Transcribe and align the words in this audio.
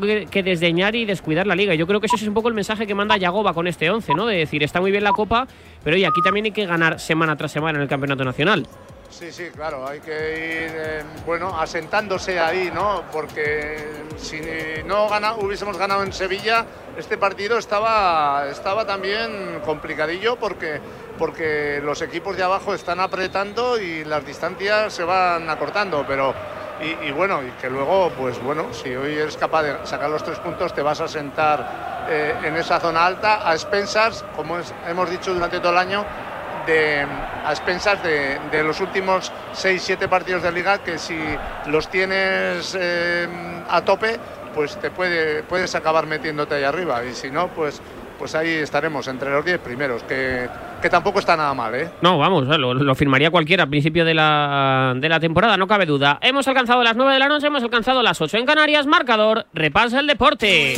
que, 0.00 0.42
desdeñar 0.42 0.94
y 0.94 1.04
descuidar 1.04 1.46
la 1.46 1.54
liga. 1.54 1.74
Yo 1.74 1.86
creo 1.86 2.00
que 2.00 2.06
ese 2.06 2.16
es 2.16 2.26
un 2.26 2.34
poco 2.34 2.48
el 2.48 2.54
mensaje 2.54 2.86
que 2.86 2.94
manda 2.94 3.16
Yagoba 3.16 3.52
con 3.52 3.66
este 3.66 3.90
11, 3.90 4.14
¿no? 4.14 4.26
De 4.26 4.36
decir, 4.36 4.62
está 4.62 4.80
muy 4.80 4.90
bien 4.90 5.04
la 5.04 5.12
Copa, 5.12 5.46
pero 5.84 5.96
oye, 5.96 6.06
aquí 6.06 6.22
también 6.22 6.46
hay 6.46 6.52
que 6.52 6.66
ganar 6.66 6.98
semana 6.98 7.36
tras 7.36 7.52
semana 7.52 7.78
en 7.78 7.82
el 7.82 7.88
Campeonato 7.88 8.24
Nacional. 8.24 8.66
Sí, 9.10 9.30
sí, 9.30 9.48
claro, 9.54 9.86
hay 9.86 10.00
que 10.00 10.10
ir, 10.10 10.72
eh, 10.74 11.02
bueno, 11.26 11.60
asentándose 11.60 12.40
ahí, 12.40 12.70
¿no? 12.72 13.02
Porque 13.12 13.76
si 14.16 14.40
no 14.86 15.06
gana, 15.10 15.34
hubiésemos 15.34 15.76
ganado 15.76 16.02
en 16.02 16.14
Sevilla, 16.14 16.64
este 16.96 17.18
partido 17.18 17.58
estaba, 17.58 18.46
estaba 18.50 18.86
también 18.86 19.60
complicadillo 19.66 20.36
porque, 20.36 20.80
porque 21.18 21.82
los 21.84 22.00
equipos 22.00 22.38
de 22.38 22.42
abajo 22.42 22.72
están 22.72 23.00
apretando 23.00 23.78
y 23.78 24.02
las 24.06 24.24
distancias 24.24 24.94
se 24.94 25.04
van 25.04 25.50
acortando, 25.50 26.06
pero 26.08 26.34
y, 26.80 27.12
bueno, 27.12 27.42
y 27.42 27.50
que 27.52 27.70
luego, 27.70 28.10
pues 28.10 28.42
bueno, 28.42 28.72
si 28.72 28.94
hoy 28.94 29.14
eres 29.14 29.36
capaz 29.36 29.62
de 29.62 29.86
sacar 29.86 30.10
los 30.10 30.24
tres 30.24 30.38
puntos, 30.38 30.74
te 30.74 30.82
vas 30.82 31.00
a 31.00 31.06
sentar 31.06 32.06
eh, 32.08 32.34
en 32.42 32.56
esa 32.56 32.80
zona 32.80 33.06
alta 33.06 33.48
a 33.48 33.54
expensas, 33.54 34.24
como 34.34 34.58
hemos 34.88 35.10
dicho 35.10 35.32
durante 35.32 35.60
todo 35.60 35.72
el 35.72 35.78
año, 35.78 36.04
a 37.44 37.50
expensas 37.50 38.02
de, 38.02 38.38
de 38.50 38.62
los 38.62 38.80
últimos 38.80 39.32
6-7 39.54 40.08
partidos 40.08 40.42
de 40.42 40.52
liga 40.52 40.78
que 40.78 40.98
si 40.98 41.18
los 41.66 41.88
tienes 41.88 42.76
eh, 42.78 43.28
a 43.68 43.82
tope, 43.82 44.18
pues 44.54 44.76
te 44.76 44.90
puede, 44.90 45.42
puedes 45.42 45.74
acabar 45.74 46.06
metiéndote 46.06 46.54
ahí 46.54 46.64
arriba. 46.64 47.04
Y 47.04 47.14
si 47.14 47.30
no, 47.30 47.48
pues, 47.48 47.80
pues 48.22 48.36
ahí 48.36 48.50
estaremos 48.50 49.08
entre 49.08 49.30
los 49.30 49.44
10 49.44 49.58
primeros, 49.58 50.04
que, 50.04 50.48
que 50.80 50.88
tampoco 50.88 51.18
está 51.18 51.36
nada 51.36 51.52
mal, 51.54 51.74
¿eh? 51.74 51.88
No, 52.02 52.18
vamos, 52.18 52.46
lo, 52.46 52.72
lo 52.72 52.94
firmaría 52.94 53.32
cualquiera 53.32 53.64
al 53.64 53.68
principio 53.68 54.04
de 54.04 54.14
la, 54.14 54.92
de 54.94 55.08
la 55.08 55.18
temporada, 55.18 55.56
no 55.56 55.66
cabe 55.66 55.86
duda. 55.86 56.20
Hemos 56.22 56.46
alcanzado 56.46 56.84
las 56.84 56.94
9 56.94 57.14
de 57.14 57.18
la 57.18 57.26
noche, 57.26 57.48
hemos 57.48 57.64
alcanzado 57.64 58.00
las 58.00 58.20
8 58.20 58.38
en 58.38 58.46
Canarias, 58.46 58.86
marcador, 58.86 59.46
repasa 59.54 59.98
el 59.98 60.06
deporte. 60.06 60.76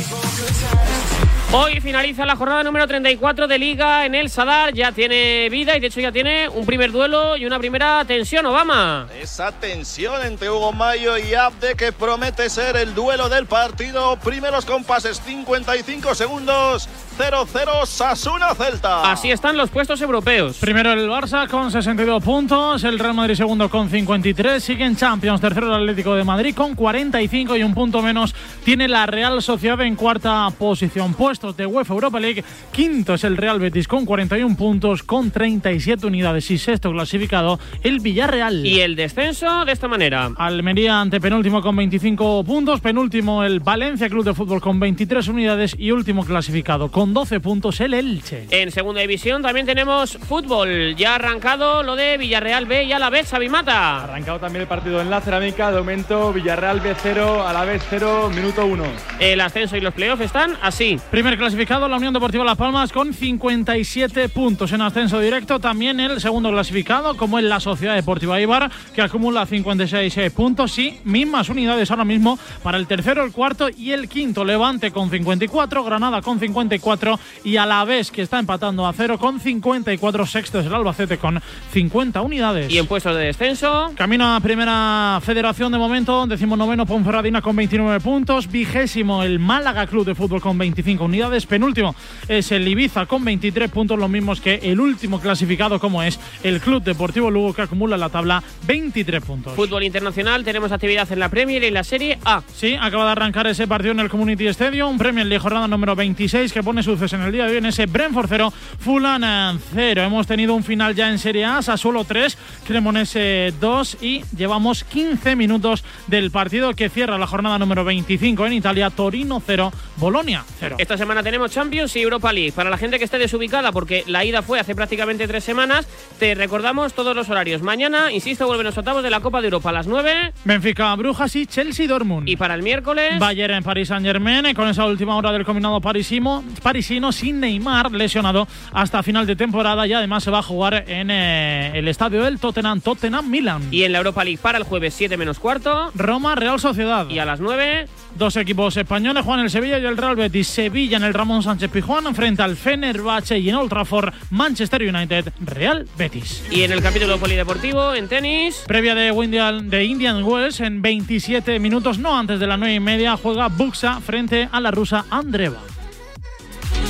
Hoy 1.57 1.79
finaliza 1.79 2.25
la 2.25 2.35
jornada 2.35 2.63
número 2.63 2.85
34 2.85 3.47
de 3.47 3.57
Liga 3.57 4.05
en 4.05 4.13
el 4.13 4.29
Sadar. 4.29 4.73
Ya 4.73 4.91
tiene 4.91 5.47
vida 5.49 5.77
y 5.77 5.79
de 5.79 5.87
hecho 5.87 6.01
ya 6.01 6.11
tiene 6.11 6.49
un 6.49 6.65
primer 6.65 6.91
duelo 6.91 7.37
y 7.37 7.45
una 7.45 7.59
primera 7.59 8.03
tensión, 8.03 8.45
Obama. 8.45 9.07
Esa 9.17 9.53
tensión 9.53 10.21
entre 10.25 10.49
Hugo 10.49 10.73
Mayo 10.73 11.17
y 11.17 11.33
Abde 11.33 11.75
que 11.75 11.93
promete 11.93 12.49
ser 12.49 12.75
el 12.75 12.93
duelo 12.93 13.29
del 13.29 13.45
partido. 13.45 14.17
Primeros 14.17 14.65
compases, 14.65 15.21
55 15.21 16.13
segundos. 16.13 16.89
0-0 17.17 17.85
Sasuna 17.85 18.53
Celta. 18.55 19.09
Así 19.09 19.31
están 19.31 19.55
los 19.55 19.69
puestos 19.69 20.01
europeos. 20.01 20.57
Primero 20.57 20.91
el 20.91 21.09
Barça 21.09 21.47
con 21.47 21.71
62 21.71 22.21
puntos, 22.21 22.83
el 22.83 22.99
Real 22.99 23.13
Madrid 23.13 23.35
segundo 23.35 23.69
con 23.69 23.89
53, 23.89 24.61
siguen 24.61 24.97
Champions, 24.97 25.39
tercero 25.39 25.67
el 25.67 25.83
Atlético 25.83 26.13
de 26.15 26.25
Madrid 26.25 26.53
con 26.53 26.75
45 26.75 27.55
y 27.55 27.63
un 27.63 27.73
punto 27.73 28.01
menos 28.01 28.35
tiene 28.65 28.89
la 28.89 29.05
Real 29.05 29.41
Sociedad 29.41 29.79
en 29.81 29.95
cuarta 29.95 30.49
posición. 30.59 31.13
Puestos 31.45 31.57
de 31.57 31.65
UEFA 31.67 31.93
Europa 31.93 32.19
League, 32.19 32.43
quinto 32.71 33.13
es 33.13 33.23
el 33.23 33.37
Real 33.37 33.59
Betis 33.59 33.87
con 33.87 34.05
41 34.05 34.55
puntos, 34.55 35.03
con 35.03 35.29
37 35.29 36.07
unidades 36.07 36.49
y 36.49 36.57
sexto 36.57 36.91
clasificado 36.91 37.59
el 37.83 37.99
Villarreal. 37.99 38.65
Y 38.65 38.79
el 38.79 38.95
descenso 38.95 39.63
de 39.63 39.71
esta 39.71 39.87
manera. 39.87 40.31
Almería 40.37 40.99
ante 40.99 41.21
penúltimo 41.21 41.61
con 41.61 41.75
25 41.75 42.43
puntos, 42.43 42.81
penúltimo 42.81 43.43
el 43.43 43.59
Valencia 43.59 44.09
Club 44.09 44.25
de 44.25 44.33
Fútbol 44.33 44.59
con 44.59 44.79
23 44.79 45.27
unidades 45.27 45.75
y 45.77 45.91
último 45.91 46.25
clasificado 46.25 46.89
con 46.89 47.13
12 47.13 47.39
puntos 47.39 47.79
el 47.79 47.93
Elche. 47.93 48.47
En 48.49 48.71
segunda 48.71 49.01
división 49.01 49.43
también 49.43 49.67
tenemos 49.67 50.17
fútbol. 50.17 50.95
Ya 50.95 51.11
ha 51.11 51.15
arrancado 51.15 51.83
lo 51.83 51.95
de 51.95 52.17
Villarreal 52.17 52.65
B 52.65 52.85
y 52.85 52.91
a 52.91 52.97
la 52.97 53.11
vez 53.11 53.27
Sabimata. 53.27 54.05
Arrancado 54.05 54.39
también 54.39 54.63
el 54.63 54.67
partido 54.67 54.99
en 54.99 55.11
la 55.11 55.21
cerámica. 55.21 55.69
De 55.71 55.77
momento 55.77 56.33
Villarreal 56.33 56.79
B 56.79 56.95
0, 57.03 57.47
a 57.47 57.53
la 57.53 57.65
vez 57.65 57.83
0, 57.87 58.31
minuto 58.33 58.65
1. 58.65 58.83
El 59.19 59.41
ascenso 59.41 59.77
y 59.77 59.81
los 59.81 59.93
playoffs 59.93 60.23
están 60.23 60.57
así. 60.63 60.97
Primer 61.35 61.49
clasificado 61.49 61.89
la 61.89 61.97
Unión 61.97 62.13
Deportiva 62.13 62.45
Las 62.45 62.55
Palmas 62.55 62.93
con 62.93 63.13
57 63.13 64.29
puntos 64.29 64.71
en 64.71 64.79
ascenso 64.79 65.19
directo. 65.19 65.59
También 65.59 65.99
el 65.99 66.21
segundo 66.21 66.49
clasificado 66.49 67.17
como 67.17 67.37
es 67.39 67.43
la 67.43 67.59
Sociedad 67.59 67.93
Deportiva 67.93 68.39
Ibar 68.39 68.71
que 68.93 69.01
acumula 69.01 69.45
56 69.45 70.31
puntos 70.31 70.79
y 70.79 70.97
mismas 71.03 71.49
unidades 71.49 71.91
ahora 71.91 72.05
mismo 72.05 72.39
para 72.63 72.77
el 72.77 72.87
tercero, 72.87 73.21
el 73.25 73.33
cuarto 73.33 73.67
y 73.69 73.91
el 73.91 74.07
quinto. 74.07 74.45
Levante 74.45 74.91
con 74.91 75.09
54, 75.09 75.83
Granada 75.83 76.21
con 76.21 76.39
54 76.39 77.19
y 77.43 77.57
a 77.57 77.65
la 77.65 77.83
vez 77.83 78.11
que 78.11 78.21
está 78.21 78.39
empatando 78.39 78.87
a 78.87 78.93
cero 78.93 79.17
con 79.17 79.41
54 79.41 80.25
sextos 80.25 80.65
el 80.65 80.73
Albacete 80.73 81.17
con 81.17 81.41
50 81.73 82.21
unidades. 82.21 82.71
Y 82.71 82.77
en 82.77 82.87
puestos 82.87 83.13
de 83.13 83.25
descenso. 83.25 83.91
Camino 83.97 84.33
a 84.33 84.39
primera 84.39 85.19
federación 85.21 85.73
de 85.73 85.79
momento, 85.79 86.27
decimonoveno 86.27 86.85
Ponferradina 86.85 87.41
con 87.41 87.57
29 87.57 87.99
puntos, 87.99 88.49
vigésimo 88.49 89.23
el 89.23 89.39
Málaga 89.39 89.85
Club 89.85 90.05
de 90.05 90.15
Fútbol 90.15 90.39
con 90.39 90.57
25 90.57 91.03
unidades, 91.03 91.14
penúltimo 91.47 91.95
es 92.27 92.51
el 92.51 92.67
Ibiza 92.67 93.05
con 93.05 93.23
23 93.23 93.69
puntos, 93.71 93.97
los 93.97 94.09
mismos 94.09 94.41
que 94.41 94.59
el 94.63 94.79
último 94.79 95.19
clasificado 95.19 95.79
como 95.79 96.03
es 96.03 96.19
el 96.43 96.59
Club 96.59 96.83
Deportivo 96.83 97.29
Lugo 97.31 97.53
que 97.53 97.61
acumula 97.61 97.95
en 97.95 98.01
la 98.01 98.09
tabla 98.09 98.43
23 98.67 99.23
puntos. 99.23 99.53
Fútbol 99.53 99.83
internacional, 99.83 100.43
tenemos 100.43 100.71
actividad 100.71 101.11
en 101.11 101.19
la 101.19 101.29
Premier 101.29 101.63
y 101.63 101.67
en 101.67 101.73
la 101.73 101.83
Serie 101.83 102.19
A. 102.25 102.41
Sí, 102.53 102.75
acaba 102.79 103.05
de 103.05 103.11
arrancar 103.11 103.47
ese 103.47 103.67
partido 103.67 103.91
en 103.91 103.99
el 103.99 104.09
Community 104.09 104.47
Stadium, 104.47 104.91
un 104.91 104.97
Premier 104.97 105.25
League 105.25 105.41
jornada 105.41 105.67
número 105.67 105.95
26 105.95 106.51
que 106.51 106.63
pone 106.63 106.83
sucesos 106.83 107.13
en 107.13 107.21
el 107.21 107.31
día 107.31 107.45
de 107.45 107.51
hoy 107.51 107.57
en 107.57 107.65
ese 107.65 107.85
Brentford 107.85 108.27
0, 108.29 108.53
Fulham 108.79 109.59
0. 109.73 110.03
Hemos 110.03 110.27
tenido 110.27 110.53
un 110.53 110.63
final 110.63 110.95
ya 110.95 111.09
en 111.09 111.19
Serie 111.19 111.45
A, 111.45 111.61
Sassuolo 111.61 112.03
3, 112.03 112.37
Cremonese 112.67 113.53
2 113.59 113.97
y 114.01 114.23
llevamos 114.35 114.83
15 114.83 115.35
minutos 115.35 115.83
del 116.07 116.31
partido 116.31 116.73
que 116.73 116.89
cierra 116.89 117.17
la 117.17 117.27
jornada 117.27 117.59
número 117.59 117.83
25 117.83 118.45
en 118.47 118.53
Italia, 118.53 118.89
Torino 118.89 119.41
0, 119.45 119.71
Bolonia 119.97 120.43
0. 120.59 120.75
Esta 120.79 120.97
semana 121.05 121.21
tenemos 121.21 121.51
Champions 121.51 121.95
y 121.97 122.01
Europa 122.01 122.33
League. 122.33 122.51
Para 122.51 122.71
la 122.71 122.79
gente 122.79 122.97
que 122.97 123.05
esté 123.05 123.19
desubicada, 123.19 123.71
porque 123.71 124.03
la 124.07 124.25
ida 124.25 124.41
fue 124.41 124.59
hace 124.59 124.73
prácticamente 124.73 125.27
tres 125.27 125.43
semanas, 125.43 125.85
te 126.17 126.33
recordamos 126.33 126.95
todos 126.95 127.15
los 127.15 127.29
horarios. 127.29 127.61
Mañana, 127.61 128.11
insisto, 128.11 128.47
vuelven 128.47 128.65
los 128.65 128.75
octavos 128.75 129.03
de 129.03 129.11
la 129.11 129.19
Copa 129.19 129.39
de 129.39 129.45
Europa 129.45 129.69
a 129.69 129.73
las 129.73 129.85
9. 129.85 130.33
Benfica, 130.45 130.95
Brujas 130.95 131.35
y 131.35 131.45
Chelsea 131.45 131.87
Dortmund. 131.87 132.27
Y 132.27 132.37
para 132.37 132.55
el 132.55 132.63
miércoles. 132.63 133.19
Bayern 133.19 133.53
en 133.53 133.63
París 133.63 133.89
Saint 133.89 134.03
Germain, 134.03 134.51
con 134.55 134.67
esa 134.67 134.83
última 134.87 135.15
hora 135.15 135.31
del 135.31 135.45
combinado 135.45 135.79
parisimo, 135.79 136.43
parisino 136.63 137.11
sin 137.11 137.39
Neymar, 137.39 137.91
lesionado 137.91 138.47
hasta 138.73 139.03
final 139.03 139.27
de 139.27 139.35
temporada 139.35 139.85
y 139.85 139.93
además 139.93 140.23
se 140.23 140.31
va 140.31 140.39
a 140.39 140.43
jugar 140.43 140.85
en 140.87 141.11
eh, 141.11 141.77
el 141.77 141.87
estadio 141.87 142.23
del 142.23 142.39
Tottenham, 142.39 142.81
Tottenham 142.81 143.29
Milan. 143.29 143.61
Y 143.69 143.83
en 143.83 143.91
la 143.91 143.99
Europa 143.99 144.23
League 144.23 144.39
para 144.41 144.57
el 144.57 144.63
jueves 144.63 144.95
7 144.95 145.17
menos 145.17 145.37
cuarto. 145.37 145.91
Roma, 145.93 146.33
Real 146.33 146.59
Sociedad. 146.59 147.07
Y 147.09 147.19
a 147.19 147.25
las 147.25 147.39
9. 147.39 147.85
Dos 148.15 148.37
equipos 148.37 148.77
españoles, 148.77 149.25
Juan 149.25 149.41
el 149.41 149.49
Sevilla 149.49 149.77
y 149.77 149.85
el 149.85 149.97
Real 149.97 150.15
Betis. 150.15 150.47
Sevilla 150.47 150.95
en 150.95 151.03
el 151.03 151.13
Ramón 151.13 151.43
Sánchez 151.43 151.69
Pijuán 151.69 152.15
frente 152.15 152.41
al 152.41 152.55
Fenerbahce 152.55 153.37
y 153.37 153.49
en 153.49 153.55
Old 153.55 153.69
Trafford, 153.69 154.13
Manchester 154.29 154.81
United, 154.83 155.33
Real 155.41 155.85
Betis. 155.97 156.45
Y 156.49 156.61
en 156.61 156.71
el 156.71 156.81
capítulo 156.81 157.17
polideportivo, 157.17 157.93
en 157.93 158.07
tenis. 158.07 158.63
Previa 158.67 158.95
de, 158.95 159.09
Indian, 159.09 159.69
de 159.69 159.83
Indian 159.83 160.23
Wells 160.23 160.61
en 160.61 160.81
27 160.81 161.59
minutos, 161.59 161.99
no 161.99 162.17
antes 162.17 162.39
de 162.39 162.47
las 162.47 162.57
9 162.57 162.75
y 162.75 162.79
media, 162.79 163.17
juega 163.17 163.49
Buxa 163.49 163.99
frente 163.99 164.47
a 164.49 164.61
la 164.61 164.71
rusa 164.71 165.03
Andreva. 165.09 165.59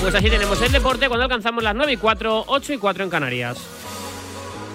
Pues 0.01 0.13
así 0.13 0.29
tenemos 0.29 0.61
el 0.61 0.71
deporte 0.71 1.07
cuando 1.07 1.23
alcanzamos 1.23 1.63
las 1.63 1.73
9 1.73 1.93
y 1.93 1.97
4, 1.97 2.43
8 2.47 2.73
y 2.73 2.77
4 2.77 3.03
en 3.03 3.09
Canarias. 3.09 3.84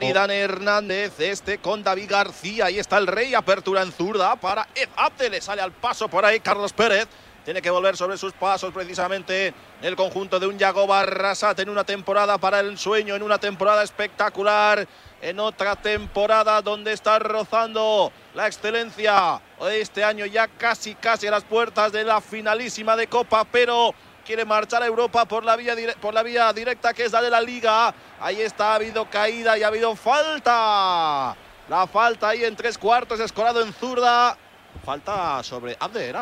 Dan 0.00 0.32
Hernández, 0.32 1.20
este 1.20 1.58
con 1.58 1.84
David 1.84 2.10
García. 2.10 2.66
Ahí 2.66 2.80
está 2.80 2.98
el 2.98 3.06
rey. 3.06 3.32
Apertura 3.32 3.80
en 3.80 3.92
zurda 3.92 4.34
para 4.34 4.66
Ed 4.74 4.88
Abde. 4.96 5.30
Le 5.30 5.40
sale 5.40 5.62
al 5.62 5.70
paso 5.70 6.08
por 6.08 6.24
ahí 6.24 6.40
Carlos 6.40 6.72
Pérez. 6.72 7.06
Tiene 7.44 7.62
que 7.62 7.70
volver 7.70 7.96
sobre 7.96 8.18
sus 8.18 8.32
pasos 8.32 8.72
precisamente 8.72 9.54
el 9.82 9.94
conjunto 9.94 10.40
de 10.40 10.48
un 10.48 10.58
Yago 10.58 10.88
Barrasat 10.88 11.60
en 11.60 11.68
una 11.68 11.84
temporada 11.84 12.38
para 12.38 12.58
el 12.58 12.76
sueño, 12.76 13.14
en 13.14 13.22
una 13.22 13.38
temporada 13.38 13.84
espectacular, 13.84 14.88
en 15.22 15.38
otra 15.38 15.76
temporada 15.76 16.60
donde 16.60 16.92
está 16.92 17.20
rozando 17.20 18.10
la 18.34 18.48
excelencia. 18.48 19.40
Este 19.70 20.02
año 20.02 20.26
ya 20.26 20.48
casi, 20.48 20.96
casi 20.96 21.28
a 21.28 21.30
las 21.30 21.44
puertas 21.44 21.92
de 21.92 22.02
la 22.02 22.20
finalísima 22.20 22.96
de 22.96 23.06
Copa, 23.06 23.44
pero 23.44 23.94
quiere 24.24 24.44
marchar 24.44 24.82
a 24.82 24.86
Europa 24.86 25.24
por 25.26 25.44
la 25.44 25.54
vía, 25.54 25.76
por 26.00 26.14
la 26.14 26.22
vía 26.22 26.52
directa 26.52 26.92
que 26.92 27.04
es 27.04 27.12
la 27.12 27.22
de 27.22 27.30
la 27.30 27.40
Liga. 27.40 27.94
Ahí 28.20 28.40
está, 28.40 28.72
ha 28.72 28.74
habido 28.76 29.08
caída 29.08 29.56
y 29.56 29.62
ha 29.62 29.68
habido 29.68 29.94
falta. 29.94 31.36
La 31.68 31.86
falta 31.86 32.30
ahí 32.30 32.44
en 32.44 32.56
tres 32.56 32.76
cuartos, 32.76 33.20
escorado 33.20 33.62
en 33.62 33.72
zurda. 33.72 34.36
Falta 34.84 35.42
sobre 35.42 35.76
Abde. 35.78 36.12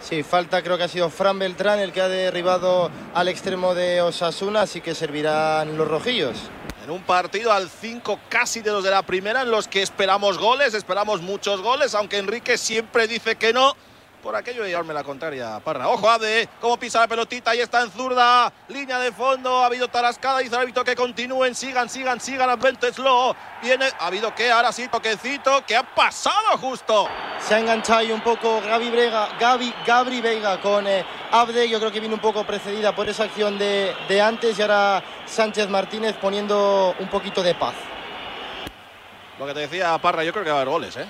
Sí, 0.00 0.22
falta 0.22 0.62
creo 0.62 0.76
que 0.76 0.84
ha 0.84 0.88
sido 0.88 1.10
Fran 1.10 1.38
Beltrán 1.38 1.78
el 1.78 1.92
que 1.92 2.00
ha 2.00 2.08
derribado 2.08 2.90
al 3.14 3.28
extremo 3.28 3.74
de 3.74 4.02
Osasuna, 4.02 4.62
así 4.62 4.80
que 4.80 4.94
servirán 4.94 5.76
los 5.76 5.88
rojillos. 5.88 6.36
En 6.84 6.90
un 6.90 7.02
partido 7.02 7.52
al 7.52 7.70
5 7.70 8.18
casi 8.28 8.60
de 8.60 8.72
los 8.72 8.82
de 8.82 8.90
la 8.90 9.02
primera 9.02 9.42
en 9.42 9.50
los 9.50 9.68
que 9.68 9.82
esperamos 9.82 10.38
goles, 10.38 10.74
esperamos 10.74 11.22
muchos 11.22 11.60
goles, 11.60 11.94
aunque 11.94 12.18
Enrique 12.18 12.58
siempre 12.58 13.06
dice 13.06 13.36
que 13.36 13.52
no 13.52 13.76
por 14.22 14.36
aquello 14.36 14.62
de 14.62 14.68
llevarme 14.68 14.94
la 14.94 15.02
contraria, 15.02 15.60
Parra. 15.60 15.88
Ojo, 15.88 16.08
Ade, 16.08 16.48
cómo 16.60 16.76
pisa 16.78 17.00
la 17.00 17.08
pelotita, 17.08 17.50
ahí 17.50 17.60
está 17.60 17.82
en 17.82 17.90
zurda, 17.90 18.52
línea 18.68 18.98
de 19.00 19.10
fondo, 19.10 19.58
ha 19.58 19.66
habido 19.66 19.88
tarascada, 19.88 20.38
dice 20.38 20.54
el 20.54 20.60
árbitro 20.62 20.84
que 20.84 20.94
continúen, 20.94 21.54
sigan, 21.54 21.88
sigan, 21.88 22.20
sigan, 22.20 22.48
Advento 22.48 22.90
Slow. 22.92 23.34
Viene, 23.60 23.88
ha 23.98 24.06
habido 24.06 24.34
que, 24.34 24.50
ahora 24.50 24.72
sí, 24.72 24.88
toquecito, 24.88 25.64
¿qué 25.66 25.76
ha 25.76 25.82
pasado 25.82 26.56
justo? 26.58 27.08
Se 27.40 27.56
ha 27.56 27.58
enganchado 27.58 27.98
ahí 27.98 28.12
un 28.12 28.20
poco 28.20 28.60
Gaby, 28.62 28.90
Brega, 28.90 29.28
Gaby 29.38 29.74
Gabri 29.84 30.20
Veiga 30.20 30.60
con 30.60 30.86
eh, 30.86 31.04
Abde, 31.32 31.68
yo 31.68 31.78
creo 31.80 31.90
que 31.90 32.00
viene 32.00 32.14
un 32.14 32.20
poco 32.20 32.44
precedida 32.44 32.94
por 32.94 33.08
esa 33.08 33.24
acción 33.24 33.58
de, 33.58 33.94
de 34.08 34.20
antes 34.20 34.58
y 34.58 34.62
ahora 34.62 35.02
Sánchez 35.26 35.68
Martínez 35.68 36.14
poniendo 36.20 36.94
un 36.98 37.08
poquito 37.08 37.42
de 37.42 37.54
paz. 37.54 37.74
Lo 39.38 39.46
que 39.46 39.54
te 39.54 39.60
decía 39.60 39.98
Parra, 39.98 40.22
yo 40.22 40.32
creo 40.32 40.44
que 40.44 40.50
va 40.50 40.58
a 40.58 40.60
haber 40.60 40.72
goles, 40.72 40.96
¿eh? 40.96 41.06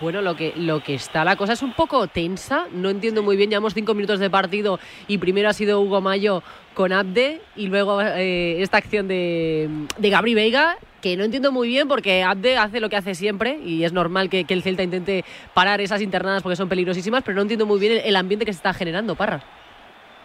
Bueno, 0.00 0.22
lo 0.22 0.34
que, 0.34 0.54
lo 0.56 0.82
que 0.82 0.94
está, 0.94 1.24
la 1.24 1.36
cosa 1.36 1.52
es 1.52 1.62
un 1.62 1.74
poco 1.74 2.06
tensa. 2.06 2.66
No 2.72 2.88
entiendo 2.88 3.22
muy 3.22 3.36
bien. 3.36 3.50
Llevamos 3.50 3.74
cinco 3.74 3.94
minutos 3.94 4.18
de 4.18 4.30
partido 4.30 4.80
y 5.08 5.18
primero 5.18 5.48
ha 5.48 5.52
sido 5.52 5.80
Hugo 5.80 6.00
Mayo 6.00 6.42
con 6.74 6.92
Abde 6.92 7.42
y 7.54 7.66
luego 7.66 8.00
eh, 8.00 8.62
esta 8.62 8.78
acción 8.78 9.08
de, 9.08 9.68
de 9.98 10.10
Gabri 10.10 10.34
Veiga 10.34 10.78
que 11.02 11.16
no 11.16 11.24
entiendo 11.24 11.50
muy 11.50 11.68
bien 11.68 11.88
porque 11.88 12.22
Abde 12.22 12.56
hace 12.56 12.80
lo 12.80 12.88
que 12.88 12.96
hace 12.96 13.14
siempre 13.14 13.58
y 13.64 13.84
es 13.84 13.92
normal 13.92 14.28
que, 14.28 14.44
el 14.48 14.62
Celta 14.62 14.82
intente 14.82 15.24
parar 15.54 15.80
esas 15.80 16.02
internadas 16.02 16.42
porque 16.42 16.56
son 16.56 16.68
peligrosísimas, 16.68 17.22
pero 17.22 17.36
no 17.36 17.42
entiendo 17.42 17.66
muy 17.66 17.80
bien 17.80 17.92
el, 17.92 17.98
el 18.00 18.16
ambiente 18.16 18.44
que 18.44 18.52
se 18.52 18.58
está 18.58 18.74
generando, 18.74 19.14
Parra. 19.14 19.42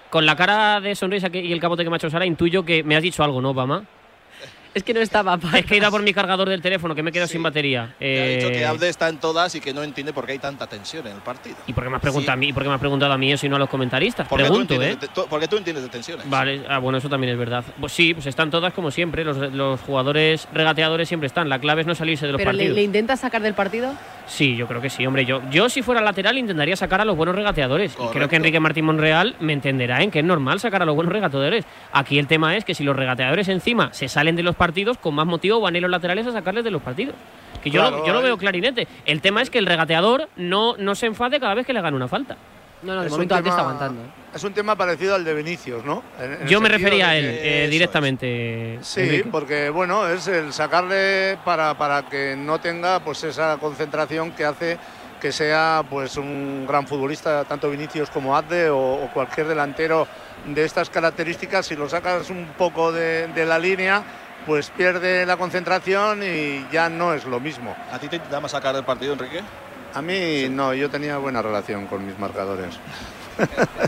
Con 0.09 0.25
la 0.25 0.35
cara 0.35 0.79
de 0.81 0.95
sonrisa 0.95 1.29
que, 1.29 1.41
y 1.41 1.51
el 1.51 1.59
capote 1.59 1.83
que 1.83 1.89
me 1.89 1.95
ha 1.95 1.97
hecho 1.97 2.09
Sara, 2.09 2.25
intuyo 2.25 2.63
que 2.63 2.83
me 2.83 2.95
has 2.95 3.03
dicho 3.03 3.23
algo, 3.23 3.41
¿no, 3.41 3.51
Obama? 3.51 3.85
Es 4.75 4.83
que 4.83 4.93
no 4.93 4.99
estaba. 4.99 5.37
Parra. 5.37 5.59
Es 5.59 5.65
que 5.65 5.73
he 5.73 5.77
ido 5.77 5.89
por 5.89 6.03
mi 6.03 6.13
cargador 6.13 6.47
del 6.49 6.61
teléfono, 6.61 6.93
que 6.93 7.01
me 7.01 7.09
he 7.09 7.13
quedado 7.13 7.27
Sí. 7.27 7.33
sin 7.33 7.43
batería. 7.43 7.95
Me 7.99 8.21
ha 8.21 8.27
dicho 8.27 8.47
Eh, 8.49 8.51
que 8.51 8.65
Abde 8.65 8.89
está 8.89 9.07
en 9.09 9.17
todas 9.17 9.55
y 9.55 9.61
que 9.61 9.73
no 9.73 9.81
entiende 9.83 10.11
por 10.13 10.25
qué 10.25 10.33
hay 10.33 10.39
tanta 10.39 10.67
tensión 10.67 11.07
en 11.07 11.13
el 11.15 11.21
partido. 11.21 11.55
¿Y 11.65 11.73
por 11.73 11.83
qué 11.85 11.89
me 11.89 11.95
has 11.95 12.01
preguntado 12.01 12.33
Sí. 12.33 12.33
a 12.33 12.35
mí? 12.35 12.53
¿Por 12.53 12.61
qué 12.63 12.69
me 12.69 12.75
has 12.75 12.79
preguntado 12.81 13.13
a 13.13 13.17
mí 13.17 13.31
eso 13.31 13.45
y 13.45 13.49
no 13.49 13.55
a 13.55 13.59
los 13.59 13.69
comentaristas? 13.69 14.27
Porque, 14.27 14.43
tú 14.43 14.49
Pregunto, 14.51 14.73
entiendes 14.75 14.97
¿eh? 15.03 15.07
de, 15.07 15.13
tú- 15.21 15.27
porque 15.29 15.47
tú 15.47 15.57
entiendes 15.57 15.83
de 15.85 15.89
tensiones. 15.89 16.29
Vale, 16.29 16.61
ah, 16.69 16.79
bueno, 16.79 16.97
eso 16.97 17.07
también 17.09 17.31
es 17.33 17.39
verdad. 17.39 17.63
Pues 17.79 17.93
sí, 17.93 18.13
pues 18.13 18.25
están 18.25 18.51
todas 18.51 18.73
como 18.73 18.91
siempre. 18.91 19.23
Los, 19.23 19.37
los 19.53 19.79
jugadores 19.81 20.47
regateadores 20.53 21.07
siempre 21.07 21.27
están. 21.27 21.47
La 21.47 21.59
clave 21.59 21.81
es 21.81 21.87
no 21.87 21.95
salirse 21.95 22.25
de 22.25 22.33
los 22.33 22.39
¿Pero 22.39 22.51
le, 22.51 22.57
partidos. 22.57 22.75
le 22.75 22.83
intentas 22.83 23.21
sacar 23.21 23.41
del 23.41 23.53
partido? 23.53 23.93
Sí, 24.27 24.57
yo 24.57 24.67
creo 24.67 24.81
que 24.81 24.89
sí, 24.89 25.05
hombre. 25.05 25.23
Yo, 25.25 25.41
yo 25.51 25.69
si 25.69 25.83
fuera 25.83 26.01
lateral 26.01 26.37
intentaría 26.37 26.75
sacar 26.75 26.99
a 26.99 27.05
los 27.05 27.15
buenos 27.15 27.35
regateadores. 27.35 27.95
Y 27.97 28.07
creo 28.11 28.27
que 28.27 28.35
Enrique 28.35 28.59
Martín 28.59 28.83
Monreal 28.83 29.35
me 29.39 29.53
entenderá 29.53 30.01
en 30.03 30.11
que 30.11 30.19
es 30.19 30.25
normal 30.25 30.59
sacar 30.59 30.81
a 30.81 30.85
los 30.85 30.95
buenos 30.95 31.13
regateadores. 31.13 31.63
Aquí 31.93 32.19
el 32.19 32.27
tema 32.27 32.57
es 32.57 32.65
que 32.65 32.75
si 32.75 32.83
los 32.83 32.95
regateadores 32.95 33.47
encima 33.47 33.93
se 33.93 34.09
salen 34.09 34.35
de 34.35 34.43
los 34.43 34.55
partidos, 34.55 34.64
con 35.01 35.13
más 35.15 35.25
motivo 35.25 35.59
van 35.61 35.73
a 35.75 35.77
ir 35.77 35.81
los 35.81 35.91
laterales 35.91 36.25
a 36.27 36.31
sacarles 36.31 36.63
de 36.63 36.71
los 36.71 36.81
partidos. 36.81 37.15
Que 37.63 37.69
yo, 37.69 37.81
Claro, 37.81 37.97
lo, 37.99 38.05
yo 38.07 38.13
lo 38.13 38.21
veo 38.21 38.37
clarinete. 38.37 38.87
El 39.05 39.21
tema 39.21 39.41
es 39.41 39.49
que 39.49 39.57
el 39.57 39.65
regateador 39.65 40.29
no, 40.35 40.75
no 40.77 40.95
se 40.95 41.05
enfade 41.07 41.39
cada 41.39 41.53
vez 41.55 41.65
que 41.65 41.73
le 41.73 41.79
hagan 41.79 41.93
una 41.93 42.07
falta. 42.07 42.37
No, 42.83 42.93
no, 42.93 43.01
de 43.01 43.07
Es 43.07 43.13
un 43.13 43.17
momento 43.17 43.35
Abde 43.35 43.49
está 43.49 43.61
tema- 43.61 43.71
aguantando. 43.71 44.01
Es 44.35 44.43
un 44.43 44.53
tema 44.53 44.75
parecido 44.75 45.15
al 45.15 45.23
de 45.23 45.33
Vinicius, 45.33 45.83
¿no? 45.85 46.03
En- 46.19 46.33
en 46.33 46.41
el 46.43 46.47
Yo 46.47 46.59
me 46.61 46.69
refería 46.69 47.09
a 47.09 47.15
él 47.17 47.25
eh, 47.25 47.67
directamente. 47.69 48.79
Sí, 48.81 49.01
Enrique. 49.01 49.29
porque 49.31 49.69
bueno, 49.69 50.07
es 50.07 50.27
el 50.27 50.51
sacarle 50.53 51.37
para, 51.45 51.75
para 51.77 52.03
que 52.09 52.35
no 52.37 52.59
tenga 52.59 52.99
pues 52.99 53.23
esa 53.23 53.57
concentración 53.57 54.31
que 54.31 54.45
hace 54.45 54.77
que 55.21 55.31
sea 55.31 55.83
pues 55.89 56.17
un 56.17 56.65
gran 56.67 56.85
futbolista, 56.85 57.45
tanto 57.45 57.71
Vinicius 57.71 58.09
como 58.11 58.35
Adde 58.35 58.69
o, 58.69 58.77
o 58.77 59.09
cualquier 59.13 59.47
delantero 59.47 60.05
de 60.45 60.63
estas 60.63 60.89
características, 60.89 61.65
si 61.65 61.75
lo 61.75 61.89
sacas 61.89 62.29
un 62.29 62.45
poco 62.57 62.91
de, 62.91 63.27
de 63.29 63.45
la 63.45 63.57
línea, 63.57 64.03
pues 64.45 64.69
pierde 64.71 65.25
la 65.25 65.37
concentración 65.37 66.21
y 66.23 66.65
ya 66.71 66.89
no 66.89 67.13
es 67.13 67.25
lo 67.25 67.39
mismo. 67.39 67.75
¿A 67.91 67.99
ti 67.99 68.07
te 68.07 68.17
intentamos 68.17 68.51
sacar 68.51 68.75
del 68.75 68.83
partido, 68.85 69.13
Enrique? 69.13 69.41
A 69.93 70.01
mí 70.01 70.47
no, 70.49 70.73
yo 70.73 70.89
tenía 70.89 71.17
buena 71.17 71.41
relación 71.41 71.87
con 71.87 72.05
mis 72.05 72.17
marcadores. 72.19 72.79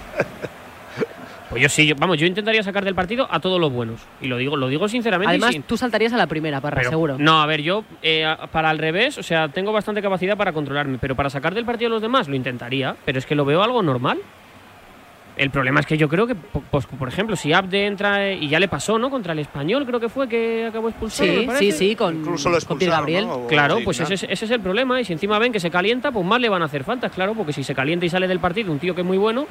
Pues 1.50 1.62
yo 1.62 1.70
sí, 1.70 1.88
yo- 1.88 1.96
vamos, 1.98 2.18
yo 2.18 2.26
intentaría 2.28 2.62
sacar 2.62 2.84
del 2.84 2.94
partido 2.94 3.26
a 3.32 3.40
todos 3.40 3.58
los 3.60 3.72
buenos. 3.72 4.02
Y 4.22 4.28
lo 4.28 4.36
digo, 4.36 4.58
lo 4.58 4.68
digo 4.68 4.90
sinceramente. 4.90 5.30
Además, 5.30 5.52
sin- 5.54 5.64
tú 5.64 5.78
saltarías 5.78 6.12
a 6.12 6.18
la 6.18 6.28
primera, 6.28 6.60
Parra, 6.60 6.76
pero- 6.82 6.90
seguro. 6.90 7.16
No, 7.18 7.42
a 7.42 7.46
ver, 7.46 7.62
yo 7.62 7.86
eh, 8.02 8.28
para 8.52 8.70
al 8.70 8.78
revés, 8.78 9.18
o 9.18 9.24
sea, 9.24 9.48
tengo 9.48 9.72
bastante 9.72 10.02
capacidad 10.02 10.36
para 10.36 10.52
controlarme, 10.52 10.98
pero 10.98 11.16
para 11.16 11.30
sacar 11.30 11.56
del 11.56 11.64
partido 11.64 11.88
a 11.88 11.92
los 11.92 12.02
demás 12.02 12.28
lo 12.28 12.36
intentaría, 12.36 12.98
pero 13.06 13.18
es 13.18 13.26
que 13.26 13.34
lo 13.34 13.46
veo 13.46 13.64
algo 13.64 13.82
normal. 13.82 14.20
El 15.38 15.52
problema 15.52 15.80
es 15.82 15.86
que 15.86 15.98
yo 16.00 16.10
creo 16.10 16.26
que, 16.26 16.34
pues, 16.34 16.88
por 16.88 17.08
ejemplo, 17.08 17.36
si 17.36 17.54
Abde 17.54 17.86
entra, 17.86 18.28
eh, 18.28 18.38
y 18.42 18.48
ya 18.50 18.60
le 18.60 18.68
pasó, 18.68 18.98
¿no? 18.98 19.12
Contra 19.12 19.34
el 19.34 19.40
español, 19.40 19.86
creo 19.86 20.00
que 20.00 20.10
fue 20.10 20.28
que 20.28 20.66
acabó 20.68 20.90
expulsado. 20.90 21.30
Sí, 21.30 21.48
sí, 21.60 21.72
sí, 21.72 21.96
con, 21.96 22.16
Incluso 22.18 22.50
lo 22.50 22.60
con 22.62 22.80
Gabriel. 22.80 23.28
Claro, 23.48 23.78
Sí, 23.78 23.84
pues 23.84 23.98
claro. 23.98 24.14
ese, 24.16 24.26
es- 24.26 24.32
ese 24.32 24.46
es 24.46 24.52
el 24.52 24.62
problema. 24.62 25.00
Y 25.00 25.06
si 25.06 25.14
encima 25.14 25.38
ven 25.38 25.52
que 25.52 25.60
se 25.60 25.70
calienta, 25.70 26.12
pues 26.12 26.26
más 26.26 26.42
le 26.42 26.50
van 26.50 26.64
a 26.64 26.66
hacer 26.66 26.84
faltas, 26.84 27.12
claro, 27.12 27.36
porque 27.36 27.54
si 27.54 27.64
se 27.64 27.76
calienta 27.76 28.06
y 28.06 28.10
sale 28.10 28.28
del 28.28 28.40
partido 28.40 28.72
un 28.72 28.80
tío 28.80 28.96
que 28.96 29.02
es 29.02 29.08
muy 29.08 29.18
bueno, 29.18 29.46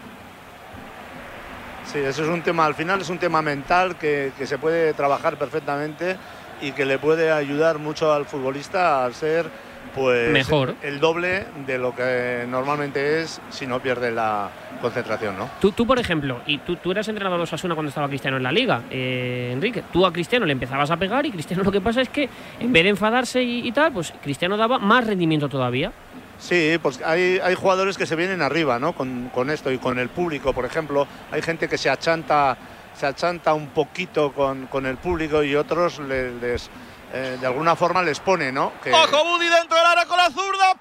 Sí, 1.92 2.00
eso 2.00 2.24
es 2.24 2.28
un 2.28 2.42
tema, 2.42 2.66
al 2.66 2.74
final 2.74 3.00
es 3.00 3.08
un 3.08 3.18
tema 3.18 3.40
mental 3.42 3.96
que, 3.96 4.32
que 4.36 4.44
se 4.48 4.58
puede 4.58 4.92
trabajar 4.92 5.36
perfectamente 5.38 6.16
y 6.60 6.72
que 6.72 6.84
le 6.84 6.98
puede 6.98 7.30
ayudar 7.30 7.78
mucho 7.78 8.12
al 8.12 8.26
futbolista 8.26 9.04
a 9.06 9.12
ser 9.12 9.46
pues 9.94 10.30
Mejor. 10.30 10.74
el 10.82 11.00
doble 11.00 11.44
de 11.66 11.78
lo 11.78 11.94
que 11.94 12.44
normalmente 12.48 13.20
es 13.22 13.40
si 13.50 13.66
no 13.66 13.80
pierde 13.80 14.10
la 14.10 14.50
concentración, 14.80 15.36
¿no? 15.38 15.48
Tú, 15.60 15.72
tú, 15.72 15.86
por 15.86 15.98
ejemplo, 15.98 16.40
y 16.46 16.58
tú, 16.58 16.76
tú 16.76 16.90
eras 16.92 17.08
entrenador 17.08 17.38
de 17.38 17.44
Osasuna 17.44 17.74
cuando 17.74 17.88
estaba 17.88 18.08
Cristiano 18.08 18.36
en 18.36 18.42
la 18.42 18.52
liga, 18.52 18.82
eh, 18.90 19.50
Enrique. 19.52 19.82
Tú 19.92 20.04
a 20.04 20.12
Cristiano 20.12 20.44
le 20.46 20.52
empezabas 20.52 20.90
a 20.90 20.96
pegar 20.96 21.24
y 21.26 21.30
Cristiano 21.30 21.62
lo 21.62 21.72
que 21.72 21.80
pasa 21.80 22.00
es 22.02 22.08
que 22.08 22.28
en 22.60 22.72
vez 22.72 22.82
de 22.84 22.90
enfadarse 22.90 23.42
y, 23.42 23.66
y 23.66 23.72
tal, 23.72 23.92
pues 23.92 24.12
Cristiano 24.22 24.56
daba 24.56 24.78
más 24.78 25.06
rendimiento 25.06 25.48
todavía. 25.48 25.92
Sí, 26.38 26.78
pues 26.82 27.00
hay, 27.02 27.38
hay 27.42 27.54
jugadores 27.54 27.96
que 27.96 28.04
se 28.04 28.14
vienen 28.14 28.42
arriba, 28.42 28.78
¿no? 28.78 28.92
Con, 28.92 29.30
con 29.32 29.48
esto 29.48 29.72
y 29.72 29.78
con 29.78 29.98
el 29.98 30.10
público, 30.10 30.52
por 30.52 30.66
ejemplo. 30.66 31.06
Hay 31.32 31.40
gente 31.40 31.66
que 31.66 31.78
se 31.78 31.88
achanta, 31.88 32.58
se 32.94 33.06
achanta 33.06 33.54
un 33.54 33.68
poquito 33.68 34.32
con, 34.32 34.66
con 34.66 34.84
el 34.84 34.98
público 34.98 35.42
y 35.42 35.54
otros 35.54 35.98
le- 36.00 36.32
les, 36.38 36.68
eh, 37.18 37.38
de 37.40 37.46
alguna 37.46 37.74
forma 37.76 38.02
les 38.02 38.20
pone, 38.20 38.52
¿no? 38.52 38.72
Que- 38.82 38.92
Ojo, 38.92 39.24
Buddy 39.24 39.48
dentro 39.48 39.76
del 39.76 39.86
área 39.86 40.04
con 40.06 40.18
la 40.18 40.30
zurda. 40.30 40.74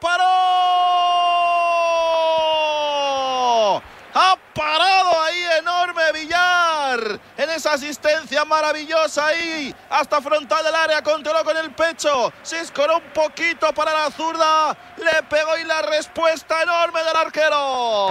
¡Paró! 2.46 3.82
Ha 4.18 4.38
parado 4.54 5.22
ahí 5.24 5.44
enorme 5.60 6.02
Villar 6.14 7.20
en 7.38 7.50
esa 7.50 7.74
asistencia 7.74 8.46
maravillosa 8.46 9.26
ahí 9.28 9.76
hasta 9.90 10.22
frontal 10.22 10.64
del 10.64 10.74
área, 10.74 11.02
controló 11.02 11.44
con 11.44 11.58
el 11.58 11.72
pecho, 11.72 12.32
se 12.42 12.62
escoró 12.62 12.96
un 12.98 13.04
poquito 13.14 13.74
para 13.74 13.92
la 13.94 14.10
zurda, 14.12 14.76
le 14.98 15.22
pegó 15.24 15.58
y 15.58 15.66
la 15.66 15.82
respuesta 15.82 16.62
enorme 16.64 17.04
del 17.04 17.16
arquero. 17.18 18.08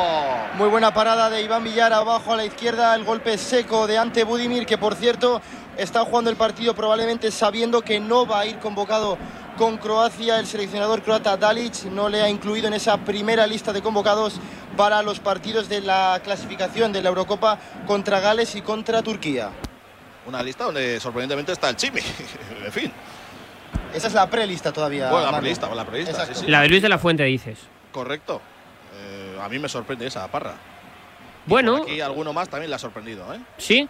Muy 0.56 0.68
buena 0.68 0.92
parada 0.92 1.30
de 1.30 1.40
Iván 1.40 1.64
Villar 1.64 1.94
abajo 1.94 2.34
a 2.34 2.36
la 2.36 2.44
izquierda, 2.44 2.94
el 2.94 3.04
golpe 3.04 3.38
seco 3.38 3.86
de 3.86 3.96
Ante 3.96 4.24
Budimir, 4.24 4.66
que 4.66 4.76
por 4.76 4.94
cierto 4.96 5.40
está 5.78 6.04
jugando 6.04 6.30
el 6.30 6.36
partido 6.36 6.74
probablemente 6.74 7.30
sabiendo 7.30 7.82
que 7.82 8.00
no 8.00 8.26
va 8.26 8.40
a 8.40 8.46
ir 8.46 8.58
convocado 8.58 9.18
con 9.56 9.76
Croacia. 9.78 10.38
El 10.38 10.46
seleccionador 10.46 11.02
croata 11.02 11.36
Dalic 11.36 11.84
no 11.84 12.08
le 12.08 12.22
ha 12.22 12.28
incluido 12.28 12.68
en 12.68 12.74
esa 12.74 12.98
primera 12.98 13.46
lista 13.46 13.72
de 13.72 13.82
convocados 13.82 14.40
para 14.76 15.02
los 15.02 15.20
partidos 15.20 15.68
de 15.68 15.80
la 15.80 16.20
clasificación 16.24 16.92
de 16.92 17.02
la 17.02 17.08
Eurocopa 17.08 17.58
contra 17.86 18.20
Gales 18.20 18.54
y 18.54 18.62
contra 18.62 19.02
Turquía. 19.02 19.50
Una 20.26 20.42
lista 20.42 20.64
donde 20.64 20.98
sorprendentemente 21.00 21.52
está 21.52 21.68
el 21.68 21.76
Chimi. 21.76 22.00
en 22.64 22.72
fin, 22.72 22.92
Esa 23.92 24.06
es 24.08 24.14
la 24.14 24.28
prelista 24.28 24.72
todavía. 24.72 25.10
bueno, 25.10 25.30
la 25.30 25.38
prelista, 25.38 25.74
la 25.74 25.84
prelista, 25.84 26.34
sí. 26.34 26.46
La 26.46 26.62
de 26.62 26.68
Luis 26.68 26.82
de 26.82 26.88
la 26.88 26.98
Fuente, 26.98 27.22
dices. 27.24 27.58
Correcto. 27.92 28.40
Eh, 28.96 29.38
a 29.40 29.48
mí 29.48 29.58
me 29.58 29.68
sorprende 29.68 30.06
esa 30.06 30.26
parra. 30.28 30.54
Y 31.46 31.50
Bueno, 31.50 31.82
aquí 31.82 32.00
alguno 32.00 32.32
más 32.32 32.48
también 32.48 32.70
le 32.70 32.76
ha 32.76 32.78
sorprendido, 32.78 33.32
¿eh? 33.34 33.38
sí. 33.58 33.88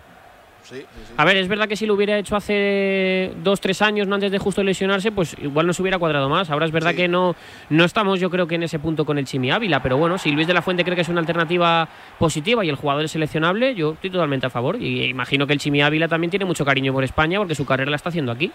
Sí, 0.65 0.77
sí, 0.77 0.87
sí. 1.07 1.15
A 1.17 1.25
ver, 1.25 1.37
es 1.37 1.47
verdad 1.47 1.69
que 1.69 1.77
si 1.77 1.85
lo 1.85 1.93
hubiera 1.95 2.19
hecho 2.19 2.37
hace 2.37 3.33
dos, 3.43 3.61
tres 3.61 3.83
años, 3.83 4.07
no 4.09 4.15
antes 4.15 4.33
de 4.33 4.39
justo 4.39 4.63
lesionarse, 4.63 5.13
pues 5.13 5.37
igual 5.41 5.67
nos 5.67 5.79
hubiera 5.79 5.99
cuadrado 5.99 6.29
más. 6.31 6.51
Ahora 6.51 6.65
es 6.65 6.73
verdad 6.73 6.95
que 6.95 7.07
no, 7.07 7.37
no 7.69 7.85
estamos, 7.85 8.19
yo 8.19 8.31
creo 8.31 8.47
que 8.47 8.55
en 8.55 8.63
ese 8.63 8.79
punto 8.79 9.05
con 9.05 9.19
el 9.19 9.27
Chimi 9.27 9.51
Ávila, 9.51 9.83
pero 9.83 9.99
bueno, 9.99 10.17
si 10.17 10.31
Luis 10.33 10.47
de 10.47 10.55
la 10.55 10.63
Fuente 10.63 10.83
cree 10.83 10.97
que 10.97 11.03
es 11.03 11.09
una 11.09 11.21
alternativa 11.21 11.87
positiva 12.19 12.65
y 12.65 12.71
el 12.71 12.77
jugador 12.77 13.05
es 13.05 13.11
seleccionable, 13.11 13.75
yo 13.75 13.93
estoy 13.93 14.09
totalmente 14.11 14.47
a 14.47 14.51
favor. 14.51 14.81
Y 14.81 15.05
imagino 15.05 15.47
que 15.47 15.53
el 15.53 15.59
Chimi 15.59 15.83
Ávila 15.83 16.09
también 16.09 16.31
tiene 16.31 16.47
mucho 16.47 16.65
cariño 16.65 16.93
por 16.93 17.05
España 17.05 17.39
porque 17.39 17.55
su 17.55 17.67
carrera 17.67 17.91
la 17.91 17.97
está 17.97 18.09
haciendo 18.09 18.33
aquí. 18.33 18.51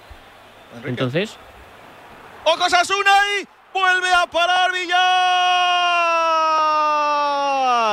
Enrique. 0.73 0.89
Entonces, 0.89 1.37
¡Ojo 2.43 2.69
Sasuna 2.69 3.11
y 3.39 3.45
vuelve 3.73 4.11
a 4.11 4.25
parar 4.25 4.71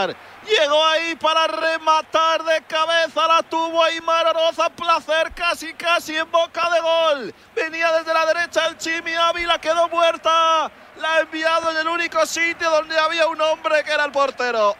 Villar! 0.06 0.25
Llegó 0.58 0.82
ahí 0.84 1.14
para 1.16 1.46
rematar 1.46 2.42
de 2.44 2.62
cabeza, 2.62 3.26
la 3.26 3.42
tuvo 3.42 3.82
Aymar 3.82 4.28
Aroza, 4.28 4.70
placer 4.70 5.32
casi 5.34 5.74
casi 5.74 6.16
en 6.16 6.30
boca 6.30 6.70
de 6.70 6.80
gol. 6.80 7.34
Venía 7.54 7.92
desde 7.92 8.14
la 8.14 8.24
derecha 8.24 8.66
el 8.66 8.78
Chimi 8.78 9.12
Ávila, 9.12 9.58
quedó 9.58 9.88
muerta. 9.88 10.70
La 11.00 11.14
ha 11.14 11.20
enviado 11.20 11.70
en 11.72 11.76
el 11.76 11.88
único 11.88 12.24
sitio 12.24 12.70
donde 12.70 12.98
había 12.98 13.26
un 13.26 13.40
hombre 13.40 13.84
que 13.84 13.92
era 13.92 14.06
el 14.06 14.12
portero. 14.12 14.76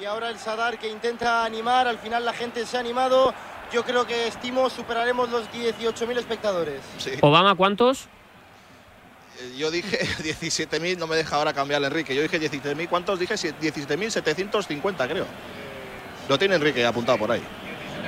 Y 0.00 0.04
ahora 0.04 0.28
el 0.28 0.38
Sadar 0.38 0.78
que 0.78 0.88
intenta 0.88 1.44
animar, 1.44 1.88
al 1.88 1.98
final 1.98 2.24
la 2.24 2.34
gente 2.34 2.66
se 2.66 2.76
ha 2.76 2.80
animado. 2.80 3.32
Yo 3.72 3.84
creo 3.84 4.06
que 4.06 4.26
estimo 4.26 4.68
superaremos 4.68 5.30
los 5.30 5.50
18.000 5.50 6.18
espectadores. 6.18 6.82
Sí. 6.98 7.12
Obama, 7.22 7.54
¿cuántos? 7.54 8.08
Yo 9.56 9.70
dije 9.70 9.98
17.000, 10.22 10.96
no 10.98 11.06
me 11.06 11.16
deja 11.16 11.36
ahora 11.36 11.52
cambiar 11.52 11.82
Enrique. 11.82 12.14
Yo 12.14 12.22
dije 12.22 12.40
17.000, 12.40 12.88
¿cuántos 12.88 13.18
dije? 13.18 13.34
Sie- 13.34 13.54
17.750 13.60 15.08
creo. 15.08 15.26
Lo 16.28 16.38
tiene 16.38 16.56
Enrique 16.56 16.84
apuntado 16.84 17.18
por 17.18 17.30
ahí. 17.32 17.42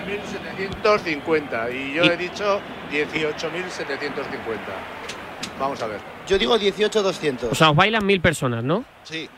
1750 0.06 1.70
y 1.70 1.94
yo 1.94 2.04
Y- 2.04 2.08
he 2.08 2.16
dicho 2.16 2.60
18.750. 2.90 4.58
Vamos 5.58 5.80
a 5.82 5.86
ver. 5.86 6.00
Yo 6.26 6.38
digo 6.38 6.56
18.200. 6.58 7.48
O 7.50 7.54
sea, 7.54 7.70
os 7.70 7.76
bailan 7.76 8.04
mil 8.06 8.20
personas, 8.20 8.62
¿no? 8.64 8.84
Sí. 9.04 9.28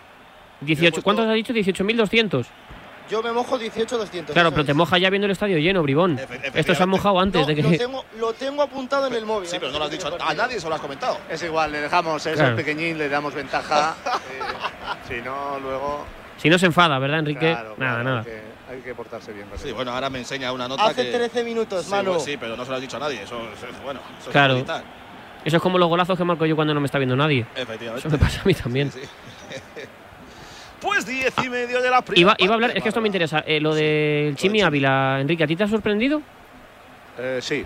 18, 0.60 1.02
¿Cuántos 1.02 1.26
has 1.26 1.34
dicho? 1.34 1.52
18.200. 1.52 2.46
Yo 3.10 3.22
me 3.22 3.32
mojo 3.32 3.58
18.200. 3.58 4.26
Claro, 4.32 4.48
eso 4.48 4.50
pero 4.52 4.64
te 4.64 4.70
es. 4.72 4.76
moja 4.76 4.96
ya 4.98 5.10
viendo 5.10 5.26
el 5.26 5.32
estadio 5.32 5.58
lleno, 5.58 5.82
bribón. 5.82 6.18
Estos 6.54 6.76
se 6.76 6.82
han 6.82 6.88
mojado 6.88 7.18
antes 7.20 7.40
No, 7.42 7.46
de 7.48 7.54
que. 7.56 7.62
lo, 7.62 7.70
tengo, 7.70 8.04
lo 8.18 8.32
tengo 8.34 8.62
apuntado 8.62 9.06
en 9.08 9.14
el 9.14 9.26
móvil. 9.26 9.48
Sí, 9.48 9.56
pero 9.58 9.72
no 9.72 9.78
lo 9.78 9.84
has 9.86 9.90
dicho 9.90 10.08
a, 10.20 10.34
nadie, 10.34 10.60
se 10.60 10.68
lo 10.68 10.74
has 10.74 10.80
comentado. 10.80 11.18
Es 11.28 11.42
igual, 11.42 11.72
le 11.72 11.80
dejamos, 11.80 12.24
es 12.24 12.34
Claro. 12.34 12.50
el 12.50 12.56
pequeñín, 12.56 12.96
le 12.98 13.08
damos 13.08 13.34
ventaja. 13.34 13.96
eh, 14.06 15.08
si 15.08 15.14
no, 15.22 15.58
luego. 15.60 16.04
Si 16.36 16.48
no 16.48 16.58
se 16.58 16.66
enfada, 16.66 16.98
¿verdad, 16.98 17.18
Enrique? 17.18 17.40
Claro, 17.50 17.74
nada, 17.76 18.00
claro, 18.00 18.04
nada. 18.04 18.18
Hay 18.20 18.24
que, 18.24 18.42
hay 18.76 18.80
que 18.82 18.94
portarse 18.94 19.32
bien. 19.32 19.46
Sí, 19.56 19.72
bueno, 19.72 19.90
ahora 19.90 20.08
me 20.08 20.20
enseña 20.20 20.52
una 20.52 20.68
nota 20.68 20.84
Hace 20.86 21.04
que... 21.10 21.18
13 21.18 21.44
minutos, 21.44 21.84
sí, 21.84 21.90
Manu. 21.90 22.12
pues 22.12 22.24
sí, 22.24 22.36
pero 22.38 22.56
no 22.56 22.64
se 22.64 22.70
lo 22.70 22.76
has 22.76 22.80
dicho 22.82 22.96
a 22.96 23.00
nadie. 23.00 23.22
Eso, 23.22 23.38
eso 23.52 23.66
es 23.66 23.82
bueno. 23.82 24.00
Eso 24.20 24.30
Claro. 24.30 24.54
editar. 24.56 24.82
Eso 25.44 25.56
es 25.56 25.62
como 25.62 25.78
los 25.78 25.88
golazos 25.88 26.16
que 26.16 26.24
marco 26.24 26.46
yo 26.46 26.54
cuando 26.54 26.72
no 26.74 26.80
me 26.80 26.86
está 26.86 26.98
viendo 26.98 27.16
nadie. 27.16 27.46
Efectivamente. 27.56 28.06
Eso 28.06 28.10
me 28.10 28.18
pasa 28.18 28.40
a 28.42 28.44
mí 28.44 28.54
también. 28.54 28.90
Sí, 28.92 29.00
sí. 29.02 29.08
Pues 30.80 31.06
10 31.06 31.34
y 31.44 31.48
medio 31.48 31.80
de 31.82 31.90
la 31.90 32.02
primera 32.02 32.20
Iba, 32.20 32.36
iba 32.38 32.52
a 32.52 32.54
hablar, 32.54 32.72
es 32.76 32.82
que 32.82 32.88
esto 32.88 33.00
me 33.00 33.08
interesa. 33.08 33.42
eh, 33.46 33.60
lo 33.60 33.74
del 33.74 34.36
Chimi 34.36 34.62
Ávila, 34.62 35.18
Enrique, 35.20 35.44
¿a 35.44 35.46
ti 35.46 35.56
te 35.56 35.64
ha 35.64 35.68
sorprendido? 35.68 36.22
Eh, 37.18 37.38
sí, 37.42 37.64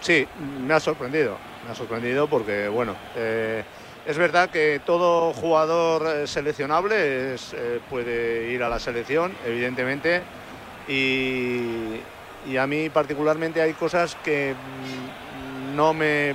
sí, 0.00 0.26
me 0.66 0.74
ha 0.74 0.80
sorprendido. 0.80 1.36
Me 1.64 1.72
ha 1.72 1.74
sorprendido 1.74 2.26
porque, 2.28 2.68
bueno, 2.68 2.96
eh, 3.16 3.62
es 4.06 4.18
verdad 4.18 4.50
que 4.50 4.80
todo 4.84 5.32
jugador 5.32 6.26
seleccionable 6.26 7.34
es, 7.34 7.54
puede 7.88 8.52
ir 8.52 8.62
a 8.62 8.68
la 8.68 8.80
selección, 8.80 9.32
evidentemente, 9.46 10.22
y, 10.88 12.00
y 12.50 12.56
a 12.56 12.66
mí 12.66 12.90
particularmente 12.90 13.62
hay 13.62 13.72
cosas 13.74 14.16
que 14.24 14.54
mm, 14.54 15.76
no 15.76 15.94
me, 15.94 16.34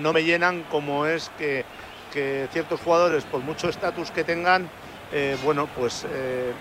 no 0.00 0.12
me 0.12 0.22
llenan, 0.22 0.62
como 0.70 1.06
es 1.06 1.30
que, 1.36 1.64
que 2.12 2.46
ciertos 2.52 2.80
jugadores, 2.80 3.24
por 3.24 3.40
mucho 3.40 3.68
estatus 3.68 4.12
que 4.12 4.22
tengan, 4.22 4.68
eh, 5.12 5.36
bueno, 5.44 5.68
pues 5.76 6.06
eh, 6.10 6.52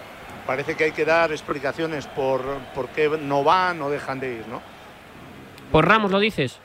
parece 0.45 0.75
que 0.75 0.85
hay 0.85 0.91
que 0.91 1.05
dar 1.05 1.31
explicaciones 1.31 2.05
por, 2.07 2.41
por 2.75 2.87
qué 2.89 3.09
no 3.09 3.43
van 3.43 3.81
o 3.81 3.89
dejan 3.89 4.19
de 4.19 4.33
ir, 4.35 4.47
¿no? 4.47 4.61
Por 5.71 5.87
Ramos 5.87 6.11
lo 6.11 6.19
dices. 6.19 6.59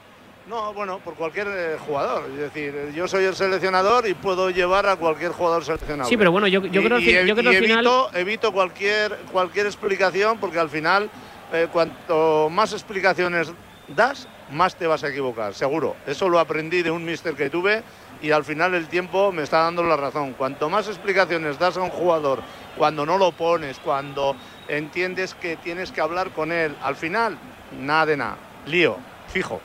No, 0.47 0.73
bueno, 0.73 0.99
por 1.01 1.15
cualquier 1.15 1.47
eh, 1.51 1.77
jugador. 1.87 2.25
Es 2.31 2.39
decir, 2.39 2.75
yo 2.95 3.07
soy 3.07 3.25
el 3.25 3.35
seleccionador 3.35 4.07
y 4.07 4.15
puedo 4.15 4.49
llevar 4.51 4.87
a 4.87 4.97
cualquier 4.97 5.33
jugador 5.33 5.63
seleccionado. 5.65 6.09
Sí, 6.09 6.17
pero 6.17 6.33
bueno, 6.33 6.47
yo, 6.47 6.65
yo 6.67 6.81
Y- 6.81 6.85
creo, 6.85 6.99
y 6.99 7.05
ev- 7.07 7.27
yo 7.27 7.35
creo 7.37 7.53
y 7.53 7.57
al 7.57 7.63
final. 7.63 7.79
evito, 7.87 8.11
evito 8.15 8.53
cualquier, 8.53 9.17
cualquier 9.31 9.67
explicación 9.67 10.39
porque 10.39 10.59
al 10.59 10.71
final, 10.71 11.11
cuanto 11.73 12.49
más 12.51 12.73
explicaciones 12.73 13.53
das, 13.89 14.27
más 14.51 14.75
te 14.77 14.87
vas 14.87 15.05
a 15.05 15.09
equivocar, 15.09 15.53
seguro. 15.55 15.97
Eso 16.07 16.29
lo 16.29 16.39
aprendí 16.39 16.83
de 16.83 16.91
un 16.91 17.05
mister 17.05 17.35
que 17.35 17.51
tuve 17.51 17.83
y 18.23 18.31
al 18.31 18.45
final 18.45 18.75
el 18.75 18.89
tiempo 18.89 19.33
me 19.33 19.43
está 19.43 19.63
dando 19.63 19.83
la 19.83 19.97
razón. 19.97 20.33
Cuanto 20.35 20.69
más 20.69 20.89
explicaciones 20.89 21.59
das 21.59 21.77
a 21.77 21.83
un 21.83 21.91
jugador, 21.91 22.43
cuando 22.77 23.05
no 23.07 23.19
lo 23.19 23.33
pones, 23.33 23.79
cuando 23.79 24.35
entiendes 24.69 25.35
que 25.35 25.57
tienes 25.57 25.93
que 25.93 26.01
hablar 26.01 26.31
con 26.31 26.53
él, 26.53 26.75
al 26.83 26.97
final, 26.97 27.37
nada 27.81 28.07
de 28.07 28.17
nada. 28.17 28.37
Lío, 28.67 28.97
fijo. 29.29 29.61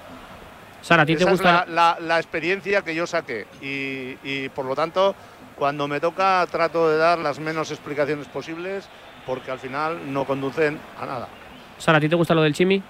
Sara, 0.82 1.04
¿a 1.04 1.06
ti 1.06 1.16
te 1.16 1.24
Esa 1.24 1.32
gusta? 1.32 1.62
es 1.64 1.70
la, 1.70 1.94
la- 1.96 2.00
la 2.00 2.18
experiencia 2.20 2.82
que 2.82 2.94
yo 2.94 3.08
saqué 3.08 3.48
y, 3.62 4.18
y, 4.24 4.50
por 4.50 4.66
lo 4.66 4.76
tanto 4.76 5.16
cuando 5.56 5.88
me 5.88 6.00
toca 6.00 6.46
trato 6.52 6.90
de 6.90 6.98
dar 6.98 7.20
las 7.20 7.40
menos 7.40 7.72
explicaciones 7.72 8.28
posibles 8.28 8.90
porque 9.26 9.52
al 9.52 9.60
final 9.60 10.12
no 10.12 10.26
conducen 10.26 10.78
a 11.00 11.06
nada. 11.06 11.28
Sara, 11.78 12.00
¿a 12.00 12.02
ti 12.02 12.10
te 12.10 12.16
gusta 12.16 12.34
lo 12.36 12.42
del 12.42 12.54
Chimi? 12.54 12.82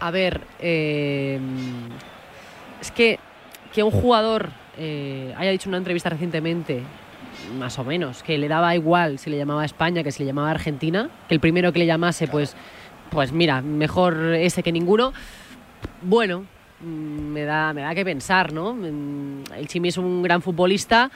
A 0.00 0.10
ver, 0.10 0.40
eh, 0.60 1.38
es 2.80 2.90
que 2.90 3.18
que 3.72 3.82
un 3.82 3.90
jugador 3.90 4.48
eh, 4.78 5.34
haya 5.36 5.50
dicho 5.50 5.68
en 5.68 5.70
una 5.70 5.78
entrevista 5.78 6.10
recientemente, 6.10 6.82
más 7.58 7.78
o 7.78 7.84
menos, 7.84 8.22
que 8.22 8.38
le 8.38 8.48
daba 8.48 8.74
igual 8.74 9.18
si 9.18 9.30
le 9.30 9.36
llamaba 9.36 9.64
España 9.64 10.02
que 10.02 10.12
si 10.12 10.22
le 10.22 10.28
llamaba 10.28 10.50
Argentina, 10.50 11.08
que 11.28 11.34
el 11.34 11.40
primero 11.40 11.72
que 11.72 11.78
le 11.78 11.86
llamase, 11.86 12.28
pues, 12.28 12.56
pues 13.10 13.32
mira, 13.32 13.62
mejor 13.62 14.16
ese 14.34 14.62
que 14.62 14.72
ninguno. 14.72 15.12
Bueno, 16.02 16.44
mm, 16.80 16.84
me 16.84 17.44
da, 17.44 17.72
me 17.72 17.82
da 17.82 17.94
que 17.94 18.04
pensar, 18.04 18.52
¿no? 18.52 18.74
Mm, 18.74 19.44
El 19.56 19.66
Chimi 19.68 19.88
es 19.88 19.98
un 19.98 20.22
gran 20.22 20.42
futbolista. 20.42 21.10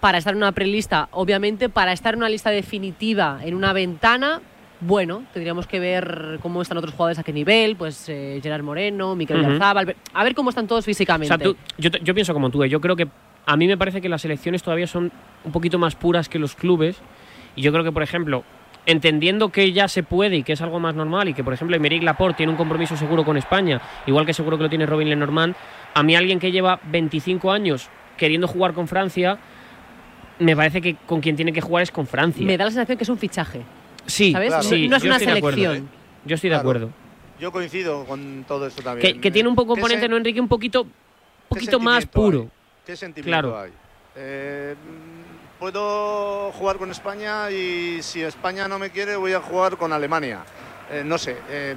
Para 0.00 0.16
estar 0.16 0.32
en 0.32 0.38
una 0.38 0.52
prelista, 0.52 1.08
obviamente, 1.10 1.68
para 1.68 1.92
estar 1.92 2.14
en 2.14 2.20
una 2.20 2.30
lista 2.30 2.48
definitiva, 2.48 3.40
en 3.44 3.54
una 3.54 3.74
ventana, 3.74 4.40
bueno, 4.80 5.22
tendríamos 5.32 5.66
que 5.66 5.78
ver 5.78 6.38
cómo 6.42 6.62
están 6.62 6.78
otros 6.78 6.92
jugadores 6.94 7.18
a 7.18 7.22
qué 7.22 7.32
nivel, 7.32 7.76
pues 7.76 8.08
eh, 8.08 8.40
Gerard 8.42 8.62
Moreno, 8.62 9.14
Miquel. 9.14 9.38
Oyarzabal, 9.40 9.94
a 10.14 10.24
ver 10.24 10.34
cómo 10.34 10.50
están 10.50 10.66
todos 10.66 10.84
O 10.84 10.86
físicamente. 10.86 11.28
sea, 11.28 11.38
tú- 11.38 11.56
yo, 11.78 11.90
te- 11.90 12.00
yo 12.02 12.14
pienso 12.14 12.32
como 12.32 12.50
tú, 12.50 12.62
eh, 12.64 12.68
yo 12.68 12.80
creo 12.80 12.96
que 12.96 13.06
a 13.46 13.56
mí 13.56 13.66
me 13.66 13.76
parece 13.76 14.00
que 14.00 14.08
las 14.08 14.22
selecciones 14.22 14.62
todavía 14.62 14.86
son 14.86 15.12
un 15.44 15.52
poquito 15.52 15.78
más 15.78 15.94
puras 15.96 16.28
que 16.28 16.38
los 16.38 16.54
clubes. 16.54 16.96
Y 17.56 17.62
yo 17.62 17.72
creo 17.72 17.82
que, 17.84 17.92
por 17.92 18.02
ejemplo, 18.02 18.44
entendiendo 18.86 19.50
que 19.50 19.72
ya 19.72 19.88
se 19.88 20.02
puede 20.02 20.36
y 20.36 20.42
que 20.42 20.52
es 20.52 20.62
algo 20.62 20.78
más 20.80 20.94
normal 20.94 21.28
y 21.28 21.34
que, 21.34 21.42
por 21.44 21.52
ejemplo, 21.52 21.76
Emerick 21.76 22.02
Laporte 22.02 22.38
tiene 22.38 22.52
un 22.52 22.56
compromiso 22.56 22.96
seguro 22.96 23.24
con 23.24 23.36
España, 23.36 23.80
igual 24.06 24.24
que 24.24 24.32
seguro 24.32 24.56
que 24.56 24.62
lo 24.64 24.68
tiene 24.70 24.86
Robin 24.86 25.08
Lenormand, 25.10 25.54
a 25.94 26.02
mí 26.02 26.14
alguien 26.16 26.38
que 26.38 26.52
lleva 26.52 26.80
25 26.90 27.50
años 27.52 27.88
queriendo 28.16 28.46
jugar 28.46 28.72
con 28.72 28.86
Francia, 28.88 29.38
me 30.38 30.56
parece 30.56 30.80
que 30.80 30.94
con 31.06 31.20
quien 31.20 31.36
tiene 31.36 31.52
que 31.52 31.60
jugar 31.60 31.82
es 31.82 31.90
con 31.90 32.06
Francia. 32.06 32.46
Me 32.46 32.56
da 32.56 32.64
la 32.64 32.70
sensación 32.70 32.96
que 32.96 33.04
es 33.04 33.10
un 33.10 33.18
fichaje. 33.18 33.62
Sí, 34.06 34.32
¿sabes? 34.32 34.48
Claro. 34.48 34.62
sí, 34.62 34.88
no 34.88 34.96
es 34.96 35.02
yo 35.02 35.08
una 35.08 35.18
de 35.18 35.24
acuerdo, 35.30 35.56
selección. 35.58 35.76
eh. 35.76 35.88
Yo 36.26 36.34
estoy 36.34 36.50
de 36.50 36.54
Claro. 36.56 36.68
acuerdo. 36.70 36.90
Yo 37.38 37.52
coincido 37.52 38.04
con 38.04 38.44
todo 38.46 38.66
esto 38.66 38.82
también. 38.82 39.14
Que, 39.14 39.20
que 39.20 39.30
tiene 39.30 39.48
un 39.48 39.54
poco 39.54 39.74
¿Qué 39.74 39.80
componente, 39.80 40.08
¿no, 40.08 40.16
Enrique? 40.18 40.40
Un 40.40 40.48
poquito, 40.48 40.86
poquito 41.48 41.80
más 41.80 42.04
puro. 42.06 42.40
hay? 42.42 42.48
¿Qué 42.86 42.96
sentimiento 42.96 43.48
Claro. 43.50 43.58
hay? 43.58 43.70
Eh, 44.16 44.74
puedo 45.58 46.52
jugar 46.52 46.76
con 46.76 46.90
España 46.90 47.50
y 47.50 48.02
si 48.02 48.22
España 48.22 48.68
no 48.68 48.78
me 48.78 48.90
quiere 48.90 49.16
voy 49.16 49.32
a 49.32 49.40
jugar 49.40 49.76
con 49.76 49.92
Alemania. 49.92 50.40
Eh, 50.90 51.02
no 51.04 51.18
sé, 51.18 51.36
eh, 51.48 51.74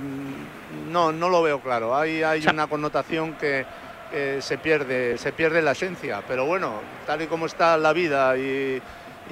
no, 0.92 1.12
no 1.12 1.30
lo 1.30 1.42
veo 1.44 1.60
claro. 1.62 1.96
Hay, 1.96 2.24
hay 2.24 2.40
O 2.40 2.44
sea- 2.44 2.52
una 2.54 2.68
connotación 2.68 3.34
que, 3.34 3.66
que 4.12 4.42
se 4.42 4.58
pierde, 4.58 5.18
se 5.18 5.32
pierde 5.34 5.62
la 5.62 5.72
esencia. 5.74 6.22
Pero 6.28 6.46
bueno, 6.46 6.74
tal 7.06 7.22
y 7.22 7.28
como 7.28 7.46
está 7.46 7.78
la 7.78 7.94
vida 7.94 8.36
y, 8.38 8.82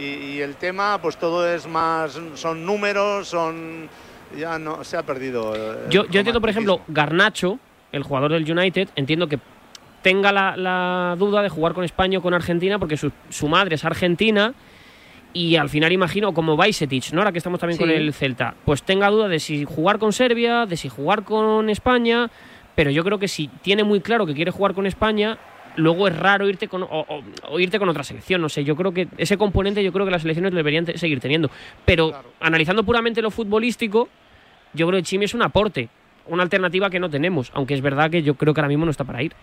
y- 0.04 0.36
y 0.38 0.42
el 0.42 0.56
tema, 0.56 1.00
pues 1.02 1.18
todo 1.18 1.48
es 1.48 1.68
más, 1.68 2.20
son 2.36 2.66
números, 2.66 3.28
son 3.28 3.90
ya 4.38 4.58
no 4.58 4.84
se 4.84 4.98
ha 4.98 5.04
perdido. 5.04 5.54
eh, 5.56 5.88
Yo, 5.90 6.06
yo 6.08 6.20
entiendo, 6.20 6.40
por 6.42 6.50
ejemplo. 6.50 6.82
Garnacho, 6.88 7.60
el 7.92 8.04
jugador 8.04 8.32
del 8.32 8.50
United, 8.50 8.90
entiendo 8.96 9.28
que 9.28 9.40
tenga 10.02 10.32
la, 10.32 10.56
la 10.58 11.16
duda 11.20 11.42
de 11.42 11.50
jugar 11.50 11.74
con 11.74 11.84
España 11.84 12.20
o 12.20 12.22
con 12.22 12.34
Argentina 12.34 12.80
porque 12.80 12.98
su, 12.98 13.12
su 13.30 13.48
madre 13.48 13.76
es 13.76 13.86
argentina 13.86 14.54
y 15.34 15.56
al 15.58 15.70
final 15.70 15.92
imagino 15.92 16.34
como 16.34 16.56
Bajsetic, 16.58 17.12
¿no? 17.14 17.20
Ahora 17.22 17.32
que 17.32 17.38
estamos 17.38 17.60
también 17.60 17.78
con 17.78 17.90
el 17.90 18.14
Celta, 18.14 18.56
pues 18.66 18.84
tenga 18.84 19.10
duda 19.10 19.28
de 19.28 19.40
si 19.40 19.64
jugar 19.66 20.00
con 20.00 20.12
Serbia, 20.14 20.66
de 20.66 20.76
si 20.78 20.90
jugar 20.90 21.24
con 21.24 21.70
España, 21.70 22.30
pero 22.76 22.90
yo 22.90 23.04
creo 23.04 23.20
que 23.20 23.28
si 23.28 23.48
tiene 23.62 23.84
muy 23.84 24.02
claro 24.02 24.26
que 24.26 24.34
quiere 24.34 24.52
jugar 24.52 24.74
con 24.74 24.86
España, 24.88 25.38
luego 25.76 26.08
es 26.08 26.18
raro 26.18 26.48
irte 26.50 26.68
con 26.68 26.84
o, 26.84 26.88
o- 26.90 27.24
o 27.50 27.60
irte 27.60 27.80
con 27.80 27.88
otra 27.90 28.04
selección, 28.04 28.42
no 28.42 28.50
sé, 28.50 28.64
yo 28.64 28.76
creo 28.76 28.94
que 28.94 29.08
ese 29.18 29.38
componente 29.38 29.84
yo 29.84 29.92
creo 29.94 30.06
que 30.06 30.12
las 30.12 30.22
selecciones 30.22 30.52
lo 30.52 30.58
deberían 30.58 30.86
seguir 30.98 31.20
teniendo, 31.20 31.50
pero 31.86 32.10
Claro. 32.10 32.30
analizando 32.40 32.84
puramente 32.84 33.22
lo 33.22 33.32
futbolístico, 33.32 34.10
yo 34.74 34.88
creo 34.88 35.00
que 35.00 35.04
Chimi 35.04 35.26
es 35.26 35.34
un 35.34 35.42
aporte, 35.44 35.90
una 36.28 36.44
alternativa 36.44 36.90
que 36.90 37.00
no 37.00 37.10
tenemos, 37.10 37.52
aunque 37.54 37.74
es 37.74 37.82
verdad 37.82 38.10
que 38.12 38.22
yo 38.24 38.36
creo 38.36 38.54
que 38.54 38.62
ahora 38.62 38.70
mismo 38.70 38.86
no 38.86 38.92
está 38.92 39.04
para 39.04 39.22
ir. 39.24 39.34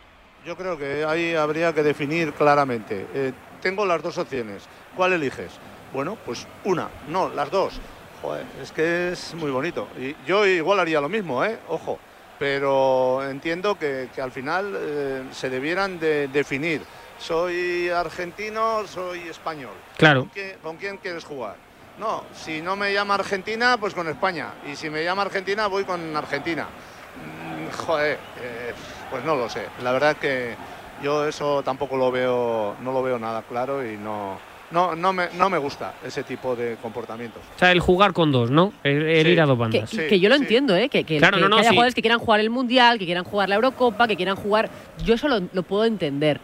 Yo 0.47 0.56
creo 0.56 0.78
que 0.78 1.04
ahí 1.04 1.35
habría 1.35 1.73
que 1.75 1.82
definir 1.82 2.32
claramente. 2.32 3.06
Eh, 3.14 3.32
tengo 3.61 3.85
las 3.85 4.02
dos 4.02 4.16
opciones. 4.18 4.66
¿Cuál 4.97 5.12
eliges? 5.14 5.50
Bueno, 5.92 6.16
pues 6.25 6.47
una, 6.64 6.88
no, 7.08 7.28
las 7.28 7.50
dos. 7.50 7.78
Joder, 8.23 8.44
es 8.62 8.73
que 8.73 9.11
es 9.12 9.35
muy 9.35 9.50
bonito. 9.50 9.88
Y 10.00 10.14
yo 10.26 10.47
igual 10.47 10.80
haría 10.80 11.00
lo 11.00 11.08
mismo, 11.08 11.44
¿eh? 11.44 11.58
Ojo. 11.68 11.99
Pero 12.38 13.28
entiendo 13.28 13.76
que, 13.78 14.09
que 14.14 14.21
al 14.23 14.30
final 14.30 14.75
eh, 14.76 15.23
se 15.33 15.50
debieran 15.50 15.99
de 15.99 16.28
definir. 16.28 16.83
Soy 17.18 17.88
argentino, 17.88 18.87
soy 18.87 19.28
español. 19.28 19.75
Claro. 19.97 20.21
¿Con 20.21 20.28
quién, 20.28 20.59
con 20.62 20.76
quién 20.76 20.97
quieres 20.99 21.25
jugar? 21.25 21.57
No, 21.99 22.23
si 22.33 22.61
no 22.62 22.76
me 22.76 22.92
llama 22.92 23.14
Argentina, 23.14 23.76
pues 23.78 23.92
con 23.92 24.07
España. 24.09 24.54
Y 24.71 24.76
si 24.76 24.88
me 24.88 25.02
llama 25.02 25.23
Argentina, 25.23 25.66
voy 25.66 25.83
con 25.85 26.16
Argentina. 26.16 26.64
Mm, 26.64 27.76
Joder, 27.87 28.18
eh, 28.40 28.73
pues 29.11 29.25
no 29.25 29.35
lo 29.35 29.49
sé. 29.49 29.66
La 29.83 29.90
verdad 29.90 30.16
que 30.16 30.54
Yo 31.02 31.26
eso 31.28 31.62
tampoco 31.62 31.97
lo 31.97 32.11
veo, 32.11 32.75
no 32.80 32.92
lo 32.92 33.02
veo 33.02 33.18
nada 33.21 33.42
claro 33.42 33.85
y 33.87 33.97
no, 33.97 34.38
no, 34.70 34.94
no, 34.94 35.12
me, 35.12 35.28
no 35.37 35.48
me 35.50 35.58
gusta 35.58 35.94
ese 36.04 36.22
tipo 36.25 36.54
de 36.56 36.76
comportamientos. 36.82 37.42
O 37.56 37.58
sea, 37.58 37.72
el 37.72 37.80
jugar 37.80 38.12
con 38.12 38.30
dos, 38.32 38.50
¿no? 38.50 38.72
El, 38.84 39.02
el 39.02 39.26
Sí. 39.26 39.32
ir 39.32 39.40
a 39.40 39.46
dos 39.46 39.56
Que, 39.56 39.60
bandas. 39.60 39.90
Sí, 39.90 39.98
que 40.08 40.20
yo 40.20 40.28
lo 40.28 40.37
sí. 40.37 40.42
entiendo, 40.42 40.76
¿eh? 40.76 40.88
Que, 40.88 41.04
que- 41.04 41.18
Claro, 41.18 41.37
que- 41.37 41.42
no, 41.42 41.48
no, 41.48 41.56
que 41.56 41.60
haya 41.60 41.70
sí. 41.70 41.75
jugadores 41.75 41.94
que 41.94 42.02
quieran 42.02 42.18
jugar 42.18 42.40
el 42.40 42.50
Mundial, 42.50 42.98
que 42.98 43.04
quieran 43.06 43.25
jugar 43.25 43.48
la 43.48 43.54
Eurocopa, 43.56 44.06
que 44.08 44.16
quieran 44.16 44.37
jugar... 44.37 44.68
Yo 45.04 45.14
eso 45.14 45.28
lo, 45.28 45.40
lo 45.52 45.62
puedo 45.62 45.84
entender. 45.84 46.40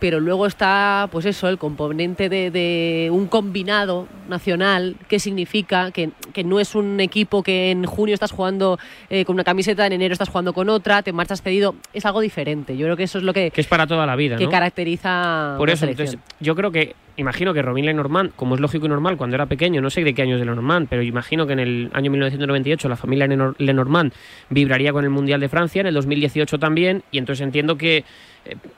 Pero 0.00 0.20
luego 0.20 0.46
está, 0.46 1.08
pues 1.10 1.24
eso, 1.24 1.48
el 1.48 1.56
componente 1.56 2.28
de, 2.28 2.50
de 2.50 3.08
un 3.12 3.26
combinado 3.26 4.06
nacional, 4.28 4.96
que 5.08 5.18
significa 5.18 5.90
que, 5.92 6.10
que 6.32 6.44
no 6.44 6.60
es 6.60 6.74
un 6.74 7.00
equipo 7.00 7.42
que 7.42 7.70
en 7.70 7.84
junio 7.86 8.12
estás 8.14 8.32
jugando 8.32 8.78
eh, 9.08 9.24
con 9.24 9.34
una 9.34 9.44
camiseta, 9.44 9.86
en 9.86 9.92
enero 9.94 10.12
estás 10.12 10.28
jugando 10.28 10.52
con 10.52 10.68
otra, 10.68 11.02
te 11.02 11.12
marchas 11.12 11.40
cedido. 11.42 11.74
Es 11.92 12.04
algo 12.04 12.20
diferente. 12.20 12.76
Yo 12.76 12.86
creo 12.86 12.96
que 12.96 13.04
eso 13.04 13.18
es 13.18 13.24
lo 13.24 13.32
que, 13.32 13.50
Que 13.50 13.60
es 13.60 13.66
para 13.66 13.86
toda 13.86 14.04
la 14.04 14.16
vida, 14.16 14.36
que 14.36 14.44
¿no? 14.44 14.50
caracteriza 14.50 15.54
Por 15.58 15.70
eso, 15.70 15.86
entonces, 15.86 16.18
yo 16.40 16.54
creo 16.54 16.70
que, 16.70 16.94
imagino 17.16 17.54
que 17.54 17.62
Robin 17.62 17.86
Lenormand, 17.86 18.32
como 18.36 18.56
es 18.56 18.60
lógico 18.60 18.86
y 18.86 18.88
normal, 18.88 19.16
cuando 19.16 19.36
era 19.36 19.46
pequeño, 19.46 19.80
no 19.80 19.90
sé 19.90 20.02
de 20.04 20.12
qué 20.14 20.22
años 20.22 20.38
de 20.40 20.46
Lenormand, 20.46 20.88
pero 20.90 21.02
imagino 21.02 21.46
que 21.46 21.52
en 21.54 21.60
el 21.60 21.90
año 21.94 22.10
1998 22.10 22.88
la 22.88 22.96
familia 22.96 23.26
Lenor- 23.26 23.54
Lenormand 23.58 24.12
vibraría 24.50 24.92
con 24.92 25.04
el 25.04 25.10
Mundial 25.10 25.40
de 25.40 25.48
Francia, 25.48 25.80
en 25.80 25.86
el 25.86 25.94
2018 25.94 26.58
también, 26.58 27.02
y 27.10 27.18
entonces 27.18 27.42
entiendo 27.44 27.76
que 27.78 28.04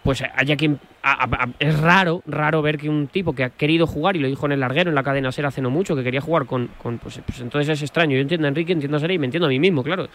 pues 0.02 0.22
haya 0.34 0.56
quien... 0.56 0.78
a- 1.02 1.48
es 1.58 1.78
raro, 1.80 2.22
raro 2.26 2.62
ver 2.62 2.78
que 2.78 2.88
un 2.88 3.06
tipo 3.08 3.34
que 3.34 3.44
ha 3.44 3.50
querido 3.50 3.86
jugar, 3.86 4.16
y 4.16 4.20
lo 4.20 4.28
dijo 4.28 4.46
en 4.46 4.52
el 4.52 4.60
larguero, 4.60 4.90
en 4.90 4.94
la 4.94 5.02
cadena 5.02 5.32
SER 5.32 5.46
hace 5.46 5.60
no 5.62 5.70
mucho, 5.70 5.94
que 5.96 6.02
quería 6.04 6.20
jugar 6.20 6.46
con... 6.46 6.68
con 6.82 6.98
pues, 6.98 7.20
pues 7.26 7.40
entonces 7.40 7.68
es 7.68 7.82
extraño. 7.82 8.14
Yo 8.16 8.22
entiendo 8.22 8.46
a 8.46 8.48
Enrique, 8.48 8.72
entiendo 8.72 8.96
a 8.96 9.00
Sere 9.00 9.14
y 9.14 9.18
me 9.18 9.26
entiendo 9.26 9.46
a 9.46 9.50
mí 9.50 9.58
mismo, 9.58 9.82
claro. 9.82 10.08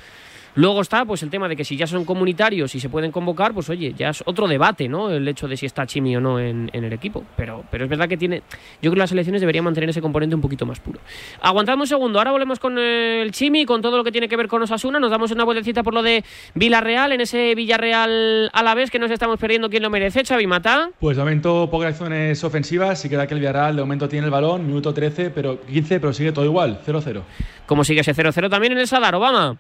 Luego 0.55 0.81
está 0.81 1.05
pues 1.05 1.23
el 1.23 1.29
tema 1.29 1.47
de 1.47 1.55
que 1.55 1.63
si 1.63 1.77
ya 1.77 1.87
son 1.87 2.03
comunitarios 2.03 2.75
y 2.75 2.79
se 2.79 2.89
pueden 2.89 3.11
convocar, 3.11 3.53
pues 3.53 3.69
oye, 3.69 3.93
ya 3.97 4.09
es 4.09 4.21
otro 4.25 4.47
debate, 4.47 4.89
¿no? 4.89 5.09
El 5.09 5.27
hecho 5.27 5.47
de 5.47 5.55
si 5.55 5.65
está 5.65 5.85
Chimi 5.85 6.15
o 6.17 6.21
no 6.21 6.39
en, 6.39 6.69
en 6.73 6.83
el 6.83 6.91
equipo. 6.93 7.23
Pero, 7.37 7.63
pero 7.71 7.85
es 7.85 7.89
verdad 7.89 8.09
que 8.09 8.17
tiene. 8.17 8.43
Yo 8.81 8.91
creo 8.91 8.93
que 8.93 8.99
las 8.99 9.09
selecciones 9.09 9.41
deberían 9.41 9.63
mantener 9.63 9.89
ese 9.89 10.01
componente 10.01 10.35
un 10.35 10.41
poquito 10.41 10.65
más 10.65 10.79
puro. 10.79 10.99
Aguantadme 11.41 11.83
un 11.83 11.87
segundo, 11.87 12.19
ahora 12.19 12.31
volvemos 12.31 12.59
con 12.59 12.77
el 12.77 13.31
Chimi, 13.31 13.65
con 13.65 13.81
todo 13.81 13.97
lo 13.97 14.03
que 14.03 14.11
tiene 14.11 14.27
que 14.27 14.35
ver 14.35 14.47
con 14.47 14.61
Osasuna. 14.61 14.99
Nos 14.99 15.11
damos 15.11 15.31
una 15.31 15.43
vueltecita 15.43 15.83
por 15.83 15.93
lo 15.93 16.03
de 16.03 16.23
Villarreal, 16.53 17.13
en 17.13 17.21
ese 17.21 17.55
Villarreal 17.55 18.49
a 18.51 18.63
la 18.63 18.75
vez 18.75 18.91
que 18.91 18.99
nos 18.99 19.11
estamos 19.11 19.39
perdiendo 19.39 19.69
quién 19.69 19.83
lo 19.83 19.89
merece, 19.89 20.23
Xavi 20.23 20.47
Mata. 20.47 20.89
Pues 20.99 21.15
de 21.17 21.23
momento 21.23 21.69
pocas 21.71 21.89
acciones 21.91 22.43
ofensivas 22.43 23.03
y 23.05 23.09
queda 23.09 23.25
que 23.25 23.33
el 23.33 23.39
Villarreal 23.39 23.75
de 23.75 23.81
momento 23.81 24.09
tiene 24.09 24.25
el 24.25 24.31
balón, 24.31 24.67
minuto 24.67 24.93
13, 24.93 25.29
pero 25.29 25.61
15, 25.61 25.99
pero 25.99 26.13
sigue 26.13 26.31
todo 26.31 26.45
igual, 26.45 26.79
0-0. 26.85 27.21
Como 27.65 27.83
sigue 27.83 28.01
ese 28.01 28.13
0-0 28.13 28.49
también 28.49 28.73
en 28.73 28.79
el 28.79 28.87
Sadar, 28.87 29.15
Obama. 29.15 29.57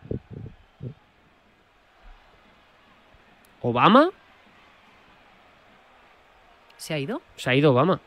¿Obama? 3.61 4.09
¿Se 6.77 6.93
ha 6.93 6.99
ido? 6.99 7.21
Se 7.35 7.49
ha 7.49 7.55
ido 7.55 7.71
Obama. 7.71 7.99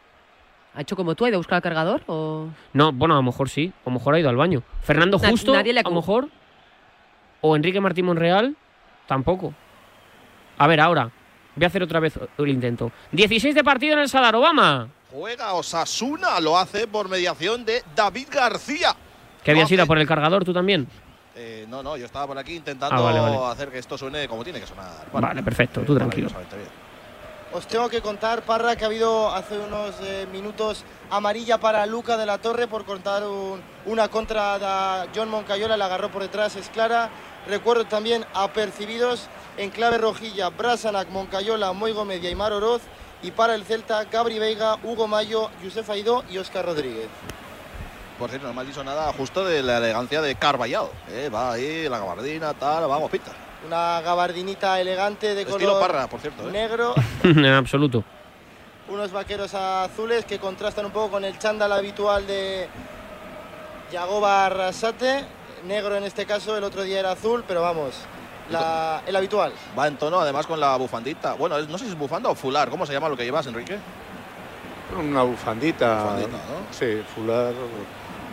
¿Ha 0.75 0.81
hecho 0.81 0.97
como 0.97 1.15
tú? 1.15 1.25
¿Ha 1.25 1.29
ido 1.29 1.37
a 1.37 1.39
buscar 1.39 1.57
el 1.57 1.63
cargador? 1.63 2.03
¿O...? 2.09 2.49
No, 2.73 2.91
bueno, 2.93 3.15
a 3.15 3.19
lo 3.19 3.23
mejor 3.23 3.49
sí. 3.49 3.73
A 3.87 3.91
lo 3.91 3.93
mejor 3.95 4.15
ha 4.15 4.19
ido 4.21 4.29
al 4.29 4.37
baño. 4.37 4.63
Fernando 4.83 5.19
Na- 5.19 5.29
Justo, 5.31 5.53
nadie 5.53 5.73
le 5.73 5.81
a 5.81 5.85
lo 5.85 5.93
mejor. 5.93 6.29
O 7.41 7.55
Enrique 7.55 7.81
Martín 7.81 8.07
Monreal, 8.07 8.57
tampoco. 9.07 9.55
A 10.59 10.67
ver, 10.67 10.81
ahora. 10.81 11.11
Voy 11.55 11.63
a 11.65 11.69
hacer 11.69 11.85
otra 11.85 12.01
vez 12.01 12.19
el 12.39 12.49
intento. 12.49 12.91
16 13.13 13.55
de 13.55 13.63
partido 13.63 13.93
en 13.93 14.01
el 14.01 14.09
Sadar, 14.09 14.35
Obama. 14.35 14.89
Juega 15.13 15.53
Osasuna, 15.53 16.41
lo 16.41 16.59
hace 16.59 16.89
por 16.89 17.09
mediación 17.09 17.65
de 17.65 17.85
David 17.95 18.27
García. 18.33 18.97
Que 19.45 19.53
habías 19.53 19.71
ido 19.71 19.85
a 19.85 19.87
por 19.87 19.99
el 19.99 20.09
cargador 20.09 20.45
tú 20.45 20.53
también. 20.53 20.89
Eh, 21.37 21.67
no, 21.69 21.83
no, 21.83 21.97
yo 21.97 22.07
estaba 22.07 22.27
por 22.29 22.39
aquí 22.39 22.55
intentando 22.55 22.95
Ah, 22.97 23.01
vale, 23.01 23.19
vale. 23.21 23.37
hacer 23.53 23.69
que 23.71 23.79
esto 23.79 23.99
suene 23.99 24.29
como 24.29 24.45
tiene 24.45 24.61
que 24.61 24.67
sonar. 24.67 25.07
Vale, 25.13 25.43
perfecto, 25.43 25.81
tú 25.83 25.95
tranquilo. 25.95 26.29
Os 27.53 27.67
tengo 27.69 27.89
que 27.89 28.01
contar, 28.01 28.43
Parra, 28.43 28.75
que 28.75 28.85
ha 28.85 28.89
habido 28.89 29.33
hace 29.33 29.57
unos 29.59 29.95
eh, 30.01 30.27
minutos 30.33 30.85
amarilla 31.11 31.59
para 31.59 31.87
Luca 31.87 32.17
de 32.17 32.27
la 32.27 32.39
Torre 32.39 32.67
por 32.67 32.85
contar 32.85 33.23
un- 33.25 33.63
una 33.87 34.09
contra 34.09 34.59
de 34.59 35.09
John 35.15 35.29
Moncayola, 35.31 35.77
la 35.77 35.87
agarró 35.87 36.11
por 36.11 36.23
detrás, 36.23 36.57
es 36.57 36.69
clara. 36.69 37.11
Recuerdo 37.47 37.85
también 37.85 38.25
apercibidos 38.35 39.29
en 39.57 39.71
clave 39.71 39.99
rojilla, 39.99 40.49
Brasanac, 40.51 41.09
Moncayola, 41.11 41.73
Moigo 41.73 42.05
Media 42.05 42.31
y 42.31 42.35
Mar 42.35 42.53
Oroz. 42.53 42.83
Y 43.23 43.31
para 43.31 43.55
el 43.55 43.65
Celta, 43.65 44.05
Gabri 44.05 44.39
Veiga, 44.39 44.77
Hugo 44.83 45.07
Mayo, 45.07 45.49
Josef 45.63 45.89
Aidó 45.91 46.25
y 46.31 46.39
Óscar 46.39 46.65
Rodríguez. 46.67 47.07
Por 48.19 48.31
cierto, 48.31 48.47
no 48.47 48.55
me 48.55 48.61
has 48.61 48.67
dicho 48.69 48.85
nada 48.85 49.13
justo 49.13 49.45
de 49.45 49.63
la 49.63 49.79
elegancia 49.79 50.23
de 50.23 50.35
Carballado. 50.37 50.91
Eh, 51.11 51.29
va 51.35 51.53
ahí, 51.53 51.89
la 51.89 51.99
gabardina, 51.99 52.55
tal, 52.55 52.87
vamos, 52.89 53.11
pinta. 53.11 53.33
Una 53.67 54.01
gabardinita 54.03 54.81
elegante 54.81 55.35
de 55.35 55.43
Estilo 55.43 55.59
color 55.73 55.81
Parra, 55.81 56.07
por 56.07 56.21
cierto. 56.21 56.49
eh. 56.49 56.53
negro, 56.53 56.95
en 57.25 57.45
absoluto. 57.47 58.05
unos 58.89 59.11
vaqueros 59.11 59.55
azules 59.55 60.25
que 60.27 60.39
contrastan 60.39 60.85
un 60.87 60.93
poco 60.93 61.13
con 61.13 61.25
el 61.25 61.39
chándal 61.39 61.73
habitual 61.73 62.27
de 62.27 62.69
Yagoba 63.91 64.47
Arrasate, 64.47 65.25
negro 65.67 65.97
en 65.97 66.05
este 66.05 66.27
caso, 66.27 66.57
el 66.57 66.65
otro 66.65 66.83
día 66.83 67.01
era 67.01 67.13
azul, 67.13 67.43
pero 67.49 67.63
vamos, 67.63 67.95
la- 68.51 69.03
el 69.07 69.17
habitual. 69.17 69.53
Va 69.79 69.87
en 69.89 69.97
tono, 69.97 70.21
además, 70.21 70.47
con 70.47 70.61
la 70.61 70.77
bufandita. 70.77 71.33
Bueno, 71.35 71.59
no 71.63 71.79
sé 71.79 71.85
si 71.87 71.91
es 71.91 71.99
bufanda 71.99 72.29
o 72.31 72.35
fular. 72.35 72.69
¿Cómo 72.71 72.85
se 72.87 72.93
llama 72.93 73.09
lo 73.09 73.17
que 73.17 73.25
llevas, 73.25 73.47
Enrique? 73.47 73.79
Una 74.99 75.23
bufandita. 75.23 76.03
Bufandita, 76.03 76.37
¿no? 76.37 76.73
Sí, 76.73 77.03
fular 77.15 77.53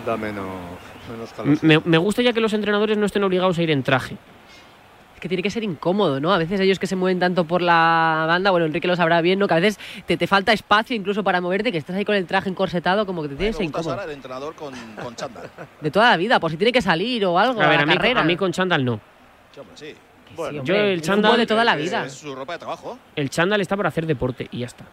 da 0.06 0.18
menos, 0.18 0.46
menos 1.10 1.32
calor. 1.34 1.58
Me, 1.62 1.80
me 1.84 1.98
gusta 1.98 2.22
ya 2.22 2.34
que 2.34 2.42
los 2.42 2.54
entrenadores 2.54 2.98
no 2.98 3.06
estén 3.06 3.24
obligados 3.24 3.58
a 3.58 3.62
ir 3.62 3.72
en 3.72 3.84
traje. 3.84 4.18
Es 5.16 5.22
que 5.22 5.28
tiene 5.28 5.44
que 5.44 5.52
ser 5.52 5.64
incómodo, 5.64 6.20
¿no? 6.20 6.34
A 6.34 6.38
veces 6.40 6.60
ellos 6.60 6.80
que 6.80 6.88
se 6.88 6.96
mueven 6.96 7.20
tanto 7.20 7.46
por 7.46 7.62
la 7.62 8.26
banda, 8.28 8.50
bueno, 8.52 8.66
Enrique 8.66 8.88
lo 8.88 8.96
sabrá 8.96 9.22
bien, 9.22 9.38
¿no? 9.38 9.48
Que 9.48 9.54
a 9.54 9.60
veces 9.60 9.80
te, 10.08 10.18
te 10.18 10.26
falta 10.28 10.52
espacio 10.52 10.96
incluso 10.96 11.24
para 11.24 11.40
moverte, 11.42 11.72
que 11.72 11.78
estás 11.78 11.96
ahí 11.96 12.06
con 12.06 12.16
el 12.16 12.26
traje 12.26 12.50
encorsetado, 12.50 13.06
como 13.06 13.22
que 13.22 13.28
te 13.30 13.36
A 13.36 13.38
tienes 13.38 13.60
incómodo. 13.62 13.92
Sara, 13.92 14.06
el 14.06 14.12
entrenador 14.12 14.56
con, 14.56 14.74
con 15.02 15.16
chándal. 15.16 15.50
De 15.80 15.92
toda 15.92 16.10
la 16.10 16.18
vida, 16.18 16.40
por 16.40 16.50
si 16.50 16.58
tiene 16.58 16.72
que 16.72 16.82
salir 16.82 17.24
o 17.26 17.38
algo, 17.38 17.62
A 17.62 17.66
a, 17.66 17.70
ver, 17.70 17.78
la 17.78 17.84
a 17.84 17.86
mí, 17.86 17.94
carrera. 17.96 18.22
a 18.22 18.24
mí 18.24 18.36
con 18.36 18.52
chándal 18.52 18.84
no. 18.84 19.00
Sí, 19.54 19.60
hombre, 19.60 19.78
sí. 19.78 19.86
Sí, 19.88 19.96
Bueno, 20.38 20.60
hombre, 20.62 20.76
yo 20.76 20.82
el 20.82 21.02
chándal- 21.02 21.36
de 21.38 21.46
toda 21.46 21.64
la 21.66 21.74
Es- 21.76 21.84
vida. 21.84 22.06
Es 22.06 22.14
su 22.14 22.34
ropa 22.34 22.54
de 22.54 22.60
trabajo. 22.60 22.98
El 23.16 23.30
chándal 23.30 23.60
está 23.62 23.76
para 23.78 23.90
hacer 23.90 24.06
deporte 24.08 24.48
y 24.50 24.60
ya 24.60 24.66
está. 24.68 24.86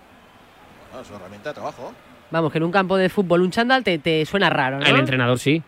Bueno, 0.90 1.02
es 1.02 1.08
su 1.08 1.14
herramienta 1.14 1.50
de 1.50 1.54
trabajo. 1.54 1.92
Vamos, 2.30 2.52
que 2.52 2.58
en 2.58 2.64
un 2.64 2.72
campo 2.72 2.96
de 2.96 3.08
fútbol 3.08 3.42
un 3.42 3.50
chándal 3.50 3.82
te, 3.82 3.98
te 3.98 4.24
suena 4.26 4.50
raro, 4.50 4.78
¿no? 4.78 4.86
El 4.86 4.96
entrenador 4.96 5.38
sí. 5.38 5.62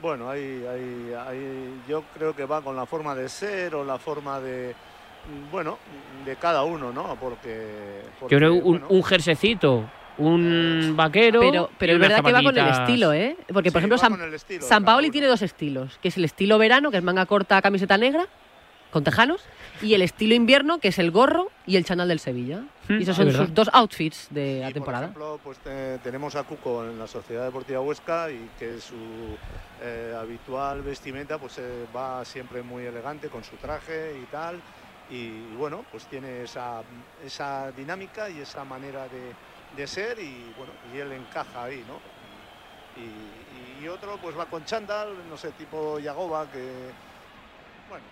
Bueno, 0.00 0.30
ahí, 0.30 0.64
ahí, 0.70 1.12
ahí 1.26 1.80
yo 1.88 2.02
creo 2.14 2.34
que 2.36 2.44
va 2.44 2.60
con 2.62 2.76
la 2.76 2.86
forma 2.86 3.14
de 3.14 3.28
ser 3.28 3.74
o 3.74 3.84
la 3.84 3.98
forma 3.98 4.40
de, 4.40 4.74
bueno, 5.50 5.78
de 6.24 6.36
cada 6.36 6.64
uno, 6.64 6.92
¿no? 6.92 7.16
Porque, 7.20 8.02
porque, 8.20 8.34
Yo 8.34 8.38
creo 8.38 8.54
un, 8.54 8.62
bueno, 8.62 8.86
un 8.90 9.02
jersecito, 9.02 9.84
un 10.18 10.94
vaquero. 10.96 11.40
Pero, 11.40 11.70
pero 11.78 11.94
es 11.94 11.98
verdad 11.98 12.22
que 12.24 12.32
va 12.32 12.42
con 12.42 12.56
el 12.56 12.68
estilo, 12.68 13.12
¿eh? 13.12 13.36
Porque, 13.52 13.72
por 13.72 13.80
Sí, 13.80 13.86
ejemplo, 13.86 13.98
San, 13.98 14.34
estilo 14.34 14.64
San 14.64 14.84
Paoli 14.84 15.10
tiene 15.10 15.26
dos 15.26 15.42
estilos, 15.42 15.98
que 16.00 16.08
es 16.08 16.16
el 16.16 16.24
estilo 16.24 16.58
verano, 16.58 16.90
que 16.90 16.98
es 16.98 17.02
manga 17.02 17.26
corta, 17.26 17.60
camiseta 17.62 17.96
negra, 17.96 18.26
con 18.90 19.02
tejanos, 19.02 19.42
y 19.82 19.94
el 19.94 20.02
estilo 20.02 20.34
invierno, 20.34 20.78
que 20.78 20.88
es 20.88 20.98
el 20.98 21.10
gorro 21.10 21.50
y 21.66 21.76
el 21.76 21.84
chándal 21.84 22.08
del 22.08 22.20
Sevilla. 22.20 22.60
Mm, 22.88 23.00
y 23.00 23.02
esos 23.02 23.18
es 23.18 23.34
son 23.34 23.46
sus 23.46 23.54
dos 23.54 23.70
outfits 23.72 24.28
de 24.30 24.60
la 24.60 24.72
temporada. 24.72 25.12
Por 25.12 25.22
ejemplo, 25.22 25.40
pues 25.42 25.58
te- 25.58 25.98
tenemos 25.98 26.34
a 26.36 26.44
Cuco 26.44 26.84
en 26.84 26.98
la 26.98 27.06
Sociedad 27.06 27.44
Deportiva 27.44 27.80
Huesca 27.80 28.30
y 28.30 28.48
que 28.58 28.80
su 28.80 28.94
eh, 29.82 30.14
habitual 30.16 30.82
vestimenta 30.82 31.38
pues 31.38 31.58
eh, 31.58 31.86
va 31.94 32.24
siempre 32.24 32.62
muy 32.62 32.84
elegante 32.84 33.28
con 33.28 33.42
su 33.44 33.56
traje 33.56 34.18
y 34.20 34.24
tal. 34.26 34.60
Y 35.10 35.54
bueno, 35.56 35.84
pues 35.90 36.04
tiene 36.06 36.42
esa, 36.42 36.82
esa 37.24 37.70
dinámica 37.72 38.28
y 38.28 38.40
esa 38.40 38.64
manera 38.64 39.06
de, 39.08 39.32
de 39.76 39.86
ser 39.86 40.18
y 40.18 40.52
bueno, 40.56 40.72
y 40.92 40.98
él 40.98 41.12
encaja 41.12 41.64
ahí, 41.64 41.84
¿no? 41.86 42.00
Y, 43.00 43.84
y 43.84 43.88
otro 43.88 44.16
pues 44.20 44.36
va 44.36 44.46
con 44.46 44.64
chándal, 44.64 45.08
no 45.28 45.36
sé, 45.36 45.52
tipo 45.52 45.98
Yagoba, 46.00 46.46
que 46.50 46.90
bueno, 47.88 48.04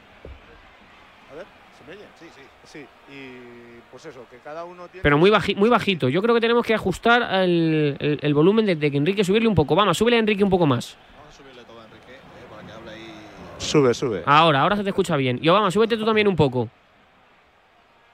a 1.30 1.34
ver, 1.34 1.46
¿se 1.78 1.84
me 1.90 1.96
oye? 1.96 2.06
Sí, 2.18 2.26
sí. 2.34 2.42
Sí, 2.66 2.87
y 3.12 3.80
pues 3.90 4.06
eso, 4.06 4.26
que 4.30 4.38
cada 4.38 4.64
uno 4.64 4.88
tiene... 4.88 5.02
Pero 5.02 5.18
muy, 5.18 5.30
baji- 5.30 5.54
muy 5.56 5.68
bajito. 5.68 6.08
Yo 6.08 6.22
creo 6.22 6.34
que 6.34 6.40
tenemos 6.40 6.64
que 6.64 6.74
ajustar 6.74 7.22
el, 7.44 7.96
el- 8.00 8.18
el 8.22 8.34
volumen 8.34 8.66
de, 8.66 8.76
de 8.76 8.90
que 8.90 8.96
Enrique 8.96 9.22
subirle 9.24 9.48
un 9.48 9.54
poco. 9.54 9.74
Vamos, 9.74 9.96
súbele 9.98 10.16
a 10.16 10.20
Enrique 10.20 10.42
un 10.42 10.50
poco 10.50 10.66
más. 10.66 10.96
Vamos 11.18 11.34
a 11.34 11.37
subirle 11.37 11.62
todo 11.64 11.80
a 11.80 11.84
Enrique, 11.84 12.12
eh, 12.14 12.46
para 12.50 12.66
que 12.66 12.72
hable 12.72 12.90
ahí. 12.92 13.14
Sube, 13.58 13.94
sube. 13.94 14.22
Ahora, 14.26 14.60
ahora 14.62 14.76
se 14.76 14.82
te 14.82 14.88
escucha 14.90 15.16
bien. 15.16 15.38
Y 15.42 15.48
Obama, 15.48 15.70
súbete 15.70 15.96
tú 15.96 16.04
también 16.04 16.26
un 16.26 16.37
poco. 16.37 16.68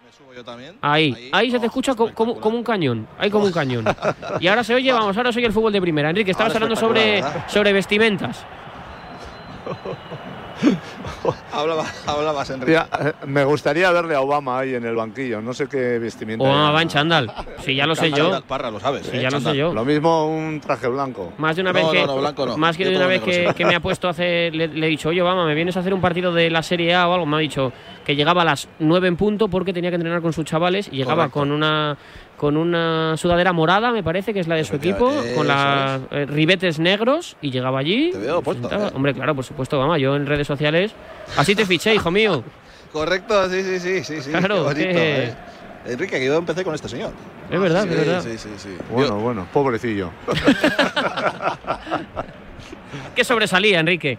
Me 0.05 0.12
subo 0.12 0.35
yo 0.35 0.44
también. 0.44 0.77
Ahí, 0.83 1.31
ahí, 1.33 1.51
se 1.51 1.59
te 1.59 1.66
Oh, 1.66 1.68
escucha 1.68 1.94
co- 1.94 2.12
como, 2.12 2.40
como 2.40 2.57
un 2.59 2.64
cañón. 2.64 3.07
Ahí 3.18 3.31
como 3.31 3.46
un 3.46 3.53
cañón. 3.53 3.85
Y 4.40 4.46
ahora 4.49 4.64
se 4.64 4.75
oye, 4.75 4.92
vamos, 4.92 5.16
ahora 5.16 5.33
se 5.33 5.38
oye 5.38 5.46
el 5.46 5.53
fútbol 5.53 5.73
de 5.73 5.81
primera. 5.81 6.11
Enrique, 6.11 6.33
estabas 6.33 6.55
hablando 6.55 6.75
sobre, 6.77 7.20
¿verdad? 7.23 7.44
sobre 7.49 7.73
vestimentas. 7.73 8.44
hablaba, 11.53 11.85
hablabas, 12.07 12.51
Enrique. 12.51 12.73
Tía, 12.73 12.89
eh, 13.01 13.13
me 13.27 13.45
gustaría 13.45 13.91
verle 13.91 14.15
a 14.15 14.21
Obama 14.21 14.59
ahí 14.59 14.75
en 14.75 14.85
el 14.85 14.95
banquillo. 14.97 15.41
No 15.41 15.53
sé 15.53 15.67
qué 15.69 15.99
vestimenta. 15.99 16.45
Obama 16.45 16.71
va 16.71 16.83
en 16.83 16.89
chándal. 16.89 17.33
Si 17.65 17.75
ya 17.75 17.87
lo 17.87 17.95
sé 17.95 18.11
yo. 18.11 18.41
Parra, 18.43 18.71
lo 18.71 18.81
sabes. 18.81 19.07
Si 19.07 19.17
eh, 19.17 19.23
ya 19.23 19.31
lo 19.31 19.41
sé 19.41 19.57
yo. 19.57 19.73
Lo 19.73 19.85
mismo 19.85 20.27
un 20.27 20.61
traje 20.61 20.89
blanco. 20.89 21.33
Más 21.39 21.57
de 21.57 21.63
una 21.63 21.73
No, 21.73 21.75
vez 21.75 21.85
no, 21.85 21.93
que, 21.93 22.07
no, 22.07 22.17
blanco 22.19 22.47
no. 22.47 22.57
más 22.57 22.77
que 22.77 22.85
de 22.85 22.97
una 22.97 23.07
vez 23.07 23.23
que, 23.23 23.65
me 23.65 23.75
ha 23.75 23.81
puesto 23.81 24.09
a 24.09 24.11
hacer, 24.11 24.55
le, 24.55 24.69
le 24.69 24.87
he 24.87 24.91
dicho, 24.91 25.11
oye, 25.11 25.23
Obama, 25.23 25.47
¿me 25.47 25.55
vienes 25.55 25.77
a 25.77 25.81
hacer 25.81 25.95
un 25.95 26.01
partido 26.01 26.33
de 26.33 26.51
la 26.51 26.63
Serie 26.63 26.95
A 26.95 27.09
o 27.09 27.15
algo? 27.15 27.27
Me 27.27 27.37
ha 27.37 27.41
dicho 27.41 27.73
que 28.11 28.16
llegaba 28.16 28.42
a 28.42 28.44
las 28.44 28.66
9 28.81 29.07
en 29.07 29.16
punto 29.16 29.46
porque 29.46 29.73
tenía 29.73 29.90
que 29.90 29.94
entrenar 29.96 30.20
con 30.20 30.33
sus 30.33 30.44
chavales 30.44 30.88
y 30.90 30.96
llegaba 30.96 31.29
Correcto. 31.29 31.38
con 31.38 31.53
una 31.53 31.96
con 32.37 32.57
una 32.57 33.16
sudadera 33.16 33.53
morada, 33.53 33.92
me 33.92 34.03
parece 34.03 34.33
que 34.35 34.40
es 34.40 34.49
la 34.49 34.57
de 34.57 34.64
su 34.64 34.75
equipo, 34.75 35.12
con 35.37 35.49
eso 35.49 36.09
los 36.11 36.29
ribetes 36.29 36.79
negros 36.81 37.37
y 37.42 37.51
llegaba 37.51 37.79
allí. 37.81 38.11
Te 38.12 38.18
veo 38.18 38.40
puesto, 38.42 38.68
eh. 38.73 38.90
Hombre, 38.94 39.12
claro, 39.14 39.35
por 39.37 39.44
supuesto, 39.44 39.77
Obama, 39.79 39.99
yo 39.99 40.16
en 40.16 40.27
redes 40.27 40.46
sociales. 40.46 40.92
Así 41.37 41.55
te 41.55 41.64
fiché, 41.66 41.94
hijo 41.94 42.11
mío. 42.11 42.42
Correcto, 42.92 43.49
sí, 43.49 43.62
sí, 43.62 43.79
sí, 43.79 44.03
sí, 44.03 44.23
sí. 44.23 44.31
Claro, 44.31 44.57
qué 44.57 44.61
bonito, 44.62 44.88
que- 44.88 45.25
eh. 45.25 45.35
Enrique, 45.87 46.18
que 46.18 46.27
yo 46.27 46.37
empecé 46.37 46.64
con 46.64 46.75
este 46.75 46.88
señor. 46.88 47.12
Es 47.51 47.61
verdad, 47.61 47.83
sí, 47.85 47.88
es 47.90 47.96
verdad. 47.96 48.23
Sí, 48.23 48.38
sí, 48.38 48.49
sí. 48.57 48.77
Bueno, 48.90 49.16
bueno, 49.20 49.46
pobrecillo. 49.53 50.11
¿Qué 53.14 53.25
sobresalía, 53.25 53.81
Enrique? 53.81 54.18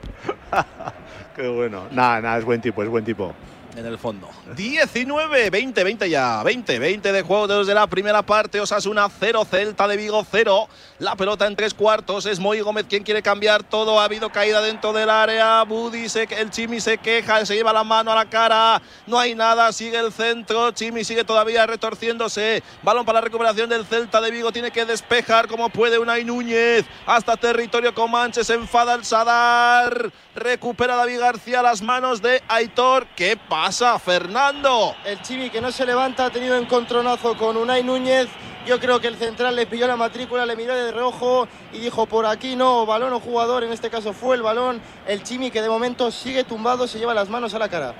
Qué 1.36 1.47
bueno. 1.47 1.84
Nada, 1.91 2.21
nada, 2.21 2.38
es 2.38 2.45
buen 2.45 2.62
tipo, 2.62 2.84
es 2.84 2.89
buen 2.89 3.04
tipo. 3.06 3.34
En 3.75 3.86
el 3.86 3.97
fondo. 3.97 4.29
19, 4.55 5.49
20, 5.49 5.84
20 5.84 6.10
ya. 6.10 6.43
20, 6.43 6.79
20 6.79 7.12
de 7.12 7.21
juego 7.21 7.47
desde 7.47 7.73
la 7.73 7.88
primera 7.88 8.21
parte. 8.21 8.60
Osasuna 8.60 9.07
0, 9.19 9.45
Celta 9.49 9.88
de 9.88 9.97
Vigo 9.97 10.25
0. 10.29 10.67
La 10.99 11.15
pelota 11.15 11.47
en 11.47 11.55
tres 11.55 11.73
cuartos. 11.73 12.25
Es 12.25 12.39
Moy 12.39 12.62
Gómez 12.62 12.86
quien 12.89 13.03
quiere 13.03 13.21
cambiar 13.21 13.63
todo. 13.63 13.99
Ha 13.99 14.05
habido 14.05 14.29
caída 14.29 14.62
dentro 14.62 14.93
del 14.93 15.10
área. 15.10 15.63
Budi, 15.63 16.10
se, 16.10 16.23
el 16.23 16.49
Chimi 16.49 16.79
se 16.79 16.97
queja, 16.97 17.45
se 17.45 17.55
lleva 17.55 17.73
la 17.73 17.84
mano 17.84 18.12
a 18.12 18.15
la 18.15 18.29
cara. 18.29 18.81
No 19.07 19.19
hay 19.19 19.36
nada, 19.36 19.71
sigue 19.71 19.97
el 19.97 20.12
centro. 20.12 20.71
Chimi 20.71 21.03
sigue 21.03 21.23
todavía 21.23 21.65
retorciéndose. 21.65 22.63
Balón 22.84 23.05
para 23.05 23.19
la 23.19 23.25
recuperación 23.25 23.69
del 23.69 23.86
Celta 23.86 24.21
de 24.21 24.31
Vigo. 24.31 24.51
Tiene 24.51 24.71
que 24.71 24.86
despejar 24.86 25.47
como 25.47 25.69
puede 25.69 25.99
Unai 25.99 26.23
Núñez. 26.23 26.86
Hasta 27.05 27.38
territorio 27.38 27.93
Comanche. 27.93 28.43
Se 28.43 28.53
enfada 28.53 28.93
el 28.95 29.05
Sadar. 29.05 30.12
Recupera 30.36 30.95
David 30.95 31.19
García 31.19 31.62
las 31.62 31.81
manos 31.81 32.21
de 32.21 32.41
Aitor. 32.47 33.05
¿Qué 33.15 33.38
pasa, 33.38 33.61
Fernando? 34.04 34.95
El 35.06 35.21
Chivi 35.21 35.52
que 35.52 35.62
no 35.62 35.71
se 35.71 35.86
levanta 35.86 36.26
ha 36.26 36.30
tenido 36.32 36.58
encontronazo 36.58 37.38
con 37.38 37.58
Unai 37.58 37.84
Núñez. 37.84 38.28
Yo 38.65 38.80
creo 38.80 39.00
que 39.00 39.08
el 39.08 39.15
central 39.17 39.56
le 39.56 39.67
pilló 39.67 39.88
la 39.88 39.95
matrícula, 39.95 40.45
le 40.45 40.56
miró 40.56 40.74
de 40.74 40.91
reojo 40.91 41.47
y 41.71 41.80
dijo 41.80 42.06
por 42.08 42.26
aquí 42.26 42.56
no, 42.56 42.86
balón 42.86 43.13
o 43.13 43.19
jugador, 43.19 43.63
en 43.63 43.71
este 43.71 43.89
caso 43.89 44.13
fue 44.13 44.36
el 44.36 44.41
balón. 44.41 44.82
El 45.08 45.21
Chimi 45.24 45.52
que 45.52 45.62
de 45.62 45.69
momento 45.69 46.10
sigue 46.10 46.43
tumbado, 46.43 46.88
se 46.88 46.97
lleva 46.97 47.13
las 47.13 47.30
manos 47.30 47.54
a 47.54 47.60
la 47.60 47.69
cara. 47.69 47.93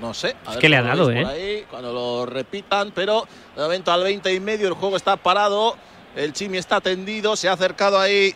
No 0.00 0.12
sé. 0.12 0.36
a 0.44 0.50
Es 0.50 0.50
ver 0.50 0.58
que 0.58 0.68
le 0.68 0.76
ha 0.76 0.82
dado, 0.82 1.08
ahí, 1.08 1.64
cuando 1.70 1.92
lo 1.92 2.26
repitan, 2.26 2.92
pero 2.92 3.26
de 3.56 3.62
momento 3.62 3.92
al 3.92 4.02
20 4.02 4.32
y 4.34 4.40
medio 4.40 4.68
el 4.68 4.74
juego 4.74 4.96
está 4.96 5.16
parado. 5.16 5.76
El 6.14 6.34
Chimi 6.34 6.58
está 6.58 6.82
tendido, 6.82 7.34
se 7.34 7.48
ha 7.48 7.52
acercado 7.52 7.98
ahí 7.98 8.34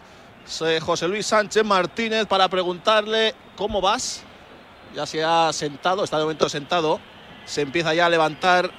eh, 0.62 0.80
José 0.80 1.06
Luis 1.06 1.26
Sánchez 1.26 1.64
Martínez 1.64 2.26
para 2.26 2.48
preguntarle 2.48 3.34
cómo 3.56 3.82
vas. 3.82 4.25
Ya 4.96 5.04
se 5.04 5.22
ha 5.22 5.52
sentado, 5.52 6.02
está 6.04 6.16
de 6.16 6.24
momento 6.24 6.48
sentado. 6.48 6.98
Se 7.44 7.60
empieza 7.60 7.92
ya 7.92 8.06
a 8.06 8.08
levantar. 8.08 8.70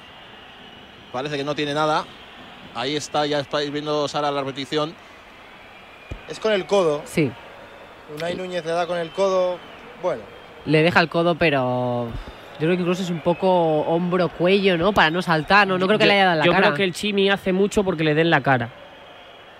Parece 1.12 1.36
que 1.36 1.44
no 1.44 1.54
tiene 1.54 1.74
nada. 1.74 2.04
Ahí 2.74 2.96
está, 2.96 3.24
ya 3.24 3.38
estáis 3.38 3.70
viendo 3.70 4.08
Sara 4.08 4.30
la 4.32 4.40
repetición. 4.40 4.94
Es 6.28 6.40
con 6.40 6.52
el 6.52 6.66
codo. 6.66 7.02
Sí, 7.04 7.30
Unai 8.16 8.34
Núñez 8.34 8.64
le 8.64 8.72
da 8.72 8.86
con 8.88 8.98
el 8.98 9.10
codo. 9.10 9.58
Bueno, 10.02 10.22
le 10.66 10.82
deja 10.82 10.98
el 11.00 11.08
codo, 11.08 11.36
pero 11.36 12.08
yo 12.54 12.58
creo 12.66 12.74
que 12.74 12.82
incluso 12.82 13.02
es 13.02 13.10
un 13.10 13.20
poco 13.20 13.48
hombro-cuello, 13.82 14.76
¿no? 14.76 14.92
Para 14.92 15.10
no 15.10 15.22
saltar, 15.22 15.66
no, 15.68 15.78
no 15.78 15.86
creo 15.86 15.98
que 15.98 16.04
Yo- 16.04 16.08
le 16.08 16.14
haya 16.14 16.24
dado 16.24 16.32
en 16.34 16.38
la 16.40 16.44
Yo 16.46 16.52
cara. 16.52 16.62
creo 16.66 16.74
que 16.74 16.84
el 16.84 16.92
Chimi 16.94 17.30
hace 17.30 17.52
mucho 17.52 17.84
porque 17.84 18.02
le 18.04 18.14
den 18.14 18.28
la 18.28 18.40
cara. 18.42 18.70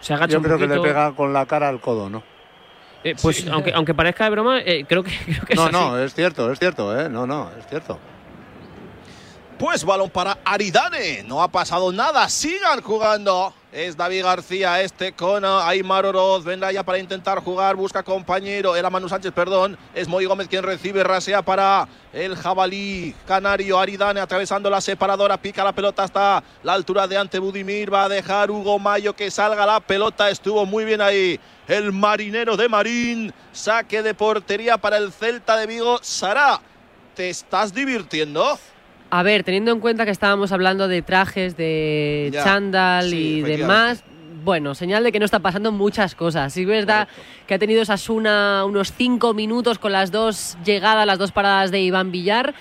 Se 0.00 0.12
agacha 0.12 0.32
Yo 0.32 0.38
un 0.38 0.44
creo 0.44 0.58
que 0.58 0.66
le 0.66 0.80
pega 0.80 1.12
con 1.12 1.32
la 1.32 1.46
cara 1.46 1.68
al 1.68 1.80
codo, 1.80 2.10
¿no? 2.10 2.22
Eh, 3.04 3.14
pues 3.20 3.46
aunque, 3.48 3.72
aunque 3.72 3.94
parezca 3.94 4.24
de 4.24 4.30
broma, 4.30 4.58
eh, 4.60 4.84
creo 4.88 5.02
que, 5.04 5.10
creo 5.24 5.44
que 5.44 5.52
es 5.52 5.58
No, 5.58 5.64
así. 5.66 5.72
no, 5.72 5.98
es 5.98 6.14
cierto, 6.14 6.50
es 6.52 6.58
cierto, 6.58 6.98
¿eh? 6.98 7.08
No, 7.08 7.26
no, 7.26 7.50
es 7.58 7.66
cierto. 7.68 7.98
Pues 9.58 9.84
balón 9.84 10.10
para 10.10 10.38
Aridane. 10.44 11.24
No 11.24 11.42
ha 11.42 11.48
pasado 11.48 11.90
nada. 11.92 12.28
Sigan 12.28 12.80
jugando. 12.80 13.52
Es 13.70 13.98
David 13.98 14.24
García 14.24 14.80
este 14.80 15.12
con 15.12 15.44
Aymar 15.44 16.06
Oroz. 16.06 16.42
Vendrá 16.42 16.72
ya 16.72 16.82
para 16.82 16.98
intentar 16.98 17.40
jugar. 17.40 17.76
Busca 17.76 18.02
compañero. 18.02 18.74
Era 18.74 18.88
Manu 18.88 19.10
Sánchez, 19.10 19.30
perdón. 19.32 19.76
Es 19.94 20.08
Moy 20.08 20.24
Gómez 20.24 20.48
quien 20.48 20.62
recibe. 20.62 21.04
Rasea 21.04 21.42
para 21.42 21.86
el 22.14 22.34
jabalí 22.34 23.14
canario. 23.26 23.78
Aridane 23.78 24.20
atravesando 24.20 24.70
la 24.70 24.80
separadora. 24.80 25.36
Pica 25.36 25.62
la 25.64 25.74
pelota 25.74 26.04
hasta 26.04 26.42
la 26.62 26.72
altura 26.72 27.06
de 27.06 27.18
ante 27.18 27.38
Budimir. 27.38 27.92
Va 27.92 28.04
a 28.04 28.08
dejar 28.08 28.50
Hugo 28.50 28.78
Mayo 28.78 29.14
que 29.14 29.30
salga 29.30 29.66
la 29.66 29.80
pelota. 29.80 30.30
Estuvo 30.30 30.64
muy 30.64 30.86
bien 30.86 31.02
ahí. 31.02 31.38
El 31.66 31.92
marinero 31.92 32.56
de 32.56 32.70
Marín. 32.70 33.34
Saque 33.52 34.02
de 34.02 34.14
portería 34.14 34.78
para 34.78 34.96
el 34.96 35.12
Celta 35.12 35.58
de 35.58 35.66
Vigo. 35.66 35.98
Sara, 36.00 36.58
¿te 37.14 37.28
estás 37.28 37.74
divirtiendo? 37.74 38.58
A 39.10 39.22
ver, 39.22 39.42
teniendo 39.42 39.72
en 39.72 39.80
cuenta 39.80 40.04
que 40.04 40.10
estábamos 40.10 40.52
hablando 40.52 40.86
de 40.86 41.02
trajes, 41.02 41.56
de 41.56 42.30
Ya, 42.32 42.44
chándal 42.44 43.08
sí, 43.08 43.38
y 43.38 43.42
demás, 43.42 44.04
bueno, 44.44 44.74
señal 44.74 45.02
de 45.02 45.12
que 45.12 45.18
no 45.18 45.24
está 45.24 45.38
pasando 45.38 45.72
muchas 45.72 46.14
cosas. 46.14 46.52
Sí, 46.52 46.62
es 46.62 46.66
verdad 46.66 47.08
que 47.46 47.54
ha 47.54 47.58
tenido 47.58 47.84
Sasuna 47.84 48.64
unos 48.66 48.92
cinco 48.92 49.32
minutos 49.32 49.78
con 49.78 49.92
las 49.92 50.10
dos 50.10 50.58
llegadas, 50.64 51.06
las 51.06 51.18
dos 51.18 51.32
paradas 51.32 51.70
de 51.70 51.80
Iván 51.80 52.12
Villar, 52.12 52.54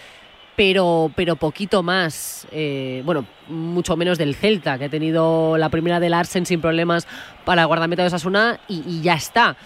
pero, 0.55 1.11
pero 1.15 1.35
poquito 1.35 1.83
más. 1.83 2.47
Eh, 2.51 3.01
bueno, 3.05 3.25
mucho 3.49 3.97
menos 3.97 4.17
del 4.17 4.33
Celta, 4.33 4.77
que 4.77 4.85
ha 4.85 4.89
tenido 4.89 5.57
la 5.57 5.69
primera 5.69 5.99
del 5.99 6.13
Arsen 6.13 6.45
sin 6.45 6.61
problemas 6.61 7.07
para 7.43 7.63
el 7.63 7.67
guardameta 7.67 8.03
de 8.03 8.09
Sasuna 8.09 8.59
y, 8.69 8.83
y 8.87 9.01
ya 9.01 9.15
está. 9.15 9.57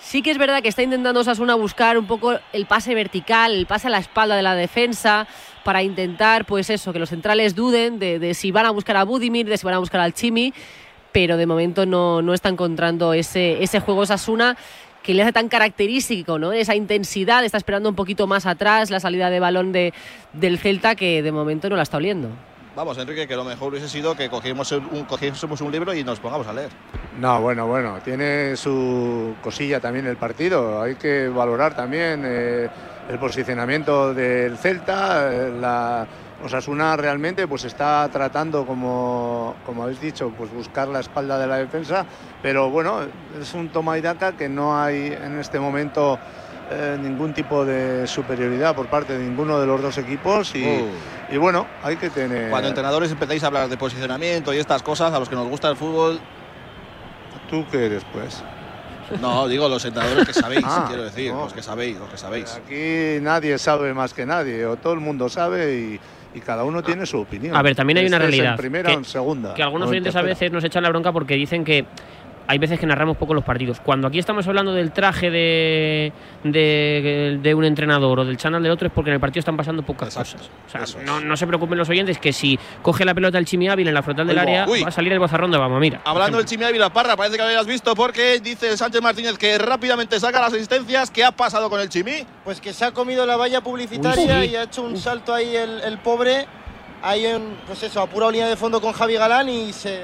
Sí 0.00 0.22
que 0.22 0.30
es 0.30 0.38
verdad 0.38 0.62
que 0.62 0.68
está 0.68 0.82
intentando 0.82 1.20
Osasuna 1.20 1.54
buscar 1.54 1.98
un 1.98 2.06
poco 2.06 2.38
el 2.54 2.64
pase 2.64 2.94
vertical, 2.94 3.52
el 3.52 3.66
pase 3.66 3.88
a 3.88 3.90
la 3.90 3.98
espalda 3.98 4.34
de 4.34 4.42
la 4.42 4.54
defensa, 4.54 5.26
para 5.64 5.82
intentar, 5.82 6.46
pues 6.46 6.70
eso, 6.70 6.92
que 6.92 6.98
los 6.98 7.08
centrales 7.08 7.54
duden 7.54 7.98
de, 7.98 8.18
de 8.18 8.34
si 8.34 8.50
van 8.50 8.66
a 8.66 8.70
buscar 8.70 8.96
a 8.96 9.04
Budimir, 9.04 9.48
de 9.48 9.56
si 9.58 9.64
van 9.64 9.74
a 9.74 9.78
buscar 9.78 10.00
al 10.00 10.14
Chimi, 10.14 10.52
pero 11.12 11.36
de 11.36 11.46
momento 11.46 11.86
no, 11.86 12.22
no 12.22 12.34
está 12.34 12.48
encontrando 12.48 13.12
ese, 13.12 13.62
ese 13.62 13.80
juego 13.80 14.00
Osasuna 14.00 14.56
que 15.02 15.14
le 15.14 15.22
hace 15.22 15.32
tan 15.32 15.48
característico, 15.48 16.38
¿no? 16.38 16.52
Esa 16.52 16.74
intensidad, 16.74 17.44
está 17.44 17.56
esperando 17.56 17.88
un 17.88 17.94
poquito 17.94 18.26
más 18.26 18.46
atrás 18.46 18.90
la 18.90 19.00
salida 19.00 19.30
de 19.30 19.40
balón 19.40 19.72
de, 19.72 19.94
del 20.32 20.58
Celta 20.58 20.94
que 20.94 21.22
de 21.22 21.32
momento 21.32 21.68
no 21.70 21.76
la 21.76 21.82
está 21.82 21.96
oliendo. 21.96 22.28
Vamos, 22.76 22.96
Enrique, 22.98 23.26
que 23.26 23.34
lo 23.34 23.44
mejor 23.44 23.72
hubiese 23.72 23.88
sido 23.88 24.14
que 24.14 24.28
cogiésemos 24.28 24.70
un, 24.72 25.04
cogiésemos 25.04 25.60
un 25.60 25.72
libro 25.72 25.92
y 25.92 26.04
nos 26.04 26.20
pongamos 26.20 26.46
a 26.46 26.52
leer. 26.52 26.70
No, 27.18 27.40
bueno, 27.40 27.66
bueno, 27.66 27.98
tiene 28.04 28.56
su 28.56 29.34
cosilla 29.42 29.80
también 29.80 30.06
el 30.06 30.16
partido. 30.16 30.80
Hay 30.80 30.94
que 30.94 31.28
valorar 31.28 31.74
también 31.74 32.22
eh, 32.24 32.68
el 33.10 33.18
posicionamiento 33.18 34.14
del 34.14 34.56
Celta. 34.56 35.32
eh, 35.32 35.52
La 35.60 36.06
Osasuna 36.44 36.96
realmente 36.96 37.46
pues 37.46 37.64
está 37.64 38.08
tratando, 38.10 38.64
como, 38.64 39.56
como 39.66 39.82
habéis 39.82 40.00
dicho, 40.00 40.32
pues 40.38 40.50
buscar 40.52 40.88
la 40.88 41.00
espalda 41.00 41.38
de 41.38 41.46
la 41.46 41.56
defensa. 41.56 42.06
Pero 42.42 42.70
bueno, 42.70 43.00
es 43.40 43.52
un 43.54 43.68
toma 43.68 43.98
y 43.98 44.00
daca 44.00 44.32
que 44.32 44.48
no 44.48 44.80
hay 44.80 45.12
en 45.22 45.38
este 45.38 45.60
momento 45.60 46.18
eh, 46.70 46.96
ningún 47.00 47.34
tipo 47.34 47.64
de 47.64 48.06
superioridad 48.06 48.74
por 48.74 48.86
parte 48.86 49.18
de 49.18 49.24
ninguno 49.24 49.60
de 49.60 49.66
los 49.66 49.82
dos 49.82 49.98
equipos. 49.98 50.54
Y, 50.54 50.64
Uh. 50.64 51.34
y 51.34 51.36
bueno, 51.36 51.66
hay 51.82 51.96
que 51.96 52.08
tener. 52.10 52.48
Cuando 52.50 52.68
entrenadores 52.68 53.10
empezáis 53.10 53.42
a 53.44 53.48
hablar 53.48 53.68
de 53.68 53.76
posicionamiento 53.76 54.54
y 54.54 54.58
estas 54.58 54.82
cosas, 54.82 55.12
a 55.12 55.18
los 55.18 55.28
que 55.28 55.34
nos 55.34 55.48
gusta 55.48 55.68
el 55.68 55.76
fútbol, 55.76 56.20
¿Tú 57.50 57.66
qué 57.72 57.86
eres, 57.86 58.04
pues? 58.12 58.44
no, 59.20 59.48
digo 59.48 59.68
los 59.68 59.84
entrenadores 59.84 60.26
que 60.26 60.32
sabéis, 60.34 60.62
Ah, 60.64 60.84
quiero 60.88 61.04
decir, 61.04 61.32
no. 61.32 61.44
los 61.44 61.52
que 61.52 61.62
sabéis, 61.62 61.98
los 61.98 62.08
que 62.08 62.16
sabéis. 62.18 62.50
Aquí 62.54 63.22
nadie 63.22 63.58
sabe 63.58 63.92
más 63.94 64.12
que 64.14 64.26
nadie, 64.26 64.64
o 64.66 64.76
todo 64.76 64.92
el 64.92 65.00
mundo 65.00 65.28
sabe 65.28 65.74
y, 65.74 66.00
y 66.38 66.40
cada 66.40 66.64
uno 66.64 66.82
tiene 66.82 67.06
su 67.06 67.18
opinión. 67.18 67.56
A 67.56 67.62
ver, 67.62 67.74
también 67.74 67.98
hay 67.98 68.06
una 68.06 68.16
Estés 68.18 68.30
realidad. 68.30 68.52
En 68.52 68.56
primera 68.56 68.88
que, 68.90 68.94
o 68.96 68.98
en 68.98 69.04
segunda. 69.04 69.54
que 69.54 69.62
algunos 69.62 69.86
o 69.86 69.90
en 69.90 69.94
oyentes 69.96 70.16
a 70.16 70.22
veces 70.22 70.52
nos 70.52 70.62
echan 70.64 70.82
la 70.82 70.88
bronca 70.90 71.12
porque 71.12 71.34
dicen 71.34 71.64
que 71.64 71.84
hay 72.50 72.58
veces 72.58 72.80
que 72.80 72.86
narramos 72.86 73.16
poco 73.16 73.32
los 73.32 73.44
partidos. 73.44 73.78
Cuando 73.78 74.08
aquí 74.08 74.18
estamos 74.18 74.44
hablando 74.48 74.72
del 74.72 74.90
traje 74.90 75.30
de, 75.30 76.12
de, 76.42 77.38
de 77.40 77.54
un 77.54 77.64
entrenador 77.64 78.18
o 78.18 78.24
del 78.24 78.36
channel 78.36 78.60
del 78.60 78.72
otro 78.72 78.88
es 78.88 78.92
porque 78.92 79.10
en 79.10 79.14
el 79.14 79.20
partido 79.20 79.38
están 79.38 79.56
pasando 79.56 79.84
pocas 79.84 80.16
Exacto, 80.16 80.48
cosas. 80.48 80.50
O 80.66 80.70
sea, 80.70 81.00
es. 81.02 81.06
no, 81.06 81.20
no 81.20 81.36
se 81.36 81.46
preocupen 81.46 81.78
los 81.78 81.88
oyentes 81.88 82.18
que 82.18 82.32
si 82.32 82.58
coge 82.82 83.04
la 83.04 83.14
pelota 83.14 83.38
el 83.38 83.44
Chimi 83.44 83.68
Ávila 83.68 83.90
en 83.90 83.94
la 83.94 84.02
frontal 84.02 84.26
del 84.26 84.36
Uy, 84.36 84.42
área 84.42 84.66
uy. 84.68 84.82
va 84.82 84.88
a 84.88 84.90
salir 84.90 85.12
el 85.12 85.20
bozarrón 85.20 85.52
de 85.52 85.58
Obama. 85.58 85.78
Mira. 85.78 86.00
Hablando 86.04 86.38
del 86.38 86.46
Chimi 86.46 86.64
Ávila 86.64 86.92
Parra, 86.92 87.16
parece 87.16 87.36
que 87.36 87.42
lo 87.42 87.48
habías 87.48 87.66
visto 87.66 87.94
porque 87.94 88.40
dice 88.40 88.76
Sánchez 88.76 89.00
Martínez 89.00 89.38
que 89.38 89.56
rápidamente 89.56 90.18
saca 90.18 90.40
las 90.40 90.52
asistencias. 90.52 91.12
¿Qué 91.12 91.22
ha 91.24 91.30
pasado 91.30 91.70
con 91.70 91.80
el 91.80 91.88
Chimi? 91.88 92.26
Pues 92.44 92.60
que 92.60 92.72
se 92.72 92.84
ha 92.84 92.90
comido 92.90 93.24
la 93.26 93.36
valla 93.36 93.60
publicitaria 93.60 94.38
Uy, 94.40 94.46
sí. 94.46 94.52
y 94.52 94.56
ha 94.56 94.64
hecho 94.64 94.82
un 94.82 94.96
salto 94.96 95.32
ahí 95.32 95.54
el, 95.54 95.82
el 95.82 95.98
pobre. 95.98 96.46
Ahí 97.02 97.24
en, 97.26 97.56
pues 97.66 97.82
eso, 97.84 98.00
a 98.02 98.06
pura 98.08 98.28
línea 98.30 98.48
de 98.48 98.56
fondo 98.56 98.80
con 98.80 98.92
Javi 98.92 99.14
Galán 99.14 99.48
y 99.48 99.72
se 99.72 100.00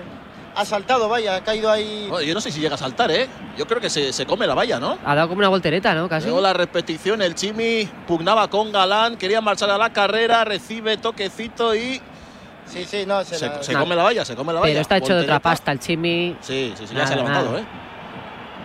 ha 0.56 0.64
saltado, 0.64 1.08
vaya, 1.08 1.36
ha 1.36 1.44
caído 1.44 1.70
ahí. 1.70 2.06
Bueno, 2.08 2.26
yo 2.26 2.34
no 2.34 2.40
sé 2.40 2.50
si 2.50 2.60
llega 2.60 2.74
a 2.74 2.78
saltar, 2.78 3.10
¿eh? 3.10 3.28
Yo 3.58 3.66
creo 3.66 3.80
que 3.80 3.90
se, 3.90 4.12
se 4.12 4.24
come 4.26 4.46
la 4.46 4.54
valla, 4.54 4.80
¿no? 4.80 4.98
Ha 5.04 5.14
dado 5.14 5.28
como 5.28 5.38
una 5.40 5.48
voltereta, 5.48 5.94
¿no? 5.94 6.08
Casi. 6.08 6.26
Luego 6.26 6.40
la 6.40 6.52
repetición, 6.52 7.20
el 7.22 7.34
Chimi 7.34 7.88
pugnaba 8.06 8.48
con 8.48 8.72
Galán, 8.72 9.16
quería 9.16 9.40
marchar 9.40 9.70
a 9.70 9.78
la 9.78 9.92
carrera, 9.92 10.44
recibe 10.44 10.96
toquecito 10.96 11.74
y 11.74 12.00
Sí, 12.66 12.84
sí, 12.84 13.04
no, 13.06 13.22
se, 13.22 13.36
se, 13.38 13.46
la- 13.46 13.62
se 13.62 13.74
come 13.74 13.94
la 13.94 14.02
valla, 14.02 14.24
se 14.24 14.34
come 14.34 14.52
la 14.52 14.58
valla. 14.58 14.72
Pero 14.72 14.80
está 14.80 14.96
hecho 14.96 15.14
de 15.14 15.22
otra 15.22 15.38
pasta 15.38 15.70
el 15.70 15.78
Chimi. 15.78 16.36
Sí, 16.40 16.74
sí, 16.76 16.84
sí, 16.88 16.94
ya 16.94 17.04
Nada, 17.04 17.06
se 17.06 17.12
ha 17.12 17.16
levantado, 17.16 17.46
nada. 17.52 17.60
¿eh? 17.60 17.64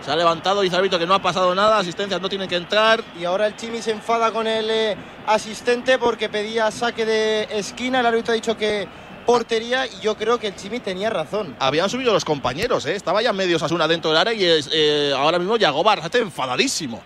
Se 0.04 0.10
ha 0.10 0.16
levantado, 0.16 0.60
dice 0.62 0.74
árbitro 0.74 0.98
que 0.98 1.06
no 1.06 1.14
ha 1.14 1.22
pasado 1.22 1.54
nada, 1.54 1.78
asistencias 1.78 2.20
no 2.20 2.28
tienen 2.28 2.48
que 2.48 2.56
entrar. 2.56 3.00
Y 3.20 3.24
ahora 3.24 3.46
el 3.46 3.54
Chimi 3.54 3.80
se 3.80 3.92
enfada 3.92 4.32
con 4.32 4.48
el 4.48 4.68
eh, 4.68 4.96
asistente 5.28 5.98
porque 5.98 6.28
pedía 6.28 6.72
saque 6.72 7.06
de 7.06 7.46
esquina. 7.52 8.00
El 8.00 8.06
árbitro 8.06 8.32
ha 8.32 8.34
dicho 8.34 8.56
que 8.56 8.88
portería 9.26 9.86
y 9.86 10.00
yo 10.00 10.16
creo 10.16 10.38
que 10.38 10.48
el 10.48 10.56
Chimi 10.56 10.80
tenía 10.80 11.10
razón. 11.10 11.56
Habían 11.58 11.88
subido 11.88 12.12
los 12.12 12.24
compañeros, 12.24 12.86
¿eh? 12.86 12.94
Estaba 12.94 13.22
ya 13.22 13.32
medio 13.32 13.58
Sasuna 13.58 13.88
dentro 13.88 14.10
del 14.10 14.18
área 14.18 14.32
y 14.32 14.44
es, 14.44 14.68
eh, 14.72 15.12
ahora 15.16 15.38
mismo 15.38 15.56
Yagobar 15.56 15.98
está 15.98 16.18
enfadadísimo. 16.18 17.02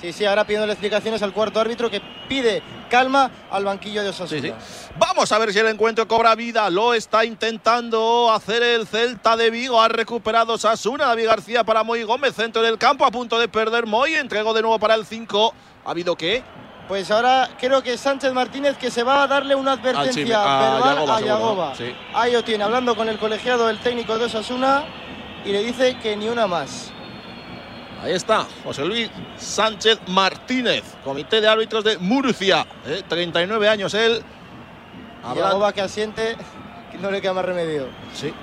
Sí, 0.00 0.14
sí, 0.14 0.24
ahora 0.24 0.46
pidiendo 0.46 0.66
explicaciones 0.72 1.22
al 1.22 1.34
cuarto 1.34 1.60
árbitro 1.60 1.90
que 1.90 2.00
pide 2.26 2.62
calma 2.88 3.30
al 3.50 3.64
banquillo 3.64 4.02
de 4.02 4.08
Osasuna. 4.08 4.40
Sí, 4.40 4.48
sí. 4.48 4.54
Vamos 4.96 5.30
a 5.30 5.38
ver 5.38 5.52
si 5.52 5.58
el 5.58 5.66
encuentro 5.66 6.08
cobra 6.08 6.34
vida. 6.34 6.70
Lo 6.70 6.94
está 6.94 7.26
intentando 7.26 8.32
hacer 8.32 8.62
el 8.62 8.86
Celta 8.86 9.36
de 9.36 9.50
Vigo. 9.50 9.78
Ha 9.78 9.88
recuperado 9.88 10.56
Sasuna. 10.56 11.04
David 11.04 11.26
García 11.26 11.64
para 11.64 11.84
Moy 11.84 12.02
Gómez. 12.04 12.34
Centro 12.34 12.62
del 12.62 12.78
campo. 12.78 13.04
A 13.04 13.10
punto 13.10 13.38
de 13.38 13.48
perder 13.48 13.84
Moy. 13.84 14.14
Entregó 14.14 14.54
de 14.54 14.62
nuevo 14.62 14.78
para 14.78 14.94
el 14.94 15.04
5. 15.04 15.54
¿Ha 15.84 15.90
habido 15.90 16.16
qué? 16.16 16.42
Pues 16.90 17.08
ahora 17.12 17.48
creo 17.56 17.84
que 17.84 17.96
Sánchez 17.96 18.32
Martínez 18.32 18.76
que 18.76 18.90
se 18.90 19.04
va 19.04 19.22
a 19.22 19.28
darle 19.28 19.54
una 19.54 19.74
advertencia 19.74 20.12
Chimi, 20.12 20.32
a 20.32 20.80
verbal 20.82 21.24
Yagoba, 21.24 21.72
a. 21.72 22.20
Ahí 22.20 22.32
lo 22.32 22.42
tiene, 22.42 22.64
hablando 22.64 22.96
con 22.96 23.08
el 23.08 23.16
colegiado, 23.16 23.70
el 23.70 23.78
técnico 23.78 24.18
de 24.18 24.24
Osasuna, 24.24 24.82
y 25.44 25.52
le 25.52 25.62
dice 25.62 25.98
que 25.98 26.16
ni 26.16 26.28
una 26.28 26.48
más. 26.48 26.90
Ahí 28.02 28.10
está, 28.12 28.44
José 28.64 28.84
Luis 28.84 29.08
Sánchez 29.36 30.00
Martínez, 30.08 30.82
comité 31.04 31.40
de 31.40 31.46
árbitros 31.46 31.84
de 31.84 31.96
Murcia, 31.98 32.66
¿eh? 32.84 33.04
39 33.06 33.68
años 33.68 33.94
él. 33.94 34.24
Yagoba 35.22 35.72
que 35.72 35.82
asiente, 35.82 36.36
que 36.90 36.98
no 36.98 37.12
le 37.12 37.20
queda 37.20 37.34
más 37.34 37.44
remedio. 37.44 37.86
Sí. 38.14 38.34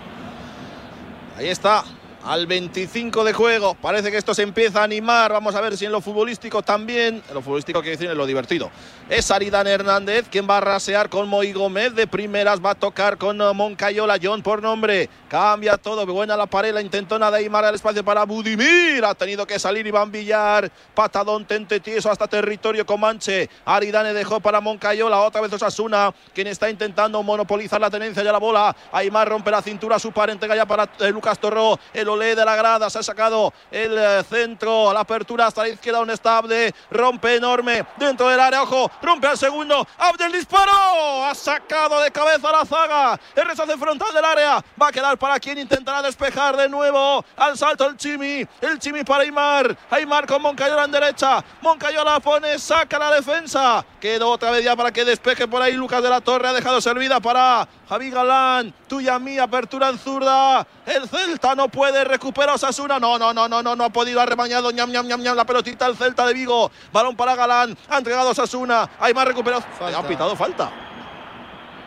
Ahí 1.37 1.49
está, 1.49 1.83
al 2.27 2.45
25 2.45 3.23
de 3.23 3.31
juego. 3.31 3.75
Parece 3.75 4.11
que 4.11 4.17
esto 4.17 4.33
se 4.33 4.43
empieza 4.43 4.81
a 4.81 4.83
animar. 4.83 5.31
Vamos 5.31 5.55
a 5.55 5.61
ver 5.61 5.77
si 5.77 5.85
en 5.85 5.93
lo 5.93 6.01
futbolístico 6.01 6.61
también. 6.61 7.23
En 7.27 7.33
lo 7.33 7.41
futbolístico 7.41 7.79
quiere 7.79 7.95
decir 7.95 8.09
en 8.11 8.17
lo 8.17 8.25
divertido. 8.25 8.69
Es 9.09 9.31
Aridane 9.31 9.71
Hernández 9.71 10.27
quien 10.29 10.47
va 10.47 10.57
a 10.57 10.61
rasear 10.61 11.07
con 11.07 11.29
Moy 11.29 11.53
Gómez. 11.53 11.95
De 11.95 12.05
primeras 12.05 12.63
va 12.63 12.71
a 12.71 12.75
tocar 12.75 13.17
con 13.17 13.39
eh, 13.41 13.53
Moncayola. 13.53 14.17
John 14.21 14.41
por 14.41 14.61
nombre. 14.61 15.09
Cambia 15.29 15.77
todo. 15.77 16.05
Buena 16.05 16.35
la 16.35 16.47
pared. 16.47 16.73
La 16.73 16.81
intentó 16.81 17.17
Neymar 17.17 17.63
al 17.63 17.75
espacio 17.75 18.03
para 18.03 18.25
Budimir. 18.25 19.05
Ha 19.05 19.15
tenido 19.15 19.47
que 19.47 19.57
salir 19.57 19.87
Iván 19.87 20.11
Villar. 20.11 20.69
Patadón 20.93 21.45
tente 21.45 21.79
tieso 21.79 22.11
hasta 22.11 22.27
territorio 22.27 22.85
Comanche. 22.85 23.49
Aridane 23.63 24.13
dejó 24.13 24.41
para 24.41 24.59
Moncayola. 24.59 25.21
Otra 25.21 25.39
vez 25.39 25.53
Osasuna. 25.53 26.13
Quien 26.33 26.47
está 26.47 26.69
intentando 26.69 27.23
monopolizar 27.23 27.79
la 27.79 27.89
tenencia 27.89 28.21
de 28.21 28.31
la 28.33 28.37
bola. 28.37 28.75
Aymar 28.91 29.29
rompe 29.29 29.49
la 29.49 29.61
cintura. 29.61 29.97
Su 29.97 30.11
par 30.11 30.29
entrega 30.29 30.57
ya 30.57 30.65
para 30.65 30.89
eh, 30.99 31.09
Lucas 31.09 31.39
Torró. 31.39 31.79
El 31.93 32.16
olé 32.17 32.35
de 32.35 32.43
la 32.43 32.55
grada. 32.55 32.89
Se 32.89 32.99
ha 32.99 33.03
sacado 33.03 33.53
el 33.71 33.97
eh, 33.97 34.23
centro. 34.29 34.91
La 34.91 35.01
apertura 35.01 35.47
hasta 35.47 35.61
la 35.61 35.69
izquierda. 35.69 36.01
Un 36.01 36.09
estable. 36.09 36.73
Rompe 36.91 37.35
enorme. 37.35 37.85
Dentro 37.97 38.27
del 38.27 38.39
área. 38.39 38.63
Ojo. 38.63 38.91
Rompe 39.01 39.27
al 39.27 39.37
segundo. 39.37 39.87
Abdel 39.97 40.31
disparo. 40.31 41.25
Ha 41.25 41.33
sacado 41.35 42.01
de 42.01 42.11
cabeza 42.11 42.51
la 42.51 42.65
zaga. 42.65 43.19
El 43.35 43.45
rechace 43.45 43.77
frontal 43.77 44.13
del 44.13 44.25
área. 44.25 44.63
Va 44.81 44.87
a 44.87 44.91
quedar 44.91 45.17
para 45.17 45.39
quien 45.39 45.57
intentará 45.57 46.01
despejar 46.01 46.57
de 46.57 46.67
nuevo. 46.67 47.23
Al 47.35 47.57
salto 47.57 47.87
el 47.87 47.97
Chimi. 47.97 48.45
El 48.61 48.79
Chimi 48.79 49.03
para 49.03 49.23
Aymar. 49.23 49.77
Aymar 49.89 50.25
con 50.25 50.41
Moncayola 50.41 50.85
en 50.85 50.91
derecha. 50.91 51.43
Moncayola 51.61 52.19
pone. 52.19 52.57
Saca 52.59 52.99
la 52.99 53.11
defensa. 53.11 53.85
Quedó 53.99 54.31
otra 54.31 54.51
vez 54.51 54.63
ya 54.63 54.75
para 54.75 54.91
que 54.91 55.05
despeje 55.05 55.47
por 55.47 55.61
ahí 55.61 55.73
Lucas 55.73 56.01
de 56.03 56.09
la 56.09 56.21
Torre. 56.21 56.47
Ha 56.47 56.53
dejado 56.53 56.81
servida 56.81 57.19
para 57.19 57.67
Javi 57.87 58.09
Galán. 58.09 58.73
Tuya 58.87 59.19
mía. 59.19 59.43
Apertura 59.43 59.89
en 59.89 59.99
zurda. 59.99 60.65
El 60.85 61.07
Celta 61.07 61.55
no 61.55 61.67
puede. 61.69 62.06
Recupera 62.07 62.53
Osasuna. 62.53 62.99
No, 62.99 63.17
no, 63.17 63.33
no, 63.33 63.47
no, 63.47 63.61
no. 63.61 63.75
No 63.75 63.83
ha 63.83 63.89
podido. 63.89 64.21
Ha 64.21 64.25
remañado. 64.25 64.71
ñam, 64.71 64.91
ñam, 64.91 65.07
ñam, 65.07 65.21
ñam. 65.21 65.35
La 65.35 65.45
pelotita 65.45 65.87
el 65.87 65.95
Celta 65.95 66.25
de 66.25 66.33
Vigo. 66.33 66.71
Balón 66.91 67.15
para 67.15 67.35
Galán. 67.35 67.77
Ha 67.89 67.97
entregado 67.97 68.29
Osasuna. 68.29 68.89
Aymar 68.99 69.27
recuperado. 69.27 69.63
Falta. 69.77 69.99
Ha 69.99 70.07
pitado 70.07 70.35
falta. 70.35 70.71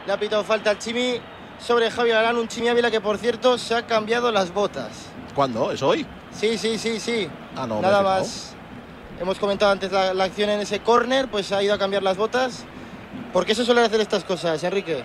Le 0.07 0.13
ha 0.13 0.19
pitado 0.19 0.45
falta 0.45 0.71
al 0.71 0.79
Chimi 0.79 1.21
sobre 1.59 1.91
Javi 1.91 2.11
Galán, 2.11 2.37
un 2.37 2.49
Chimi 2.49 2.69
Ávila 2.69 2.91
que 2.91 3.01
por 3.01 3.19
cierto 3.19 3.59
se 3.59 3.75
ha 3.75 3.87
cambiado 3.87 4.33
las 4.33 4.53
botas. 4.53 5.07
¿Cuándo? 5.35 5.71
¿Es 5.73 5.83
hoy? 5.83 6.07
Sí, 6.33 6.57
sí, 6.57 6.79
sí, 6.79 6.99
sí. 6.99 7.29
Ah, 7.57 7.67
no. 7.67 7.81
Nada 7.81 8.03
más. 8.03 8.55
Hemos 9.21 9.39
comentado 9.39 9.71
antes 9.71 9.93
la, 9.93 10.15
la 10.15 10.25
acción 10.25 10.49
en 10.49 10.61
ese 10.61 10.81
córner, 10.81 11.29
pues 11.29 11.53
ha 11.53 11.63
ido 11.63 11.75
a 11.75 11.79
cambiar 11.79 12.03
las 12.03 12.17
botas. 12.17 12.65
¿Por 13.33 13.45
qué 13.45 13.55
se 13.55 13.65
suelen 13.65 13.85
hacer 13.85 14.01
estas 14.01 14.25
cosas, 14.25 14.63
Enrique? 14.65 15.05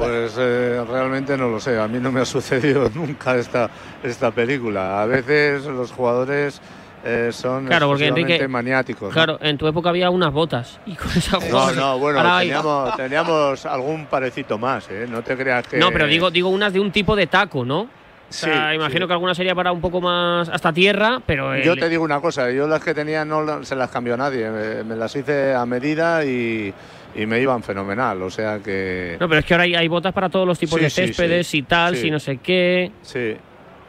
Pues 0.00 0.34
eh, 0.38 0.82
realmente 0.88 1.36
no 1.36 1.50
lo 1.50 1.60
sé, 1.60 1.78
a 1.78 1.86
mí 1.86 1.98
no 1.98 2.10
me 2.10 2.20
ha 2.20 2.24
sucedido 2.24 2.88
nunca 2.94 3.36
esta, 3.36 3.68
esta 4.02 4.30
película. 4.30 5.02
A 5.02 5.06
veces 5.06 5.66
los 5.66 5.92
jugadores 5.92 6.58
eh, 7.04 7.28
son 7.32 7.66
Claro, 7.66 7.86
porque 7.88 8.04
excesivamente 8.04 8.36
Enrique- 8.44 8.48
maniáticos. 8.48 9.08
¿no? 9.08 9.12
Claro, 9.14 9.38
en 9.42 9.58
tu 9.58 9.66
época 9.68 9.90
había 9.90 10.08
unas 10.08 10.32
botas. 10.32 10.80
Y 10.86 10.94
con 10.94 11.10
esas 11.10 11.46
No, 11.50 11.70
no, 11.72 11.98
bueno, 11.98 12.22
teníamos, 12.38 12.96
teníamos 12.96 13.66
algún 13.66 14.06
parecito 14.06 14.56
más, 14.56 14.88
¿eh? 14.90 15.06
No 15.06 15.20
te 15.22 15.36
creas 15.36 15.66
que... 15.66 15.76
No, 15.76 15.90
pero 15.92 16.06
digo, 16.06 16.30
digo 16.30 16.48
unas 16.48 16.72
de 16.72 16.80
un 16.80 16.90
tipo 16.92 17.14
de 17.14 17.26
taco, 17.26 17.66
¿no? 17.66 17.80
O 17.82 17.88
sea, 18.32 18.70
Sí, 18.70 18.76
imagino 18.76 19.04
sí. 19.04 19.06
que 19.08 19.12
alguna 19.12 19.34
sería 19.34 19.54
para 19.54 19.70
un 19.72 19.82
poco 19.82 20.00
más 20.00 20.48
hasta 20.48 20.72
tierra, 20.72 21.20
pero 21.26 21.52
el- 21.52 21.62
Yo 21.62 21.76
te 21.76 21.88
digo 21.90 22.04
una 22.04 22.20
cosa, 22.22 22.50
yo 22.50 22.66
las 22.66 22.82
que 22.82 22.94
tenía 22.94 23.24
no 23.26 23.64
se 23.64 23.76
las 23.76 23.90
cambió 23.90 24.16
nadie, 24.16 24.48
me, 24.48 24.84
me 24.84 24.96
las 24.96 25.14
hice 25.16 25.52
a 25.52 25.66
medida 25.66 26.24
y, 26.24 26.72
y 27.14 27.26
me 27.26 27.40
iban 27.40 27.62
fenomenal, 27.62 28.22
o 28.22 28.30
sea 28.30 28.58
que... 28.60 29.16
No, 29.20 29.28
pero 29.28 29.40
es 29.40 29.44
que 29.46 29.54
ahora 29.54 29.64
hay, 29.64 29.74
hay 29.74 29.88
botas 29.88 30.12
para 30.12 30.28
todos 30.28 30.46
los 30.46 30.58
tipos 30.58 30.78
Sí, 30.78 30.84
de 30.84 30.90
céspedes 30.90 31.46
sí. 31.46 31.58
y 31.58 31.62
tal, 31.62 31.96
Sí. 31.96 32.02
si 32.02 32.10
no 32.10 32.18
sé 32.20 32.36
qué. 32.38 32.92
Sí, 33.02 33.34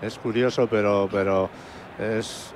es 0.01 0.17
curioso, 0.17 0.67
pero, 0.67 1.07
pero 1.11 1.49
es... 1.99 2.53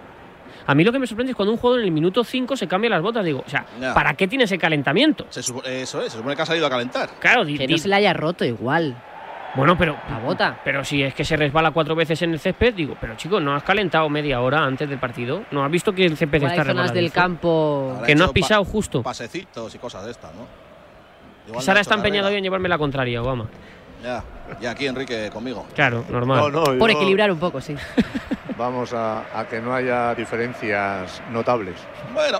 A 0.68 0.74
mí 0.74 0.84
lo 0.84 0.92
que 0.92 0.98
me 0.98 1.06
sorprende 1.06 1.32
es 1.32 1.36
cuando 1.36 1.52
un 1.52 1.60
jugador 1.60 1.82
en 1.82 1.86
el 1.86 1.92
minuto 1.92 2.24
5 2.24 2.58
se 2.58 2.68
cambia 2.68 2.90
las 2.90 3.02
botas. 3.04 3.24
Digo, 3.24 3.44
o 3.46 3.50
sea. 3.50 3.64
¿para 3.94 4.16
qué 4.16 4.28
tiene 4.28 4.46
ese 4.46 4.58
calentamiento? 4.58 5.28
Se 5.30 5.42
supo- 5.44 5.64
eso 5.64 6.02
es, 6.02 6.12
se 6.12 6.18
supone 6.18 6.36
que 6.36 6.42
ha 6.42 6.46
salido 6.48 6.66
a 6.66 6.72
calentar. 6.72 7.08
Claro, 7.20 7.46
Que 7.46 7.68
no 7.68 7.78
se 7.78 7.88
le 7.88 7.94
haya 7.94 8.14
roto 8.14 8.44
igual. 8.44 8.96
Bueno, 9.56 9.78
pero 9.78 9.96
La 10.10 10.20
bota. 10.20 10.60
Pero 10.64 10.84
si 10.84 11.02
es 11.04 11.14
que 11.14 11.24
se 11.26 11.36
resbala 11.38 11.72
cuatro 11.72 11.96
veces 11.96 12.22
en 12.22 12.32
el 12.34 12.40
césped, 12.40 12.74
digo, 12.74 12.96
pero 13.00 13.16
chico, 13.16 13.40
¿no 13.40 13.56
has 13.56 13.64
calentado 13.64 14.10
media 14.10 14.42
hora 14.42 14.64
antes 14.64 14.90
del 14.90 15.00
partido? 15.00 15.44
¿No 15.52 15.64
has 15.64 15.72
visto 15.72 15.94
que 15.94 16.06
el 16.06 16.18
césped 16.18 16.44
está 16.44 16.62
hay 16.62 16.68
zonas 16.68 16.94
del 16.94 17.12
campo. 17.12 17.92
Habrá 17.96 18.08
Que 18.08 18.16
no 18.16 18.26
has 18.26 18.32
pisado 18.32 18.64
pa- 18.64 18.70
justo. 18.72 19.04
Pasecitos 19.04 19.74
y 19.76 19.78
cosas 19.80 20.06
de 20.06 20.12
estas, 20.12 20.34
¿no? 20.36 20.46
Igual 21.48 21.64
Sara 21.64 21.80
está 21.82 21.96
carrera. 21.96 22.28
hoy 22.28 22.36
en 22.36 22.44
llevarme 22.44 22.68
la 22.70 22.78
contraria, 22.78 23.22
Obama. 23.22 23.48
Ya, 24.04 24.24
y 24.62 24.66
aquí 24.66 24.86
Enrique 24.88 25.30
conmigo. 25.32 25.66
Claro, 25.74 26.04
normal. 26.10 26.40
No, 26.40 26.50
no, 26.50 26.78
Por 26.78 26.92
yo- 26.92 26.98
equilibrar 26.98 27.32
un 27.32 27.40
poco, 27.40 27.62
sí. 27.62 27.76
Vamos 28.58 28.94
a, 28.94 29.26
a 29.40 29.48
que 29.48 29.60
no 29.62 29.74
haya 29.74 30.14
diferencias 30.16 31.22
notables. 31.32 31.76
Bueno, 32.14 32.40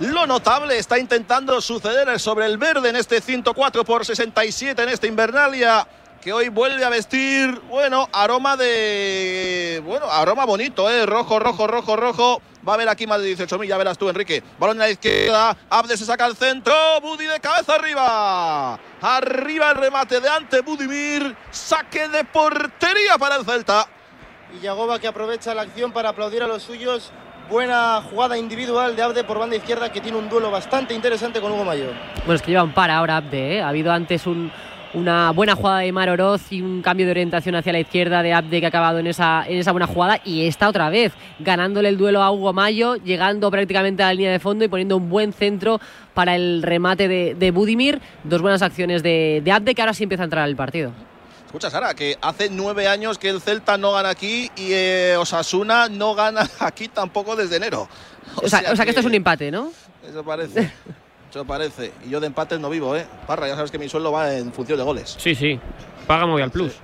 lo 0.00 0.26
notable 0.26 0.78
está 0.78 0.98
intentando 0.98 1.60
suceder 1.60 2.18
sobre 2.18 2.46
el 2.46 2.56
verde 2.58 2.88
en 2.90 2.96
este 2.96 3.20
104 3.20 3.84
por 3.84 4.04
67 4.04 4.82
en 4.82 4.88
esta 4.88 5.06
Invernalia 5.06 5.86
que 6.22 6.32
hoy 6.32 6.48
vuelve 6.50 6.84
a 6.84 6.88
vestir, 6.88 7.60
bueno, 7.68 8.08
aroma 8.12 8.56
de, 8.56 9.82
bueno, 9.84 10.06
aroma 10.08 10.44
bonito, 10.44 10.88
¿eh? 10.88 11.04
Rojo, 11.04 11.38
rojo, 11.40 11.66
rojo, 11.66 11.96
rojo. 11.96 12.42
Va 12.66 12.72
a 12.72 12.74
haber 12.76 12.88
aquí 12.88 13.08
más 13.08 13.20
de 13.20 13.36
18.000, 13.36 13.66
ya 13.66 13.76
verás 13.76 13.98
tú, 13.98 14.08
Enrique. 14.08 14.40
Balón 14.56 14.80
a 14.80 14.84
la 14.84 14.90
izquierda, 14.90 15.56
Abde 15.68 15.96
se 15.96 16.04
saca 16.04 16.24
al 16.24 16.36
centro, 16.36 16.72
Budi 17.02 17.26
de 17.26 17.40
cabeza 17.40 17.74
arriba. 17.74 18.78
Arriba 19.00 19.70
el 19.72 19.76
remate 19.78 20.20
de 20.20 20.28
ante 20.28 20.60
Budimir, 20.60 21.34
saque 21.50 22.06
de 22.06 22.22
portería 22.22 23.18
para 23.18 23.34
el 23.34 23.44
Celta. 23.44 23.88
Y 24.56 24.60
Yagoba 24.60 25.00
que 25.00 25.08
aprovecha 25.08 25.54
la 25.54 25.62
acción 25.62 25.90
para 25.90 26.10
aplaudir 26.10 26.44
a 26.44 26.46
los 26.46 26.62
suyos. 26.62 27.10
Buena 27.50 28.00
jugada 28.08 28.38
individual 28.38 28.94
de 28.94 29.02
Abde 29.02 29.24
por 29.24 29.40
banda 29.40 29.56
izquierda 29.56 29.90
que 29.90 30.00
tiene 30.00 30.16
un 30.16 30.28
duelo 30.28 30.52
bastante 30.52 30.94
interesante 30.94 31.40
con 31.40 31.50
Hugo 31.50 31.64
Mayor. 31.64 31.92
Bueno, 32.18 32.34
es 32.34 32.42
que 32.42 32.52
lleva 32.52 32.62
un 32.62 32.72
par 32.72 32.92
ahora 32.92 33.16
Abde, 33.16 33.56
¿eh? 33.56 33.62
Ha 33.62 33.68
habido 33.68 33.90
antes 33.92 34.24
un- 34.28 34.52
una 34.94 35.30
buena 35.32 35.54
jugada 35.54 35.78
de 35.78 35.92
Mar 35.92 36.08
Oroz 36.10 36.50
y 36.50 36.62
un 36.62 36.82
cambio 36.82 37.06
de 37.06 37.12
orientación 37.12 37.54
hacia 37.54 37.72
la 37.72 37.80
izquierda 37.80 38.22
de 38.22 38.32
Abde 38.32 38.60
que 38.60 38.66
ha 38.66 38.68
acabado 38.68 38.98
en 38.98 39.06
esa, 39.06 39.44
en 39.46 39.58
esa 39.58 39.72
buena 39.72 39.86
jugada. 39.86 40.20
Y 40.24 40.46
esta 40.46 40.68
otra 40.68 40.90
vez, 40.90 41.12
ganándole 41.38 41.88
el 41.88 41.96
duelo 41.96 42.22
a 42.22 42.30
Hugo 42.30 42.52
Mayo, 42.52 42.96
llegando 42.96 43.50
prácticamente 43.50 44.02
a 44.02 44.06
la 44.06 44.14
línea 44.14 44.32
de 44.32 44.38
fondo 44.38 44.64
y 44.64 44.68
poniendo 44.68 44.96
un 44.96 45.08
buen 45.08 45.32
centro 45.32 45.80
para 46.14 46.34
el 46.36 46.62
remate 46.62 47.08
de, 47.08 47.34
de 47.34 47.50
Budimir. 47.50 48.00
Dos 48.24 48.42
buenas 48.42 48.62
acciones 48.62 49.02
de, 49.02 49.40
de 49.44 49.52
Abde 49.52 49.74
que 49.74 49.82
ahora 49.82 49.94
sí 49.94 50.02
empieza 50.02 50.22
a 50.22 50.24
entrar 50.24 50.44
al 50.44 50.56
partido. 50.56 50.92
Escucha, 51.46 51.68
Sara, 51.68 51.92
que 51.92 52.16
hace 52.22 52.48
nueve 52.50 52.88
años 52.88 53.18
que 53.18 53.28
el 53.28 53.42
Celta 53.42 53.76
no 53.76 53.92
gana 53.92 54.08
aquí 54.08 54.50
y 54.56 54.72
eh, 54.72 55.16
Osasuna 55.18 55.88
no 55.90 56.14
gana 56.14 56.48
aquí 56.60 56.88
tampoco 56.88 57.36
desde 57.36 57.56
enero. 57.56 57.88
O 58.36 58.48
sea, 58.48 58.62
o 58.72 58.76
sea 58.76 58.86
que 58.86 58.90
esto 58.90 59.00
es 59.00 59.06
un 59.06 59.14
empate, 59.16 59.50
¿no? 59.50 59.70
Eso 60.08 60.24
parece. 60.24 60.72
Eso 61.32 61.46
parece. 61.46 61.92
Y 62.04 62.10
yo 62.10 62.20
de 62.20 62.26
empates 62.26 62.60
no 62.60 62.68
vivo, 62.68 62.94
¿eh? 62.94 63.06
Parra, 63.26 63.48
ya 63.48 63.56
sabes 63.56 63.70
que 63.70 63.78
mi 63.78 63.88
sueldo 63.88 64.12
va 64.12 64.34
en 64.34 64.52
función 64.52 64.76
de 64.76 64.84
goles. 64.84 65.16
Sí, 65.18 65.34
sí. 65.34 65.58
Hoy 66.06 66.42
al 66.42 66.50
plus. 66.50 66.74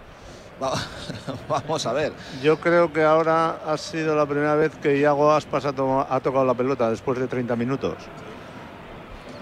Vamos 1.51 1.85
a 1.85 1.93
ver. 1.93 2.15
Yo 2.43 2.59
creo 2.59 2.91
que 2.91 3.05
ahora 3.05 3.59
ha 3.67 3.77
sido 3.77 4.17
la 4.17 4.25
primera 4.25 4.55
vez 4.55 4.75
que 4.77 4.99
Iago 4.99 5.31
Aspas 5.33 5.67
ha, 5.67 5.75
to- 5.75 6.07
ha 6.09 6.19
tocado 6.21 6.47
la 6.47 6.55
pelota 6.55 6.89
después 6.89 7.19
de 7.19 7.27
30 7.29 7.57
minutos. 7.57 7.93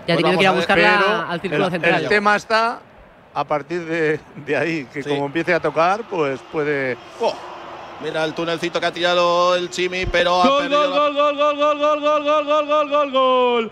Ya 0.08 0.14
Pues 0.14 0.16
tenido 0.24 0.38
que 0.38 0.42
ir 0.44 0.48
a 0.48 0.52
buscarla 0.52 0.98
Pero 0.98 1.30
al 1.30 1.40
círculo 1.40 1.64
el, 1.66 1.70
central. 1.70 2.02
el 2.02 2.08
tema 2.08 2.34
está 2.36 2.80
a 3.32 3.44
partir 3.44 3.84
de, 3.86 4.18
de 4.44 4.56
ahí, 4.56 4.84
que 4.92 5.04
Sí. 5.04 5.08
como 5.08 5.26
empiece 5.26 5.54
a 5.54 5.60
tocar, 5.60 6.02
pues 6.10 6.40
puede... 6.50 6.96
Oh, 7.20 7.32
mira 8.02 8.24
el 8.24 8.34
tunelcito 8.34 8.80
que 8.80 8.86
ha 8.86 8.92
tirado 8.92 9.54
el 9.56 9.70
Chimi, 9.70 10.06
pero 10.06 10.42
ha 10.42 10.48
Gol, 10.48 10.58
perdido 10.62 10.90
gol, 10.90 11.14
gol, 11.14 11.36
gol, 11.36 11.56
gol, 11.56 11.78
gol, 11.78 12.00
gol, 12.00 12.24
gol, 12.24 12.24
gol, 12.24 12.46
gol, 12.46 12.66
gol, 12.68 12.90
gol, 12.90 13.10
gol. 13.12 13.70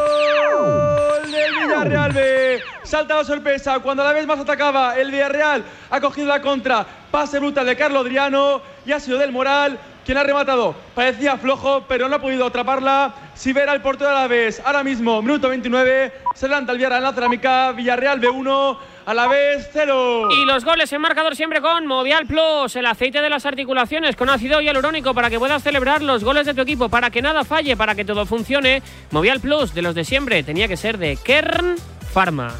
Gol 0.00 1.30
del 1.30 1.54
Villarreal 1.54 2.12
B. 2.12 2.60
Salta 2.82 3.16
la 3.16 3.24
sorpresa. 3.24 3.78
Cuando 3.80 4.02
a 4.02 4.06
la 4.06 4.12
vez 4.12 4.26
más 4.26 4.40
atacaba, 4.40 4.96
el 4.98 5.10
Villarreal 5.10 5.64
ha 5.90 6.00
cogido 6.00 6.26
la 6.28 6.40
contra. 6.40 6.86
Pase 7.10 7.38
brutal 7.38 7.66
de 7.66 7.76
Carlos 7.76 8.02
Adriano 8.02 8.62
y 8.86 8.92
ha 8.92 9.00
sido 9.00 9.18
del 9.18 9.32
Moral 9.32 9.78
quien 10.04 10.18
ha 10.18 10.22
rematado. 10.24 10.74
Parecía 10.94 11.36
flojo, 11.36 11.84
pero 11.86 12.08
no 12.08 12.16
ha 12.16 12.20
podido 12.20 12.46
atraparla. 12.46 13.14
Si 13.34 13.52
verá 13.52 13.72
el 13.74 13.80
portero 13.82 14.10
a 14.10 14.14
la 14.14 14.26
vez, 14.26 14.60
ahora 14.64 14.82
mismo, 14.82 15.22
minuto 15.22 15.48
29, 15.48 16.12
se 16.34 16.48
levanta 16.48 16.72
el 16.72 16.78
Villarreal 16.78 17.02
en 17.02 17.04
la 17.08 17.12
cerámica. 17.14 17.72
Villarreal 17.72 18.20
B1, 18.20 18.76
a 19.10 19.14
la 19.14 19.26
vez 19.26 19.68
0. 19.72 20.28
Y 20.30 20.44
los 20.44 20.64
goles 20.64 20.92
en 20.92 21.00
marcador 21.00 21.34
siempre 21.34 21.60
con 21.60 21.84
Movial 21.84 22.26
Plus, 22.26 22.76
el 22.76 22.86
aceite 22.86 23.20
de 23.20 23.28
las 23.28 23.44
articulaciones 23.44 24.14
con 24.14 24.30
ácido 24.30 24.60
hialurónico 24.60 25.14
para 25.14 25.28
que 25.28 25.38
puedas 25.38 25.64
celebrar 25.64 26.00
los 26.00 26.22
goles 26.22 26.46
de 26.46 26.54
tu 26.54 26.60
equipo, 26.60 26.88
para 26.88 27.10
que 27.10 27.20
nada 27.20 27.44
falle, 27.44 27.76
para 27.76 27.96
que 27.96 28.04
todo 28.04 28.24
funcione. 28.24 28.84
Movial 29.10 29.40
Plus, 29.40 29.74
de 29.74 29.82
los 29.82 29.96
de 29.96 30.04
siempre, 30.04 30.44
tenía 30.44 30.68
que 30.68 30.76
ser 30.76 30.96
de 30.96 31.16
Kern 31.16 31.74
Pharma. 32.14 32.54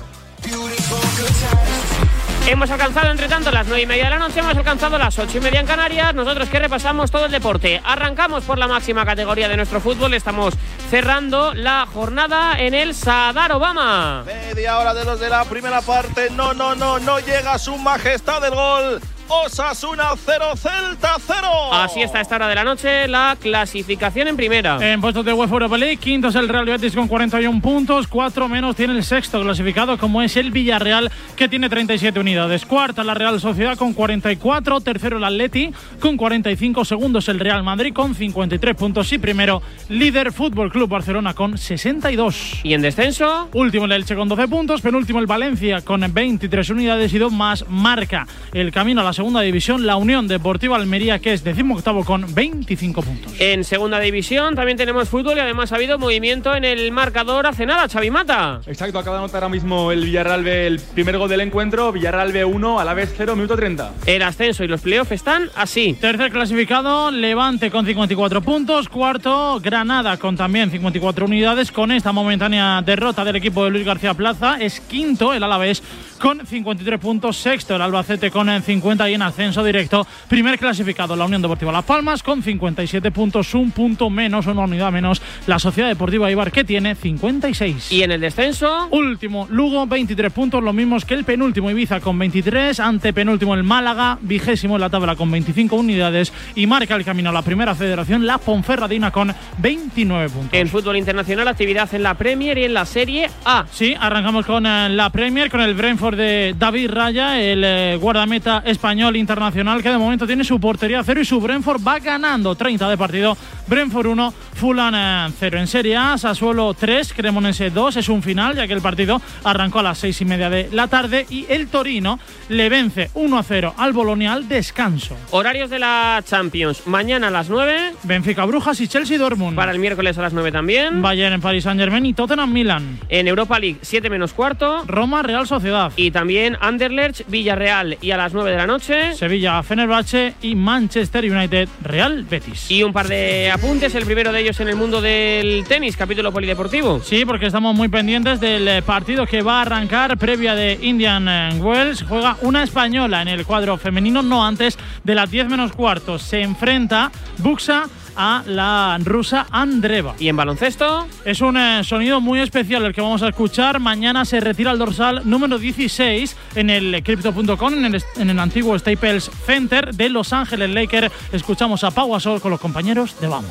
Hemos 2.50 2.68
alcanzado, 2.68 3.12
entre 3.12 3.28
tanto, 3.28 3.52
las 3.52 3.64
9 3.68 3.82
y 3.82 3.86
media 3.86 4.04
de 4.06 4.10
la 4.10 4.18
noche, 4.18 4.40
hemos 4.40 4.56
alcanzado 4.56 4.98
las 4.98 5.16
8 5.16 5.38
y 5.38 5.40
media 5.40 5.60
en 5.60 5.66
Canarias. 5.66 6.12
Nosotros 6.16 6.48
que 6.48 6.58
repasamos 6.58 7.08
todo 7.08 7.26
el 7.26 7.30
deporte. 7.30 7.80
Arrancamos 7.84 8.42
por 8.42 8.58
la 8.58 8.66
máxima 8.66 9.06
categoría 9.06 9.48
de 9.48 9.56
nuestro 9.56 9.80
fútbol. 9.80 10.14
Estamos 10.14 10.54
cerrando 10.90 11.54
la 11.54 11.86
jornada 11.86 12.58
en 12.58 12.74
el 12.74 12.92
Sadar 12.96 13.52
Obama. 13.52 14.24
Media 14.26 14.80
hora 14.80 14.94
de 14.94 15.04
los 15.04 15.20
de 15.20 15.28
la 15.28 15.44
primera 15.44 15.80
parte. 15.80 16.28
No, 16.30 16.52
no, 16.52 16.74
no, 16.74 16.98
no 16.98 17.20
llega 17.20 17.56
su 17.56 17.78
majestad 17.78 18.42
del 18.42 18.56
gol. 18.56 19.00
Osasuna 19.33 20.09
0, 20.16 20.45
Celta 20.57 21.14
0. 21.25 21.73
Así 21.73 22.03
está 22.03 22.19
a 22.19 22.23
esta 22.23 22.35
hora 22.35 22.49
de 22.49 22.55
la 22.57 22.64
noche 22.64 23.07
la 23.07 23.37
clasificación 23.40 24.27
en 24.27 24.37
primera. 24.37 24.79
En 24.81 25.01
puestos 25.01 25.25
de 25.25 25.33
UEFA 25.33 25.55
Europa 25.55 25.79
League, 25.79 25.99
quinto 25.99 26.29
es 26.29 26.35
el 26.35 26.49
Real 26.49 26.64
Betis 26.64 26.97
con 26.97 27.07
41 27.07 27.62
puntos, 27.62 28.09
cuatro 28.09 28.49
menos 28.49 28.75
tiene 28.75 28.95
el 28.95 29.05
sexto 29.05 29.40
clasificado 29.40 29.99
como 29.99 30.21
es 30.21 30.37
el 30.37 30.51
Villarreal 30.51 31.12
que 31.37 31.49
tiene 31.49 31.69
37 31.69 32.19
unidades. 32.19 32.66
Cuarta 32.66 33.05
la 33.05 33.14
Real 33.14 33.38
Sociedad 33.38 33.79
con 33.79 33.95
44, 33.95 34.81
tercero 34.81 35.19
el 35.19 35.25
Atleti 35.25 35.73
con 36.01 36.16
45, 36.16 36.85
segundo 36.85 37.21
es 37.21 37.29
el 37.29 37.38
Real 37.38 37.62
Madrid 37.62 37.95
con 37.95 38.16
53 38.16 38.75
puntos 38.75 39.12
y 39.12 39.19
primero 39.19 39.62
líder 39.88 40.33
Fútbol 40.33 40.73
Club 40.73 40.88
Barcelona 40.88 41.35
con 41.35 41.57
62. 41.57 42.62
¿Y 42.64 42.75
en 42.75 42.83
descenso? 42.83 43.49
Último 43.55 43.85
el 43.85 43.93
Elche 43.93 44.16
con 44.16 44.29
12 44.29 44.49
puntos, 44.49 44.81
penúltimo 44.81 45.21
el 45.21 45.27
Valencia 45.27 45.83
con 45.83 46.05
23 46.12 46.69
unidades 46.71 47.14
y 47.14 47.19
dos 47.19 47.33
más 47.33 47.64
marca 47.69 48.27
el 48.53 48.73
camino 48.73 49.03
a 49.03 49.05
la 49.05 49.19
segunda 49.20 49.42
división 49.42 49.87
la 49.87 49.96
Unión 49.96 50.28
Deportiva 50.28 50.76
Almería 50.76 51.18
que 51.18 51.35
es 51.35 51.44
decimoctavo 51.44 52.06
con 52.06 52.35
25 52.35 53.02
puntos. 53.02 53.35
En 53.38 53.64
segunda 53.64 54.00
división 54.00 54.54
también 54.54 54.78
tenemos 54.78 55.11
fútbol 55.11 55.37
y 55.37 55.40
además 55.40 55.72
ha 55.72 55.76
habido 55.76 55.98
movimiento 55.98 56.56
en 56.56 56.64
el 56.64 56.90
marcador 56.90 57.46
hace 57.46 57.66
nada, 57.66 57.87
Xavi 57.87 58.11
Mata. 58.11 58.62
Exacto, 58.66 58.98
acaba 58.98 59.18
de 59.18 59.24
anotar 59.24 59.42
ahora 59.42 59.52
mismo 59.52 59.92
el 59.92 60.06
Villarreal 60.06 60.42
B 60.42 60.66
el 60.68 60.80
primer 60.80 61.18
gol 61.18 61.28
del 61.28 61.42
encuentro. 61.42 61.92
Villarreal 61.92 62.33
B1, 62.33 62.80
a 62.80 62.85
la 62.85 62.94
vez 62.94 63.12
0, 63.14 63.37
minuto 63.37 63.56
30. 63.56 63.92
El 64.06 64.22
ascenso 64.22 64.64
y 64.64 64.68
los 64.68 64.80
playoffs 64.80 65.12
están 65.12 65.50
así. 65.54 65.92
Tercer 66.00 66.33
clasificado, 66.33 67.11
Levante 67.11 67.70
con 67.70 67.85
54 67.85 68.40
puntos. 68.40 68.88
Cuarto, 68.88 69.61
Granada 69.62 70.16
con 70.16 70.35
también 70.35 70.70
54 70.70 71.26
unidades. 71.26 71.70
Con 71.72 71.92
esta 71.92 72.12
momentánea 72.12 72.80
derrota 72.80 73.22
del 73.22 73.37
equipo 73.37 73.66
de 73.66 73.70
Luis 73.70 73.85
García 73.85 74.14
Plaza, 74.14 74.56
es 74.59 74.80
quinto 74.80 75.35
el 75.35 75.42
Alavés 75.42 75.83
con 76.18 76.46
53 76.46 76.98
puntos. 76.98 77.37
Sexto, 77.37 77.76
el 77.76 77.83
Albacete 77.83 78.30
con 78.30 78.48
50 78.62 79.10
y 79.11 79.14
en 79.14 79.23
ascenso 79.23 79.64
directo. 79.64 80.07
Primer 80.29 80.59
clasificado, 80.59 81.16
la 81.16 81.25
Unión 81.25 81.42
Deportiva 81.42 81.73
Las 81.73 81.85
Palmas 81.85 82.23
con 82.23 82.42
57 82.42 83.11
puntos. 83.11 83.55
Un 83.55 83.70
punto 83.70 84.09
menos, 84.11 84.46
una 84.46 84.62
unidad 84.62 84.92
menos. 84.92 85.20
La 85.46 85.59
Sociedad 85.59 85.88
Deportiva 85.88 86.31
Ibar 86.31 86.53
que 86.53 86.64
tiene 86.64 86.94
56. 86.94 87.92
¿Y 87.92 88.03
en 88.03 88.12
el 88.12 88.20
descenso? 88.20 88.88
Último, 88.90 89.46
Lugo, 89.51 89.87
23 89.87 90.33
puntos, 90.33 90.62
los 90.62 90.75
mismos 90.75 91.05
que 91.05 91.14
el 91.14 91.25
penúltimo 91.25 91.70
Ibiza 91.70 92.01
con 92.01 92.18
23, 92.18 92.79
ante 92.81 93.12
penúltimo 93.12 93.55
el 93.55 93.64
Málaga, 93.64 94.18
vigésimo 94.20 94.77
en 94.77 94.81
la 94.81 94.90
tabla 94.90 95.16
con 95.16 95.31
25 95.31 95.77
unidades 95.77 96.33
y 96.55 96.66
marca 96.66 96.96
el 96.96 97.05
camino 97.05 97.31
a 97.31 97.33
la 97.33 97.42
primera 97.42 97.75
federación 97.75 98.27
la 98.27 98.38
Ponferradina 98.38 99.11
con 99.11 99.35
29 99.59 100.29
puntos. 100.29 100.53
En 100.53 100.68
fútbol 100.68 100.96
internacional, 100.96 101.49
actividad 101.49 101.92
en 101.94 102.03
la 102.03 102.14
Premier 102.14 102.59
y 102.59 102.64
en 102.64 102.75
la 102.75 102.87
Serie 102.87 103.29
A. 103.44 103.66
Sí, 103.70 103.94
arrancamos 103.99 104.46
con 104.46 104.66
eh, 104.66 104.88
la 104.90 105.11
Premier, 105.11 105.51
con 105.51 105.61
el 105.61 105.75
Brentford 105.75 106.16
de 106.16 106.55
David 106.59 106.90
Raya, 106.90 107.40
el 107.40 107.62
eh, 107.64 107.99
guardameta 108.01 108.62
español 108.64 108.99
internacional 109.08 109.82
que 109.82 109.88
de 109.88 109.98
momento 109.98 110.26
tiene 110.26 110.44
su 110.44 110.60
portería 110.60 111.02
cero 111.02 111.20
y 111.20 111.24
su 111.24 111.40
Brentford 111.40 111.80
va 111.86 111.98
ganando 111.98 112.54
30 112.54 112.88
de 112.88 112.98
partido. 112.98 113.36
Brentford 113.66 114.06
1, 114.06 114.34
Fulham 114.54 115.32
0 115.38 115.58
en 115.58 115.66
Serie 115.66 115.96
A, 115.96 116.18
Sassuolo 116.18 116.74
3, 116.74 117.14
Cremonense 117.14 117.70
2, 117.70 117.96
es 117.96 118.08
un 118.08 118.22
final 118.22 118.56
ya 118.56 118.66
que 118.66 118.74
el 118.74 118.82
partido 118.82 119.20
arrancó 119.44 119.78
a 119.78 119.82
las 119.82 119.98
6 119.98 120.20
y 120.20 120.24
media 120.24 120.50
de 120.50 120.68
la 120.72 120.88
tarde 120.88 121.26
y 121.30 121.46
el 121.48 121.68
Torino 121.68 122.18
le 122.48 122.68
vence 122.68 123.10
1 123.14 123.38
a 123.38 123.42
0 123.42 123.74
al 123.78 123.92
Bolonia 123.92 124.32
al 124.32 124.48
descanso. 124.48 125.16
Horarios 125.30 125.70
de 125.70 125.78
la 125.78 126.22
Champions. 126.26 126.86
Mañana 126.86 127.28
a 127.28 127.30
las 127.30 127.48
9. 127.48 127.94
Benfica 128.02 128.44
Brujas 128.44 128.80
y 128.80 128.88
Chelsea 128.88 129.18
Dortmund. 129.18 129.56
Para 129.56 129.72
el 129.72 129.78
miércoles 129.78 130.18
a 130.18 130.22
las 130.22 130.32
9 130.32 130.52
también. 130.52 131.00
Bayern 131.00 131.34
en 131.34 131.40
Paris 131.40 131.64
Saint 131.64 131.80
Germain 131.80 132.04
y 132.04 132.12
Tottenham 132.12 132.52
Milan. 132.52 132.98
En 133.08 133.28
Europa 133.28 133.58
League, 133.58 133.78
7 133.82 134.10
menos 134.10 134.32
cuarto. 134.32 134.84
Roma 134.86 135.22
Real 135.22 135.46
Sociedad. 135.46 135.92
Y 135.96 136.10
también 136.10 136.56
Anderlecht, 136.60 137.22
Villarreal. 137.28 137.98
Y 138.00 138.10
a 138.10 138.16
las 138.16 138.32
9 138.32 138.50
de 138.50 138.56
la 138.56 138.66
noche. 138.66 138.89
Sevilla 139.14 139.62
Fenerbahce 139.62 140.35
y 140.42 140.55
Manchester 140.55 141.24
United 141.24 141.68
Real 141.83 142.24
Betis. 142.24 142.70
Y 142.70 142.83
un 142.83 142.92
par 142.92 143.09
de 143.09 143.50
apuntes, 143.50 143.94
el 143.94 144.05
primero 144.05 144.33
de 144.33 144.40
ellos 144.40 144.59
en 144.61 144.68
el 144.68 144.76
mundo 144.76 145.00
del 145.00 145.64
tenis, 145.68 145.96
capítulo 145.96 146.33
polideportivo. 146.33 147.00
Sí, 147.03 147.24
porque 147.24 147.46
estamos 147.46 147.74
muy 147.74 147.88
pendientes 147.88 148.40
del 148.40 148.66
eh, 148.66 148.83
partido 148.83 149.26
que 149.26 149.42
va 149.42 149.59
a 149.59 149.62
arrancar 149.62 150.18
previa 150.18 150.55
de 150.55 150.79
Indian 150.83 151.29
eh, 151.29 151.61
Wells. 151.61 152.03
Juega 152.03 152.37
una 152.42 152.62
española 152.62 153.22
en 153.22 153.29
el 153.29 153.44
cuadro 153.44 153.76
femenino, 153.76 154.22
no 154.22 154.44
antes 154.44 154.79
de 155.05 155.14
las 155.14 155.31
10 155.31 155.48
menos 155.48 155.72
cuarto. 155.72 156.18
Se 156.18 156.40
enfrenta 156.42 157.12
Buxa 157.38 157.85
a 158.16 158.42
la 158.46 158.99
rusa 159.05 159.46
Andreva. 159.51 160.14
¿Y 160.18 160.29
en 160.29 160.37
baloncesto? 160.37 161.07
Es 161.25 161.40
un 161.40 161.57
eh, 161.57 161.83
sonido 161.85 162.20
muy 162.20 162.40
especial 162.40 162.85
el 162.85 162.94
que 162.94 163.01
vamos 163.01 163.23
a 163.23 163.29
escuchar. 163.29 163.81
Mañana 163.81 164.25
se 164.25 164.40
retira 164.40 164.70
el 164.73 164.79
dorsal 164.79 165.23
número 165.25 165.59
16 165.59 166.37
en 166.55 166.70
el 166.70 167.03
Crypto.com, 167.03 167.75
en 167.75 167.94
el, 167.94 168.03
en 168.16 168.31
el 168.31 168.38
antiguo 168.38 168.79
Staples 168.79 169.31
Center 169.46 169.94
de 169.94 170.09
Los 170.09 170.33
Ángeles 170.33 170.70
Lakers. 170.70 171.12
Escuchamos 171.33 171.85
a 171.85 171.90
Pau 171.90 172.11
Gasol 172.12 172.40
con 172.40 172.51
los 172.51 172.61
compañeros 172.61 173.18
de 173.20 173.29
Vamos. 173.29 173.51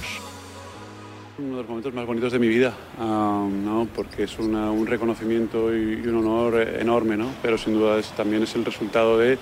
Uno 1.38 1.56
de 1.56 1.62
los 1.62 1.70
momentos 1.70 1.94
más 1.94 2.06
bonitos 2.06 2.34
de 2.34 2.40
mi 2.40 2.50
vida, 2.50 2.74
ah, 3.00 3.48
¿no? 3.50 3.88
porque 3.96 4.24
es 4.24 4.38
una- 4.40 4.72
un 4.72 4.86
reconocimiento 4.86 5.74
y, 5.74 6.02
y 6.04 6.08
un 6.08 6.18
honor 6.18 6.62
eh, 6.62 6.82
enorme, 6.82 7.16
¿no? 7.16 7.28
pero 7.42 7.58
sin 7.58 7.76
duda 7.76 7.98
es- 7.98 8.10
también 8.12 8.44
es 8.44 8.54
el 8.56 8.66
resultado 8.66 9.18
de, 9.18 9.38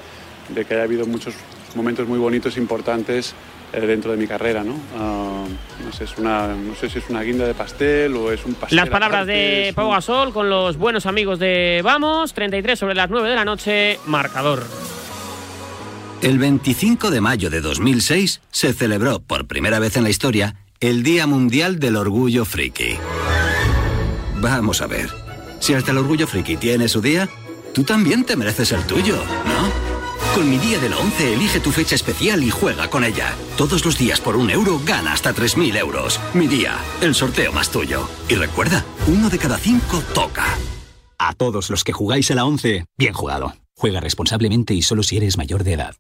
de 0.49 0.63
que 0.65 0.75
haya 0.75 0.83
habido 0.83 1.07
muchos 1.07 1.33
momentos 1.73 2.07
muy 2.07 2.19
bonitos 2.19 2.55
e 2.55 2.59
importantes 2.59 3.33
eh, 3.66 3.66
dentro 3.71 4.11
de 4.11 4.17
mi 4.17 4.27
carrera. 4.27 4.63
¿no? 4.63 4.75
Ah, 4.97 5.45
no, 5.83 5.91
sé, 5.91 6.05
es 6.05 6.17
una, 6.17 6.47
no 6.47 6.75
sé 6.75 6.89
si 6.89 6.99
es 6.99 7.09
una 7.09 7.21
guinda 7.21 7.45
de 7.45 7.53
pastel 7.53 8.15
o 8.15 8.31
es 8.31 8.45
un 8.45 8.53
pastel. 8.53 8.75
Las 8.75 8.89
palabras 8.89 9.23
aparte, 9.23 9.31
de 9.31 9.73
Pau 9.73 9.91
Gasol 9.91 10.33
con 10.33 10.49
los 10.49 10.77
buenos 10.77 11.05
amigos 11.05 11.39
de 11.39 11.81
Vamos. 11.83 12.33
33 12.33 12.77
sobre 12.77 12.95
las 12.95 13.09
9 13.09 13.29
de 13.29 13.35
la 13.35 13.45
noche, 13.45 13.99
marcador. 14.05 14.63
El 16.21 16.39
25 16.39 17.11
de 17.11 17.21
mayo 17.21 17.49
de 17.49 17.61
2006 17.61 18.41
se 18.49 18.73
celebró 18.73 19.19
por 19.19 19.45
primera 19.45 19.77
vez 19.79 19.97
en 19.97 20.03
la 20.03 20.09
historia 20.09 20.55
el 20.79 21.03
Día 21.03 21.27
Mundial 21.27 21.79
del 21.79 21.95
Orgullo 21.95 22.43
Friki. 22.43 22.97
Vamos 24.39 24.81
a 24.81 24.87
ver, 24.87 25.09
si 25.59 25.73
hasta 25.73 25.91
el 25.91 25.97
Orgullo 25.97 26.27
Friki 26.27 26.57
tiene 26.57 26.87
su 26.87 27.01
día, 27.01 27.29
tú 27.73 27.83
también 27.83 28.23
te 28.23 28.35
mereces 28.35 28.71
el 28.71 28.83
tuyo, 28.85 29.15
¿no? 29.15 29.86
Con 30.37 30.51
mi 30.51 30.59
día 30.59 30.77
de 30.77 30.87
la 30.87 30.99
11 30.99 31.33
elige 31.33 31.59
tu 31.59 31.71
fecha 31.71 31.95
especial 31.95 32.43
y 32.43 32.51
juega 32.51 32.91
con 32.91 33.03
ella. 33.03 33.33
Todos 33.57 33.83
los 33.83 33.97
días 33.97 34.21
por 34.21 34.35
un 34.35 34.51
euro 34.51 34.79
gana 34.85 35.13
hasta 35.13 35.33
3.000 35.33 35.75
euros. 35.79 36.19
Mi 36.35 36.45
día, 36.45 36.77
el 37.01 37.15
sorteo 37.15 37.51
más 37.51 37.71
tuyo. 37.71 38.07
Y 38.29 38.35
recuerda, 38.35 38.85
uno 39.07 39.31
de 39.31 39.39
cada 39.39 39.57
cinco 39.57 39.99
toca. 40.13 40.45
A 41.17 41.33
todos 41.33 41.71
los 41.71 41.83
que 41.83 41.91
jugáis 41.91 42.29
a 42.29 42.35
la 42.35 42.45
11, 42.45 42.85
bien 42.99 43.13
jugado. 43.13 43.55
Juega 43.75 43.99
responsablemente 43.99 44.75
y 44.75 44.83
solo 44.83 45.01
si 45.01 45.17
eres 45.17 45.39
mayor 45.39 45.63
de 45.63 45.73
edad. 45.73 45.95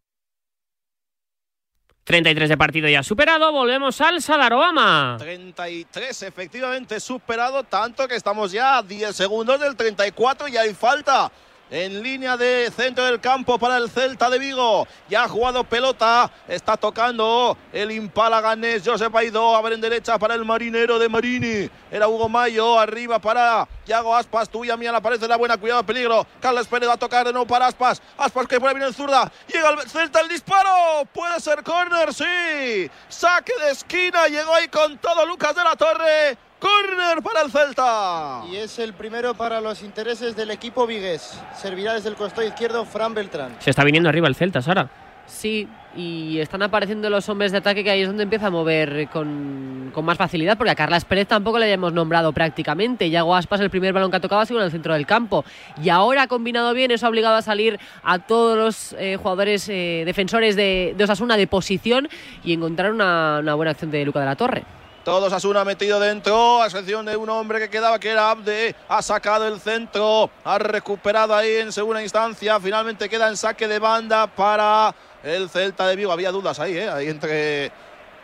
33 2.03 2.47
de 2.47 2.57
partido 2.57 2.87
ya 2.87 3.01
superado. 3.01 3.51
Volvemos 3.51 3.99
al 4.01 4.21
Sadaroama. 4.21 5.15
33 5.17 6.21
efectivamente 6.21 6.99
superado, 6.99 7.63
tanto 7.63 8.07
que 8.07 8.15
estamos 8.15 8.51
ya 8.51 8.77
a 8.77 8.83
10 8.83 9.15
segundos 9.15 9.59
del 9.59 9.75
34 9.75 10.47
y 10.47 10.57
hay 10.57 10.75
falta 10.75 11.31
en 11.69 12.01
línea 12.01 12.37
de 12.37 12.71
centro 12.75 13.05
del 13.05 13.19
campo 13.19 13.57
para 13.59 13.77
el 13.77 13.89
Celta 13.89 14.29
de 14.29 14.39
Vigo. 14.39 14.87
Ya 15.09 15.23
ha 15.23 15.27
jugado 15.27 15.63
pelota, 15.63 16.31
está 16.47 16.77
tocando 16.77 17.57
el 17.73 17.91
Impala 17.91 18.41
ganés 18.41 18.83
Josep 18.85 19.13
Aidó. 19.15 19.55
A 19.55 19.61
ver 19.61 19.73
en 19.73 19.81
derecha 19.81 20.17
para 20.17 20.35
el 20.35 20.45
marinero 20.45 20.99
de 20.99 21.09
Marini. 21.09 21.69
Era 21.91 22.07
Hugo 22.07 22.29
Mayo, 22.29 22.79
arriba 22.79 23.19
para 23.19 23.67
Yago 23.85 24.15
Aspas. 24.15 24.49
Tuya 24.49 24.77
mía, 24.77 24.91
le 24.91 24.97
aparece 24.97 25.27
la 25.27 25.37
buena, 25.37 25.57
cuidado, 25.57 25.83
peligro. 25.83 26.25
Carlos 26.39 26.67
Pérez 26.67 26.89
va 26.89 26.93
a 26.93 26.97
tocar 26.97 27.31
de 27.31 27.45
para 27.45 27.67
Aspas. 27.67 28.01
Aspas 28.17 28.47
que 28.47 28.55
ahí 28.55 28.61
viene 28.61 28.85
el 28.85 28.93
zurda. 28.93 29.31
Llega 29.47 29.69
el 29.69 29.89
Celta 29.89 30.21
el 30.21 30.29
disparo. 30.29 31.05
Puede 31.13 31.39
ser 31.39 31.63
córner, 31.63 32.13
sí. 32.13 32.89
Saque 33.09 33.53
de 33.63 33.71
esquina, 33.71 34.27
llegó 34.27 34.53
ahí 34.53 34.67
con 34.67 34.97
todo 34.97 35.25
Lucas 35.25 35.55
de 35.55 35.63
la 35.63 35.75
Torre. 35.75 36.37
Corner 36.59 37.21
para 37.21 37.41
el 37.41 37.51
Celta. 37.51 38.43
Y 38.51 38.55
es 38.55 38.79
el 38.79 38.93
primero 38.93 39.35
para 39.35 39.61
los 39.61 39.83
intereses 39.83 40.35
del 40.35 40.51
equipo 40.51 40.87
vigués. 40.87 41.39
Servirá 41.55 41.93
desde 41.93 42.09
el 42.09 42.15
costado 42.15 42.47
izquierdo 42.47 42.83
Fran 42.85 43.13
Beltrán. 43.13 43.55
Se 43.59 43.69
está 43.69 43.83
viniendo 43.83 44.09
arriba 44.09 44.27
el 44.27 44.35
Celta, 44.35 44.61
Sara. 44.61 44.89
Sí, 45.27 45.67
y 45.95 46.39
están 46.39 46.61
apareciendo 46.63 47.09
los 47.09 47.27
hombres 47.27 47.51
de 47.51 47.57
ataque 47.57 47.83
que 47.83 47.91
ahí 47.91 48.01
es 48.01 48.07
donde 48.07 48.23
empieza 48.23 48.47
a 48.47 48.49
mover 48.49 49.09
con, 49.09 49.91
con 49.93 50.05
más 50.05 50.17
facilidad, 50.17 50.57
porque 50.57 50.71
a 50.71 50.75
Carlas 50.75 51.03
Pérez 51.03 51.27
tampoco 51.27 51.59
le 51.59 51.65
hayamos 51.65 51.91
nombrado 51.91 52.31
prácticamente. 52.31 53.09
Yago 53.09 53.35
Aspas, 53.35 53.59
el 53.59 53.69
primer 53.69 53.93
balón 53.93 54.09
que 54.09 54.17
ha 54.17 54.21
tocado 54.21 54.41
ha 54.41 54.45
sido 54.45 54.59
en 54.59 54.65
el 54.65 54.71
centro 54.71 54.93
del 54.93 55.05
campo. 55.05 55.43
Y 55.83 55.89
ahora 55.89 56.23
ha 56.23 56.27
combinado 56.27 56.73
bien, 56.73 56.91
eso 56.91 57.05
ha 57.05 57.09
obligado 57.09 57.35
a 57.35 57.41
salir 57.41 57.77
a 58.03 58.19
todos 58.19 58.57
los 58.57 58.93
eh, 58.99 59.17
jugadores 59.17 59.67
eh, 59.69 60.03
defensores 60.05 60.55
de, 60.55 60.95
de, 60.97 61.03
Osasuna 61.03 61.35
de 61.35 61.45
posición 61.45 62.07
y 62.43 62.53
encontrar 62.53 62.91
una, 62.91 63.39
una 63.41 63.53
buena 63.55 63.71
acción 63.71 63.91
de 63.91 64.05
Luca 64.05 64.21
de 64.21 64.25
la 64.25 64.35
Torre. 64.35 64.76
Todos 65.07 65.31
Asuna 65.31 65.63
metido 65.63 66.01
dentro, 66.01 66.61
a 66.61 66.65
excepción 66.65 67.05
de 67.05 67.15
un 67.15 67.29
hombre 67.29 67.59
que 67.59 67.69
quedaba 67.69 67.97
que 67.97 68.09
era 68.09 68.29
Abde. 68.29 68.75
Ha 68.89 69.01
sacado 69.01 69.47
el 69.47 69.61
centro, 69.61 70.29
ha 70.43 70.57
recuperado 70.59 71.33
ahí 71.33 71.59
en 71.61 71.71
segunda 71.71 72.03
instancia. 72.03 72.59
Finalmente 72.59 73.07
queda 73.07 73.29
en 73.29 73.37
saque 73.37 73.69
de 73.69 73.79
banda 73.79 74.27
para 74.27 74.93
el 75.23 75.49
Celta 75.49 75.87
de 75.87 75.95
Vigo. 75.95 76.11
Había 76.11 76.29
dudas 76.29 76.59
ahí, 76.59 76.75
¿eh? 76.75 76.89
ahí 76.89 77.07
entre 77.07 77.71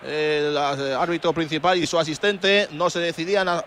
el 0.03 0.57
árbitro 0.57 1.31
principal 1.31 1.77
y 1.77 1.87
su 1.87 1.97
asistente. 1.97 2.67
No 2.71 2.89
se 2.89 2.99
decidían, 2.99 3.45
no, 3.45 3.63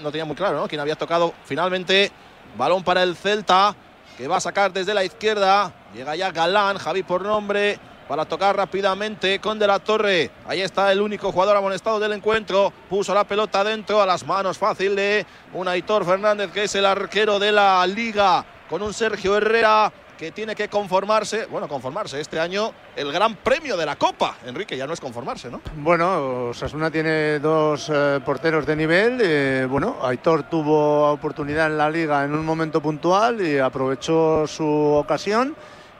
no 0.00 0.12
tenía 0.12 0.24
muy 0.24 0.36
claro 0.36 0.56
¿no? 0.56 0.68
quién 0.68 0.80
había 0.80 0.94
tocado. 0.94 1.34
Finalmente, 1.44 2.12
balón 2.56 2.84
para 2.84 3.02
el 3.02 3.16
Celta, 3.16 3.74
que 4.16 4.28
va 4.28 4.36
a 4.36 4.40
sacar 4.40 4.72
desde 4.72 4.94
la 4.94 5.02
izquierda. 5.02 5.72
Llega 5.92 6.14
ya 6.14 6.30
Galán, 6.30 6.78
Javi 6.78 7.02
por 7.02 7.22
nombre 7.22 7.80
para 8.10 8.24
tocar 8.24 8.56
rápidamente 8.56 9.38
con 9.38 9.56
De 9.56 9.68
la 9.68 9.78
Torre. 9.78 10.32
Ahí 10.44 10.62
está 10.62 10.90
el 10.90 11.00
único 11.00 11.30
jugador 11.30 11.56
amonestado 11.56 12.00
del 12.00 12.10
encuentro. 12.10 12.72
Puso 12.88 13.14
la 13.14 13.22
pelota 13.22 13.62
dentro 13.62 14.02
a 14.02 14.06
las 14.06 14.26
manos 14.26 14.58
fácil 14.58 14.96
de 14.96 15.24
un 15.54 15.68
Aitor 15.68 16.04
Fernández 16.04 16.50
que 16.50 16.64
es 16.64 16.74
el 16.74 16.86
arquero 16.86 17.38
de 17.38 17.52
la 17.52 17.86
liga 17.86 18.44
con 18.68 18.82
un 18.82 18.92
Sergio 18.92 19.36
Herrera 19.36 19.92
que 20.18 20.32
tiene 20.32 20.56
que 20.56 20.68
conformarse, 20.68 21.46
bueno, 21.46 21.68
conformarse 21.68 22.20
este 22.20 22.40
año 22.40 22.72
el 22.96 23.12
gran 23.12 23.36
premio 23.36 23.76
de 23.76 23.86
la 23.86 23.94
Copa. 23.94 24.38
Enrique, 24.44 24.76
ya 24.76 24.88
no 24.88 24.92
es 24.92 25.00
conformarse, 25.00 25.48
¿no? 25.48 25.60
Bueno, 25.76 26.50
Sasuna 26.52 26.90
tiene 26.90 27.38
dos 27.38 27.92
eh, 27.94 28.18
porteros 28.26 28.66
de 28.66 28.74
nivel. 28.74 29.20
Eh, 29.22 29.68
bueno, 29.70 29.98
Aitor 30.02 30.50
tuvo 30.50 31.12
oportunidad 31.12 31.68
en 31.68 31.78
la 31.78 31.88
liga 31.88 32.24
en 32.24 32.34
un 32.34 32.44
momento 32.44 32.82
puntual 32.82 33.40
y 33.40 33.60
aprovechó 33.60 34.48
su 34.48 34.66
ocasión 34.66 35.54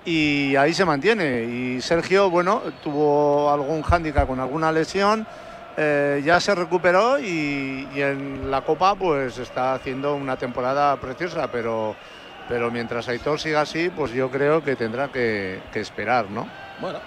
y 0.05 0.57
ahí 0.57 0.75
se 0.75 0.85
mantiene. 0.85 1.43
Y 1.45 1.81
Sergio, 1.81 2.31
bueno, 2.31 2.63
tuvo 2.83 3.51
algún 3.51 3.83
hándicap 3.83 4.27
con 4.27 4.41
alguna 4.41 4.73
lesión, 4.73 5.27
eh, 5.77 6.21
ya 6.25 6.41
se 6.41 6.55
recuperó 6.55 7.19
y, 7.19 7.89
en 7.95 8.51
la 8.51 8.63
Copa 8.63 8.95
pues 8.95 9.39
está 9.39 9.75
haciendo 9.75 10.15
una 10.15 10.37
temporada 10.37 10.97
preciosa, 10.97 11.51
pero, 11.51 11.95
pero 12.49 12.71
mientras 12.71 13.09
Aitor 13.09 13.41
siga 13.41 13.63
así, 13.63 13.89
pues 13.89 14.13
yo 14.13 14.31
creo 14.31 14.63
que 14.63 14.77
tendrá 14.77 15.11
que, 15.13 15.61
que 15.73 15.81
esperar, 15.81 16.31
¿no? 16.31 16.49
Bueno. 16.81 16.99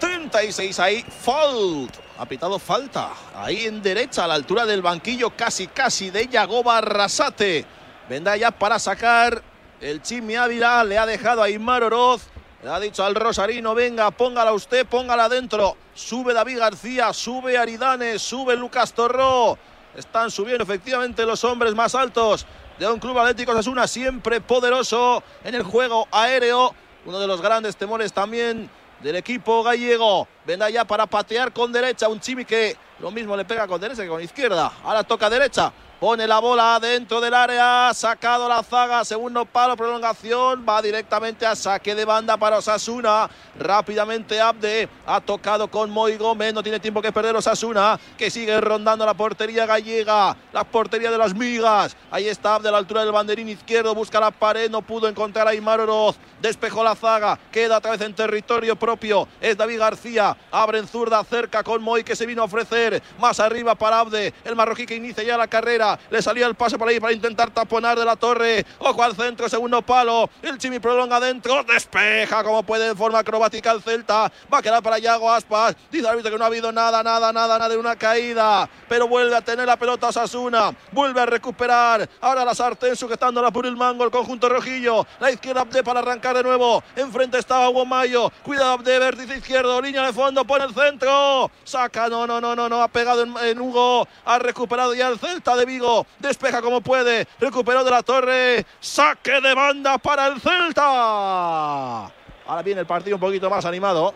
36 0.00 0.80
ahí, 0.80 1.02
fault. 1.02 1.94
Ha 2.18 2.26
pitado 2.26 2.58
falta. 2.58 3.10
Ahí 3.34 3.64
en 3.64 3.82
derecha, 3.82 4.24
a 4.24 4.28
la 4.28 4.34
altura 4.34 4.66
del 4.66 4.82
banquillo, 4.82 5.30
casi 5.30 5.66
casi 5.66 6.10
de 6.10 6.28
Yagoba 6.28 6.78
Arrasate. 6.78 7.64
Vendrá 8.08 8.36
ya 8.36 8.50
para 8.50 8.78
sacar 8.78 9.42
el 9.84 10.00
Chimi 10.00 10.34
Ávila 10.34 10.82
le 10.82 10.96
ha 10.96 11.04
dejado 11.04 11.42
a 11.42 11.50
Imar 11.50 11.82
Oroz. 11.82 12.22
Le 12.62 12.70
ha 12.70 12.80
dicho 12.80 13.04
al 13.04 13.14
Rosarino, 13.14 13.74
venga, 13.74 14.10
póngala 14.10 14.54
usted, 14.54 14.86
póngala 14.86 15.28
dentro. 15.28 15.76
Sube 15.92 16.32
David 16.32 16.58
García, 16.58 17.12
sube 17.12 17.58
Aridane, 17.58 18.18
sube 18.18 18.56
Lucas 18.56 18.94
Torró. 18.94 19.58
Están 19.94 20.30
subiendo 20.30 20.64
efectivamente 20.64 21.26
los 21.26 21.44
hombres 21.44 21.74
más 21.74 21.94
altos 21.94 22.46
de 22.78 22.88
un 22.88 22.98
club 22.98 23.18
atlético 23.18 23.52
Osasuna, 23.52 23.86
siempre 23.86 24.40
poderoso 24.40 25.22
en 25.44 25.54
el 25.54 25.62
juego 25.62 26.08
aéreo. 26.10 26.74
Uno 27.04 27.20
de 27.20 27.26
los 27.26 27.42
grandes 27.42 27.76
temores 27.76 28.10
también 28.14 28.70
del 29.02 29.16
equipo 29.16 29.62
gallego. 29.62 30.26
Vendrá 30.46 30.70
ya 30.70 30.86
para 30.86 31.04
patear 31.04 31.52
con 31.52 31.70
derecha. 31.70 32.08
Un 32.08 32.20
Chimi 32.20 32.46
que 32.46 32.74
lo 33.00 33.10
mismo 33.10 33.36
le 33.36 33.44
pega 33.44 33.68
con 33.68 33.78
derecha 33.78 34.02
que 34.02 34.08
con 34.08 34.22
izquierda. 34.22 34.72
Ahora 34.82 35.04
toca 35.04 35.28
derecha. 35.28 35.70
Pone 36.04 36.26
la 36.26 36.38
bola 36.38 36.78
dentro 36.82 37.18
del 37.18 37.32
área, 37.32 37.90
sacado 37.94 38.46
la 38.46 38.62
zaga, 38.62 39.06
segundo 39.06 39.46
palo, 39.46 39.74
prolongación, 39.74 40.62
va 40.68 40.82
directamente 40.82 41.46
a 41.46 41.56
saque 41.56 41.94
de 41.94 42.04
banda 42.04 42.36
para 42.36 42.58
Osasuna. 42.58 43.30
Rápidamente 43.58 44.38
Abde 44.38 44.86
ha 45.06 45.22
tocado 45.22 45.68
con 45.68 45.90
Moy 45.90 46.18
Gómez, 46.18 46.52
no 46.52 46.62
tiene 46.62 46.78
tiempo 46.78 47.00
que 47.00 47.10
perder 47.10 47.34
Osasuna, 47.36 47.98
que 48.18 48.30
sigue 48.30 48.60
rondando 48.60 49.06
la 49.06 49.14
portería 49.14 49.64
gallega, 49.64 50.36
la 50.52 50.64
portería 50.64 51.10
de 51.10 51.16
las 51.16 51.34
migas. 51.34 51.96
Ahí 52.10 52.28
está 52.28 52.56
Abde 52.56 52.68
a 52.68 52.72
la 52.72 52.78
altura 52.78 53.02
del 53.02 53.12
banderín 53.12 53.48
izquierdo, 53.48 53.94
busca 53.94 54.20
la 54.20 54.30
pared, 54.30 54.70
no 54.70 54.82
pudo 54.82 55.08
encontrar 55.08 55.46
a 55.46 55.52
Aymar 55.52 55.80
Oroz, 55.80 56.16
despejó 56.42 56.84
la 56.84 56.96
zaga, 56.96 57.38
queda 57.50 57.78
otra 57.78 57.92
vez 57.92 58.02
en 58.02 58.14
territorio 58.14 58.76
propio. 58.76 59.26
Es 59.40 59.56
David 59.56 59.78
García, 59.78 60.36
abre 60.50 60.80
en 60.80 60.86
zurda, 60.86 61.24
cerca 61.24 61.62
con 61.62 61.82
Moy 61.82 62.04
que 62.04 62.14
se 62.14 62.26
vino 62.26 62.42
a 62.42 62.44
ofrecer, 62.44 63.02
más 63.18 63.40
arriba 63.40 63.74
para 63.74 64.00
Abde, 64.00 64.34
el 64.44 64.54
marroquí 64.54 64.84
que 64.84 64.96
inicia 64.96 65.24
ya 65.24 65.38
la 65.38 65.48
carrera 65.48 65.93
le 66.10 66.22
salía 66.22 66.46
el 66.46 66.54
pase 66.54 66.78
por 66.78 66.88
ahí 66.88 67.00
para 67.00 67.12
intentar 67.12 67.50
taponar 67.50 67.98
de 67.98 68.04
la 68.04 68.16
torre. 68.16 68.64
Ojo 68.78 69.02
al 69.02 69.14
centro, 69.16 69.48
segundo 69.48 69.82
palo. 69.82 70.28
El 70.42 70.58
Chimi 70.58 70.78
prolonga 70.78 71.16
adentro, 71.16 71.62
despeja 71.64 72.42
como 72.44 72.62
puede 72.62 72.88
de 72.88 72.94
forma 72.94 73.18
acrobática 73.18 73.70
el 73.70 73.82
Celta. 73.82 74.30
Va 74.52 74.58
a 74.58 74.62
quedar 74.62 74.82
para 74.82 74.98
Yago 74.98 75.30
Aspas. 75.30 75.76
Dice 75.90 76.04
el 76.04 76.06
árbitro 76.06 76.30
que 76.32 76.38
no 76.38 76.44
ha 76.44 76.48
habido 76.48 76.72
nada, 76.72 77.02
nada, 77.02 77.32
nada, 77.32 77.58
nada 77.58 77.68
de 77.68 77.76
una 77.76 77.96
caída. 77.96 78.68
Pero 78.88 79.08
vuelve 79.08 79.36
a 79.36 79.40
tener 79.40 79.66
la 79.66 79.76
pelota 79.76 80.12
Sasuna. 80.12 80.74
Vuelve 80.92 81.20
a 81.20 81.26
recuperar. 81.26 82.08
Ahora 82.20 82.44
la 82.44 82.54
sartén 82.54 82.96
sujetándola 82.96 83.50
por 83.50 83.66
el 83.66 83.76
mango, 83.76 84.04
el 84.04 84.10
conjunto 84.10 84.48
rojillo. 84.48 85.06
La 85.20 85.30
izquierda 85.30 85.62
Abde 85.62 85.82
para 85.82 86.00
arrancar 86.00 86.36
de 86.36 86.42
nuevo. 86.42 86.82
Enfrente 86.96 87.38
está 87.38 87.68
Hugo 87.68 87.86
Mayo. 87.86 88.30
Cuidado 88.42 88.72
Abde, 88.72 88.98
vértice 88.98 89.36
izquierdo, 89.36 89.80
línea 89.80 90.06
de 90.06 90.12
fondo, 90.12 90.44
pone 90.44 90.64
el 90.64 90.74
centro. 90.74 91.50
Saca, 91.64 92.08
no, 92.08 92.26
no, 92.26 92.40
no, 92.40 92.54
no, 92.54 92.68
no. 92.68 92.82
Ha 92.82 92.88
pegado 92.88 93.22
en, 93.22 93.36
en 93.38 93.60
Hugo. 93.60 94.06
Ha 94.24 94.38
recuperado 94.38 94.94
ya 94.94 95.08
el 95.08 95.18
Celta 95.18 95.56
de 95.56 95.64
Vigo 95.64 95.83
despeja 96.18 96.62
como 96.62 96.80
puede, 96.80 97.26
recuperó 97.40 97.84
de 97.84 97.90
la 97.90 98.02
torre, 98.02 98.64
saque 98.80 99.40
de 99.40 99.54
banda 99.54 99.98
para 99.98 100.26
el 100.26 100.40
Celta. 100.40 102.04
Ahora 102.46 102.62
viene 102.64 102.80
el 102.80 102.86
partido 102.86 103.16
un 103.16 103.20
poquito 103.20 103.48
más 103.48 103.64
animado. 103.64 104.14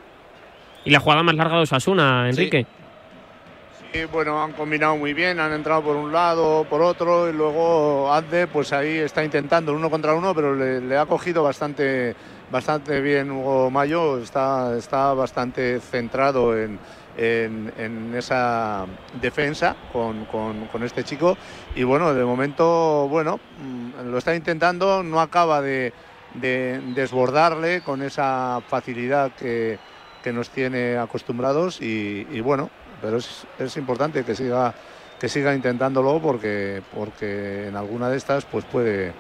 Y 0.85 0.91
la 0.91 1.01
jugada 1.01 1.23
más 1.23 1.35
larga 1.35 1.57
de 1.57 1.62
Osasuna, 1.62 2.29
Enrique. 2.29 2.66
Sí. 3.93 4.05
bueno, 4.12 4.43
han 4.43 4.53
combinado 4.53 4.97
muy 4.97 5.14
bien, 5.14 5.41
han 5.41 5.53
entrado 5.53 5.83
por 5.83 5.97
un 5.97 6.12
lado, 6.12 6.64
por 6.69 6.83
otro, 6.83 7.29
y 7.29 7.33
luego 7.33 8.12
Ande, 8.12 8.47
pues 8.47 8.73
ahí 8.73 8.99
está 8.99 9.25
intentando 9.25 9.73
el 9.73 9.79
uno 9.79 9.91
contra 9.91 10.14
uno, 10.14 10.35
pero 10.35 10.55
le, 10.55 10.81
le, 10.81 10.97
ha 10.97 11.07
cogido 11.07 11.43
bastante, 11.43 12.14
bastante 12.51 13.01
bien 13.01 13.31
Hugo 13.31 13.71
Mayo, 13.71 14.19
está, 14.19 14.77
está 14.77 15.14
bastante 15.14 15.81
centrado 15.81 16.57
en, 16.57 16.79
en, 17.19 17.73
en, 17.77 18.14
esa 18.14 18.87
defensa 19.21 19.77
con, 19.93 20.25
con, 20.27 20.66
con, 20.66 20.83
este 20.85 21.05
chico. 21.05 21.37
Y 21.75 21.83
bueno, 21.83 22.14
de 22.14 22.25
momento, 22.25 23.09
bueno, 23.09 23.41
lo 24.05 24.19
está 24.19 24.35
intentando, 24.35 25.03
no 25.03 25.21
acaba 25.21 25.61
de, 25.61 25.93
de 26.35 26.81
desbordarle 26.95 27.83
con 27.83 28.03
esa 28.03 28.62
facilidad 28.69 29.33
que, 29.33 29.79
que 30.23 30.33
nos 30.33 30.51
tiene 30.51 30.97
acostumbrados. 30.97 31.81
Y, 31.81 32.27
y 32.31 32.41
bueno, 32.41 32.71
pero 33.03 33.16
es, 33.16 33.47
es, 33.59 33.77
importante 33.77 34.25
que 34.25 34.35
siga, 34.35 34.75
que 35.19 35.29
siga 35.29 35.55
intentándolo 35.55 36.21
porque, 36.23 36.83
porque 36.95 37.66
en 37.69 37.77
alguna 37.77 38.09
de 38.09 38.16
estas 38.16 38.45
pues 38.45 38.64
puede, 38.64 39.12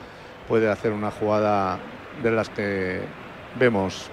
puede 0.46 0.70
hacer 0.70 0.92
una 0.92 1.10
jugada 1.10 1.78
de 2.22 2.30
las 2.30 2.48
que 2.48 3.00
vemos 3.58 4.08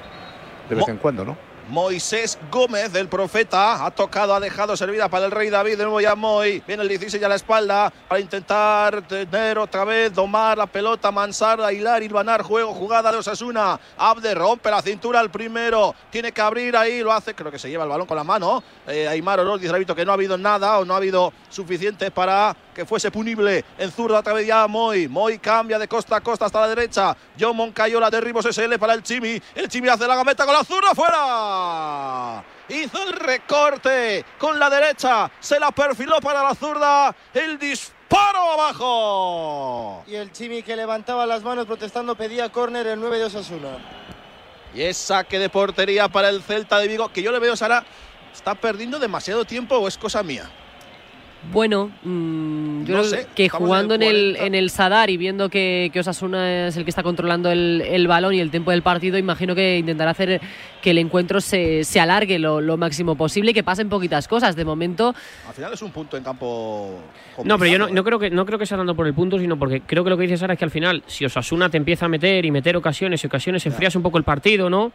de 0.70 0.76
vez 0.76 0.88
en 0.88 0.98
cuando, 0.98 1.24
¿no? 1.24 1.55
Moisés 1.70 2.38
Gómez, 2.52 2.94
del 2.94 3.08
profeta, 3.08 3.86
ha 3.86 3.92
tocado, 3.92 4.36
ha 4.36 4.40
dejado 4.40 4.78
servida 4.78 5.10
para 5.10 5.26
el 5.26 5.32
rey 5.32 5.50
David, 5.50 5.78
de 5.78 5.84
nuevo 5.84 6.00
ya 6.00 6.16
Moy, 6.16 6.62
viene 6.68 6.84
el 6.84 6.90
16 6.90 7.24
a 7.24 7.28
la 7.28 7.36
espalda 7.36 7.92
para 8.08 8.22
intentar 8.22 9.02
tener 9.08 9.58
otra 9.58 9.84
vez, 9.84 10.14
domar 10.14 10.58
la 10.58 10.68
pelota, 10.68 11.12
Mansar, 11.12 11.60
Hilar, 11.74 12.04
Ilvanar, 12.04 12.44
juego, 12.44 12.74
jugada 12.74 13.12
de 13.12 13.18
Osasuna, 13.18 13.80
Abde 13.98 14.36
rompe 14.36 14.70
la 14.70 14.82
cintura 14.82 15.20
al 15.20 15.32
primero, 15.32 15.96
tiene 16.12 16.32
que 16.32 16.42
abrir 16.42 16.78
ahí, 16.78 17.02
lo 17.02 17.12
hace, 17.12 17.34
creo 17.34 17.52
que 17.52 17.60
se 17.60 17.70
lleva 17.70 17.84
el 17.84 17.90
balón 17.90 18.06
con 18.06 18.18
la 18.18 18.24
mano, 18.24 18.64
eh, 18.88 19.08
Aymar 19.08 19.40
Oroz 19.40 19.60
dice 19.60 19.74
que 19.96 20.06
no 20.06 20.12
ha 20.12 20.16
habido 20.16 20.38
nada 20.38 20.78
o 20.78 20.86
no 20.86 20.94
ha 20.94 20.98
habido 20.98 21.34
suficiente 21.50 22.12
para 22.12 22.56
que 22.76 22.86
fuese 22.86 23.10
punible. 23.10 23.66
En 23.80 23.92
zurda 23.92 24.20
otra 24.20 24.34
vez 24.34 24.46
ya 24.46 24.68
Moy. 24.68 25.08
Moy 25.08 25.40
cambia 25.40 25.80
de 25.80 25.88
costa 25.88 26.18
a 26.18 26.22
costa 26.22 26.46
hasta 26.46 26.62
la 26.62 26.68
derecha. 26.68 27.18
John 27.40 27.56
Moncayola 27.56 28.12
derribos 28.12 28.46
SL 28.46 28.78
para 28.78 28.94
el 28.94 29.02
Chimi. 29.02 29.42
El 29.56 29.68
Chimi 29.68 29.88
hace 29.88 30.06
la 30.06 30.16
gameta 30.16 30.46
con 30.46 30.54
la 30.54 30.64
zurda 30.64 30.94
fuera. 30.94 32.44
Hizo 32.70 33.04
el 33.04 33.14
recorte 33.14 34.24
con 34.38 34.60
la 34.60 34.70
derecha. 34.70 35.32
Se 35.40 35.60
la 35.60 35.72
perfiló 35.72 36.20
para 36.20 36.44
la 36.44 36.54
zurda. 36.54 37.16
El 37.34 37.58
disparo 37.58 38.52
abajo. 38.52 40.04
Y 40.06 40.16
el 40.16 40.32
Chimi 40.32 40.62
que 40.62 40.76
levantaba 40.76 41.26
las 41.26 41.42
manos 41.42 41.66
protestando 41.66 42.16
pedía 42.16 42.52
córner 42.52 42.86
el 42.86 43.00
9 43.00 43.18
de 43.18 43.24
Osasuna. 43.26 43.78
Y 44.76 44.82
es 44.82 44.98
saque 44.98 45.40
de 45.40 45.50
portería 45.50 46.10
para 46.10 46.28
el 46.28 46.44
Celta 46.44 46.78
de 46.80 46.90
Vigo, 46.90 47.08
que 47.08 47.22
yo 47.22 47.32
le 47.32 47.40
veo, 47.40 47.56
Sara, 47.56 47.86
está 48.34 48.56
perdiendo 48.56 49.00
demasiado 49.00 49.46
tiempo 49.46 49.78
o 49.78 49.88
es 49.88 49.98
cosa 49.98 50.22
mía. 50.22 50.52
Bueno, 51.52 51.92
mm, 52.04 52.84
yo 52.86 52.96
No 52.96 53.02
creo 53.02 53.04
sé, 53.04 53.28
que 53.36 53.50
jugando 53.50 53.96
en 53.96 54.04
el 54.04 54.16
el, 54.16 54.32
40. 54.36 54.46
en 54.46 54.56
el 54.56 54.70
Sadar 54.70 55.10
y 55.10 55.18
viendo 55.18 55.50
que, 55.50 55.90
que 55.94 56.00
Osasuna 56.00 56.68
es 56.68 56.78
el 56.78 56.84
que 56.84 56.90
está 56.90 57.04
controlando 57.04 57.52
el, 57.52 57.82
el 57.86 58.08
balón 58.08 58.34
y 58.34 58.40
el 58.40 58.52
tiempo 58.52 58.72
del 58.72 58.82
partido, 58.82 59.18
imagino 59.18 59.56
que 59.56 59.78
intentará 59.78 60.12
hacer 60.12 60.42
que 60.82 60.92
el 60.92 60.98
encuentro 60.98 61.42
se, 61.42 61.84
se 61.84 62.00
alargue 62.00 62.38
lo, 62.40 62.62
lo 62.62 62.78
máximo 62.78 63.16
posible 63.16 63.52
y 63.52 63.54
que 63.54 63.64
pasen 63.64 63.90
poquitas 63.90 64.28
cosas. 64.28 64.56
De 64.56 64.66
momento, 64.66 65.16
Al 65.48 65.54
final 65.54 65.74
es 65.74 65.82
un 65.82 65.92
punto 65.92 66.18
en 66.18 66.24
campo. 66.24 67.00
No, 67.44 67.58
pero 67.58 67.72
yo 67.72 67.80
no, 67.80 67.86
complicado, 67.86 67.90
no 67.96 68.04
creo 68.04 68.20
que 68.20 68.30
no 68.30 68.46
creo 68.46 68.60
que 68.60 68.66
sea 68.66 68.78
dando 68.78 68.96
por 68.96 69.08
el 69.08 69.14
punto, 69.14 69.40
sino 69.40 69.58
porque 69.58 69.82
creo 69.82 70.04
que 70.04 70.10
lo 70.10 70.18
que 70.18 70.24
dice 70.24 70.38
Sara 70.38 70.54
es 70.54 70.60
que 70.60 70.66
al 70.66 70.72
final, 70.72 71.04
si 71.08 71.26
Osasuna 71.26 71.70
te 71.70 71.78
empieza 71.78 72.06
a 72.06 72.10
meter 72.10 72.46
y 72.46 72.52
meter 72.52 72.78
ocasiones 72.78 73.24
y 73.24 73.28
ocasiones, 73.28 73.66
enfrías 73.66 73.96
un 73.96 74.04
poco 74.04 74.18
el 74.18 74.24
partido, 74.24 74.70
¿no? 74.70 74.92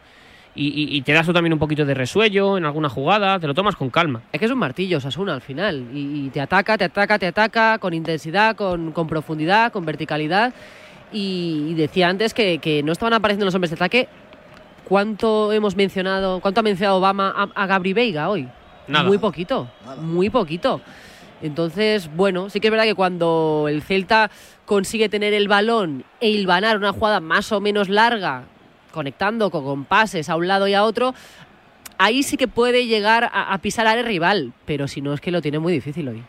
Y, 0.54 0.66
y- 0.68 0.96
y 0.96 1.02
te 1.02 1.12
das 1.12 1.24
tú 1.26 1.32
también 1.32 1.52
un 1.52 1.58
poquito 1.60 1.84
de 1.84 1.94
resuello 1.94 2.58
en 2.58 2.64
alguna 2.64 2.88
jugada, 2.88 3.38
te 3.38 3.46
lo 3.46 3.54
tomas 3.54 3.76
con 3.76 3.88
calma. 3.88 4.22
es 4.32 4.40
que 4.40 4.46
es 4.46 4.50
un 4.50 4.58
martillo 4.58 4.98
Osasuna 4.98 5.32
al 5.34 5.40
final 5.40 5.84
y, 5.94 6.26
y 6.26 6.30
te 6.30 6.40
ataca, 6.40 6.76
te 6.76 6.84
ataca, 6.84 7.18
te 7.20 7.28
ataca 7.28 7.78
con 7.78 7.94
intensidad, 7.94 8.56
con, 8.56 8.90
con 8.92 9.06
profundidad, 9.06 9.70
con 9.72 9.84
verticalidad. 9.86 10.52
Y, 11.12 11.66
y 11.70 11.74
decía 11.74 12.08
antes 12.08 12.34
que, 12.34 12.58
que 12.58 12.82
no 12.82 12.92
estaban 12.92 13.12
apareciendo 13.14 13.44
los 13.44 13.54
hombres 13.54 13.70
de 13.70 13.76
ataque. 13.76 14.08
¿Cuánto 14.84 15.52
hemos 15.52 15.76
mencionado, 15.76 16.40
cuánto 16.40 16.60
ha 16.60 16.62
mencionado 16.64 16.98
Obama 16.98 17.32
a, 17.36 17.62
a 17.62 17.66
Gabri 17.66 17.92
Veiga 17.92 18.28
hoy? 18.28 18.48
Nada. 18.88 19.04
Muy 19.06 19.18
poquito, 19.18 19.68
muy 20.00 20.30
poquito. 20.30 20.80
Entonces, 21.42 22.10
bueno, 22.16 22.50
sí 22.50 22.58
que 22.60 22.66
es 22.68 22.70
verdad 22.72 22.84
que 22.84 22.94
cuando 22.96 23.66
el 23.68 23.82
Celta 23.82 24.30
consigue 24.66 25.08
tener 25.08 25.32
el 25.32 25.46
balón 25.48 26.04
e 26.20 26.28
hilvanar 26.30 26.76
una 26.76 26.92
jugada 26.92 27.20
más 27.20 27.50
o 27.52 27.60
menos 27.60 27.88
larga, 27.88 28.44
conectando 28.90 29.50
con, 29.50 29.84
pases 29.84 30.28
a 30.28 30.36
un 30.36 30.48
lado 30.48 30.68
y 30.68 30.74
a 30.74 30.84
otro, 30.84 31.14
ahí 31.98 32.22
sí 32.22 32.36
que 32.36 32.48
puede 32.48 32.86
llegar 32.86 33.24
a, 33.24 33.52
a 33.52 33.58
pisar 33.58 33.86
al 33.86 34.04
rival, 34.04 34.52
pero 34.64 34.88
si 34.88 35.00
no 35.00 35.12
es 35.14 35.20
que 35.20 35.30
lo 35.30 35.42
tiene 35.42 35.58
muy 35.58 35.72
difícil 35.72 36.08
hoy. 36.08 36.24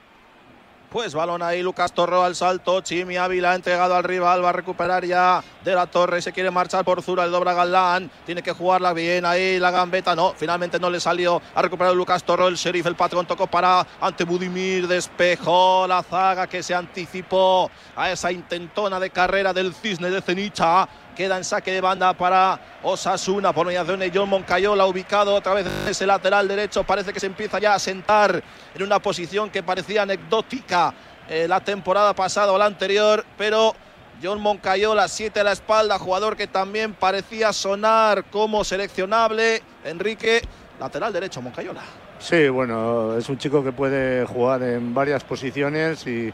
Pues 0.91 1.13
balón 1.13 1.41
ahí, 1.41 1.63
Lucas 1.63 1.93
Torro 1.93 2.21
al 2.21 2.35
salto. 2.35 2.81
Chimi 2.81 3.15
Ávila 3.15 3.51
ha 3.51 3.55
entregado 3.55 3.95
al 3.95 4.03
rival. 4.03 4.43
Va 4.43 4.49
a 4.49 4.51
recuperar 4.51 5.05
ya 5.05 5.41
de 5.63 5.73
la 5.73 5.87
torre. 5.87 6.21
Se 6.21 6.33
quiere 6.33 6.51
marchar 6.51 6.83
por 6.83 7.01
Zura. 7.01 7.23
El 7.23 7.31
dobra 7.31 7.53
Galán. 7.53 8.11
Tiene 8.25 8.43
que 8.43 8.51
jugarla 8.51 8.91
bien 8.91 9.23
ahí. 9.23 9.57
La 9.57 9.71
gambeta. 9.71 10.17
No, 10.17 10.33
finalmente 10.35 10.81
no 10.81 10.89
le 10.89 10.99
salió. 10.99 11.41
Ha 11.55 11.61
recuperado 11.61 11.95
Lucas 11.95 12.25
Torro. 12.25 12.49
El 12.49 12.55
sheriff, 12.55 12.87
el 12.87 12.97
patrón 12.97 13.25
tocó 13.25 13.47
para 13.47 13.87
ante 14.01 14.25
Budimir. 14.25 14.85
Despejó 14.85 15.87
la 15.87 16.03
zaga 16.03 16.47
que 16.47 16.61
se 16.61 16.75
anticipó 16.75 17.71
a 17.95 18.11
esa 18.11 18.29
intentona 18.29 18.99
de 18.99 19.11
carrera 19.11 19.53
del 19.53 19.73
cisne 19.73 20.09
de 20.09 20.21
Cenicha. 20.21 20.89
Queda 21.15 21.37
en 21.37 21.43
saque 21.43 21.71
de 21.71 21.81
banda 21.81 22.13
para 22.13 22.59
Osasuna 22.83 23.51
por 23.53 23.67
mediación 23.67 23.99
de 23.99 24.11
John 24.13 24.29
Moncayola, 24.29 24.85
ubicado 24.85 25.35
otra 25.35 25.53
vez 25.53 25.65
en 25.65 25.89
ese 25.89 26.05
lateral 26.05 26.47
derecho. 26.47 26.83
Parece 26.83 27.11
que 27.11 27.19
se 27.19 27.25
empieza 27.25 27.59
ya 27.59 27.73
a 27.73 27.79
sentar 27.79 28.41
en 28.73 28.83
una 28.83 28.99
posición 28.99 29.49
que 29.49 29.61
parecía 29.61 30.03
anecdótica 30.03 30.93
eh, 31.29 31.47
la 31.47 31.59
temporada 31.59 32.13
pasada 32.13 32.51
o 32.51 32.57
la 32.57 32.65
anterior, 32.65 33.25
pero 33.37 33.75
John 34.23 34.39
Moncayola, 34.39 35.07
7 35.07 35.39
a 35.41 35.43
la 35.43 35.51
espalda, 35.51 35.99
jugador 35.99 36.37
que 36.37 36.47
también 36.47 36.93
parecía 36.93 37.51
sonar 37.51 38.25
como 38.25 38.63
seleccionable. 38.63 39.61
Enrique, 39.83 40.41
lateral 40.79 41.11
derecho, 41.11 41.41
Moncayola. 41.41 41.81
Sí, 42.19 42.47
bueno, 42.49 43.17
es 43.17 43.27
un 43.29 43.37
chico 43.37 43.63
que 43.63 43.71
puede 43.71 44.25
jugar 44.25 44.61
en 44.63 44.93
varias 44.93 45.23
posiciones 45.23 46.05
y, 46.05 46.31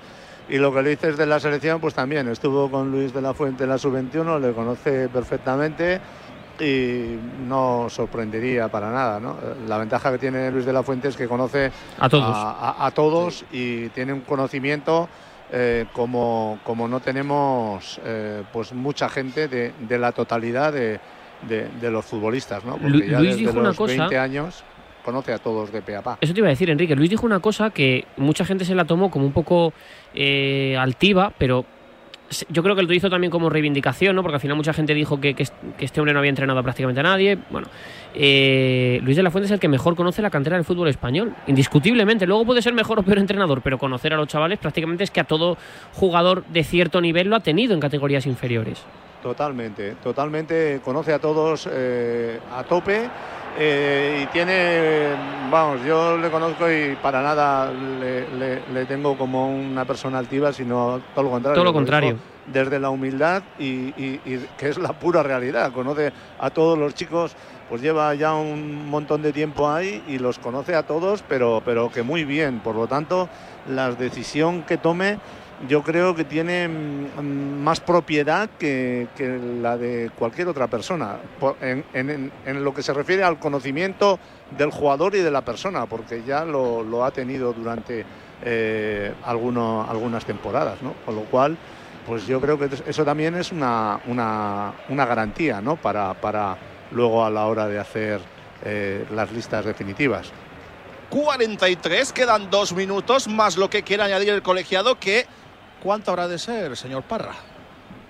y 0.50 0.58
lo 0.58 0.74
que 0.74 0.82
le 0.82 0.90
dices 0.92 1.18
de 1.18 1.26
la 1.26 1.40
selección, 1.40 1.80
pues 1.82 1.94
también 1.94 2.28
estuvo 2.30 2.70
con 2.72 2.90
Luis 2.92 3.14
de 3.14 3.22
la 3.22 3.34
Fuente 3.34 3.64
en 3.66 3.70
la 3.70 3.78
sub-21, 3.78 4.40
le 4.40 4.54
conoce 4.54 5.10
perfectamente 5.10 6.00
y 6.60 7.18
no 7.48 7.88
sorprendería 7.90 8.68
para 8.70 8.90
nada. 8.92 9.20
¿no? 9.20 9.36
La 9.68 9.78
ventaja 9.78 10.12
que 10.12 10.18
tiene 10.18 10.50
Luis 10.52 10.66
de 10.66 10.74
la 10.74 10.84
Fuente 10.84 11.08
es 11.10 11.16
que 11.18 11.28
conoce 11.28 11.72
A 12.00 12.10
todos. 12.10 12.36
a, 12.36 12.52
a- 12.52 12.86
a 12.88 12.92
todos 12.92 13.46
y 13.52 13.90
tiene 13.90 14.14
un 14.14 14.22
conocimiento 14.22 15.08
eh, 15.52 15.86
como, 15.94 16.60
como 16.64 16.88
no 16.88 17.00
tenemos 17.00 18.00
eh, 18.04 18.44
pues 18.52 18.74
mucha 18.74 19.08
gente 19.10 19.48
de, 19.48 19.74
de 19.80 19.98
la 20.00 20.12
totalidad 20.12 20.74
de, 20.74 21.00
de- 21.48 21.70
de 21.80 21.92
los 21.92 22.06
futbolistas. 22.06 22.64
¿no? 22.66 22.74
Porque 22.74 22.88
Lu- 22.90 23.04
ya 23.04 23.20
Luis 23.20 23.32
desde 23.32 23.46
dijo 23.48 23.60
una 23.60 23.70
los 23.70 23.78
cosa- 23.78 23.94
20 23.98 24.18
años 24.18 24.64
conoce 25.08 25.32
a 25.32 25.38
todos 25.38 25.72
de 25.72 25.82
pe. 25.82 25.94
Eso 26.20 26.34
te 26.34 26.40
iba 26.42 26.48
a 26.48 26.50
decir, 26.50 26.70
Enrique. 26.70 26.94
Luis 26.94 27.10
dijo 27.10 27.26
una 27.26 27.40
cosa 27.40 27.70
que 27.70 28.04
mucha 28.18 28.44
gente 28.44 28.66
se 28.66 28.76
la 28.76 28.84
tomó 28.84 29.10
como 29.10 29.26
un 29.26 29.32
poco 29.32 29.72
eh, 30.14 30.76
altiva, 30.78 31.32
pero 31.38 31.64
yo 32.50 32.62
creo 32.62 32.76
que 32.76 32.84
lo 32.84 32.92
hizo 32.94 33.10
también 33.10 33.32
como 33.32 33.50
reivindicación, 33.50 34.14
¿no? 34.14 34.22
Porque 34.22 34.36
al 34.36 34.42
final 34.42 34.58
mucha 34.58 34.74
gente 34.74 34.94
dijo 34.94 35.22
que, 35.22 35.34
que 35.34 35.44
est- 35.44 35.54
que 35.78 35.86
este 35.86 36.02
hombre 36.02 36.12
no 36.12 36.20
había 36.20 36.28
entrenado 36.30 36.62
prácticamente 36.62 37.00
a 37.00 37.04
nadie. 37.04 37.38
Bueno, 37.50 37.68
eh, 38.14 39.00
Luis 39.02 39.16
de 39.16 39.24
la 39.24 39.32
Fuente 39.32 39.46
es 39.46 39.52
el 39.54 39.62
que 39.62 39.70
mejor 39.70 39.96
conoce 39.96 40.22
la 40.22 40.30
cantera 40.30 40.58
del 40.58 40.66
fútbol 40.66 40.90
español, 40.90 41.34
indiscutiblemente. 41.48 42.28
Luego 42.28 42.44
puede 42.44 42.62
ser 42.62 42.74
mejor 42.74 43.00
o 43.00 43.04
peor 43.04 43.20
entrenador, 43.20 43.62
pero 43.62 43.78
conocer 43.78 44.14
a 44.14 44.18
los 44.18 44.28
chavales 44.28 44.60
prácticamente 44.60 45.06
es 45.06 45.12
que 45.12 45.22
a 45.22 45.24
todo 45.24 45.58
jugador 45.94 46.44
de 46.48 46.66
cierto 46.66 47.00
nivel 47.00 47.30
lo 47.30 47.38
ha 47.38 47.40
tenido 47.40 47.74
en 47.74 47.80
categorías 47.80 48.26
inferiores. 48.26 48.84
Totalmente, 49.22 49.96
totalmente 50.04 50.80
conoce 50.84 51.12
a 51.12 51.20
todos 51.20 51.68
eh, 51.72 52.40
a 52.56 52.64
tope 52.64 53.10
eh, 53.60 54.22
y 54.24 54.28
tiene, 54.28 55.16
vamos, 55.52 55.82
yo 55.84 56.18
le 56.18 56.30
conozco 56.30 56.70
y 56.72 56.96
para 57.02 57.22
nada 57.24 57.72
le, 57.72 58.28
le- 58.38 58.62
le 58.72 58.86
tengo 58.86 59.18
como 59.18 59.50
una 59.50 59.84
persona 59.86 60.20
altiva, 60.20 60.54
sino 60.54 61.02
todo 61.16 61.24
lo 61.24 61.32
contrario. 61.32 61.56
Todo 61.56 61.64
lo 61.66 61.74
contrario. 61.74 62.18
Desde 62.46 62.80
la 62.80 62.92
humildad 62.92 63.42
y, 63.60 63.90
y- 64.02 64.22
y 64.24 64.48
que 64.58 64.70
es 64.70 64.78
la 64.78 64.94
pura 64.94 65.24
realidad. 65.24 65.72
Conoce 65.74 66.14
a 66.40 66.50
todos 66.52 66.78
los 66.78 66.94
chicos, 66.94 67.36
pues 67.68 67.82
lleva 67.82 68.14
ya 68.14 68.36
un 68.36 68.88
montón 68.90 69.24
de 69.24 69.34
tiempo 69.34 69.68
ahí 69.70 70.04
y 70.08 70.20
los 70.20 70.38
conoce 70.40 70.76
a 70.76 70.84
todos, 70.84 71.24
pero, 71.28 71.62
pero 71.66 71.90
que 71.92 72.04
muy 72.04 72.24
bien. 72.24 72.60
Por 72.60 72.76
lo 72.76 72.88
tanto, 72.88 73.28
la 73.68 73.92
decisión 73.92 74.62
que 74.64 74.78
tome 74.78 75.18
yo 75.68 75.82
creo 75.84 76.14
que 76.14 76.24
tiene 76.24 76.68
mm, 76.68 77.62
más 77.64 77.80
propiedad 77.80 78.50
que, 78.60 79.08
que 79.16 79.40
la 79.62 79.78
de 79.78 80.12
cualquier 80.18 80.48
otra 80.50 80.68
persona, 80.68 81.18
en, 81.62 81.84
en- 81.94 82.32
en 82.46 82.64
lo 82.64 82.74
que 82.74 82.84
se 82.84 82.94
refiere 82.94 83.24
al 83.24 83.40
conocimiento 83.40 84.20
del 84.58 84.70
jugador 84.72 85.16
y 85.16 85.20
de 85.20 85.32
la 85.32 85.42
persona, 85.42 85.86
porque 85.88 86.24
ya 86.24 86.46
lo, 86.46 86.84
lo 86.84 87.04
ha 87.04 87.12
tenido 87.12 87.54
durante 87.54 88.06
eh, 88.44 89.14
algunas 89.26 90.26
temporadas, 90.26 90.82
¿no? 90.84 90.94
Con 91.06 91.16
lo 91.16 91.22
cual, 91.24 91.58
pues 92.06 92.28
yo 92.28 92.40
creo 92.40 92.60
que 92.60 92.70
eso 92.88 93.04
también 93.04 93.34
es 93.36 93.52
una, 93.52 94.00
una, 94.06 94.74
una 94.90 95.06
garantía, 95.06 95.60
¿no? 95.60 95.76
Para, 95.76 96.14
para 96.14 96.56
luego 96.92 97.26
a 97.26 97.30
la 97.32 97.48
hora 97.48 97.68
de 97.68 97.80
hacer 97.80 98.22
eh, 98.64 99.06
las 99.14 99.32
listas 99.32 99.66
definitivas. 99.66 100.32
43, 101.10 102.12
quedan 102.14 102.50
dos 102.50 102.74
minutos, 102.74 103.28
más 103.28 103.58
lo 103.58 103.70
que 103.70 103.84
quiere 103.84 104.04
añadir 104.04 104.30
el 104.30 104.42
colegiado, 104.42 105.00
que 105.00 105.26
¿cuánto 105.82 106.12
habrá 106.12 106.28
de 106.28 106.38
ser, 106.40 106.76
señor 106.78 107.04
Parra? 107.04 107.36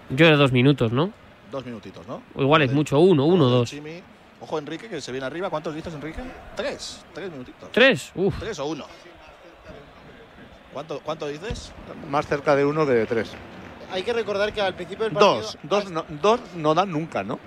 Yo 0.09 0.25
de 0.25 0.35
dos 0.35 0.51
minutos, 0.51 0.91
¿no? 0.91 1.11
Dos 1.51 1.65
minutitos, 1.65 2.05
¿no? 2.07 2.21
O 2.35 2.41
igual 2.41 2.61
es 2.61 2.71
mucho, 2.71 2.99
uno, 2.99 3.25
uno, 3.25 3.45
Joder, 3.45 3.59
dos. 3.59 3.69
Chimi. 3.69 4.01
Ojo, 4.39 4.59
Enrique, 4.59 4.87
que 4.87 5.01
se 5.01 5.11
viene 5.11 5.25
arriba. 5.25 5.49
¿Cuántos 5.49 5.73
dices, 5.73 5.93
Enrique? 5.93 6.21
Tres. 6.55 7.03
Tres 7.13 7.31
minutitos. 7.31 7.71
¿Tres? 7.71 8.11
Uf. 8.15 8.37
¿Tres 8.39 8.59
o 8.59 8.65
uno? 8.65 8.85
¿Cuánto, 10.73 10.99
cuánto 10.99 11.27
dices? 11.27 11.71
Más 12.09 12.27
cerca 12.27 12.55
de 12.55 12.63
uno 12.63 12.85
que 12.85 12.91
de 12.91 13.05
tres. 13.05 13.31
Hay 13.91 14.03
que 14.03 14.13
recordar 14.13 14.53
que 14.53 14.61
al 14.61 14.75
principio 14.75 15.05
del 15.05 15.13
partido. 15.13 15.41
Dos, 15.41 15.57
dos 15.63 15.91
no, 15.91 16.05
dos 16.21 16.39
no 16.55 16.75
dan 16.75 16.91
nunca, 16.91 17.23
¿no? 17.23 17.39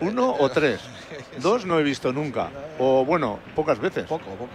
Uno 0.00 0.34
o 0.38 0.48
tres. 0.50 0.80
Dos 1.38 1.64
no 1.64 1.78
he 1.78 1.82
visto 1.82 2.12
nunca. 2.12 2.50
O 2.78 3.04
bueno, 3.04 3.38
pocas 3.54 3.78
veces. 3.78 4.04
Poco, 4.06 4.24
poco. 4.32 4.50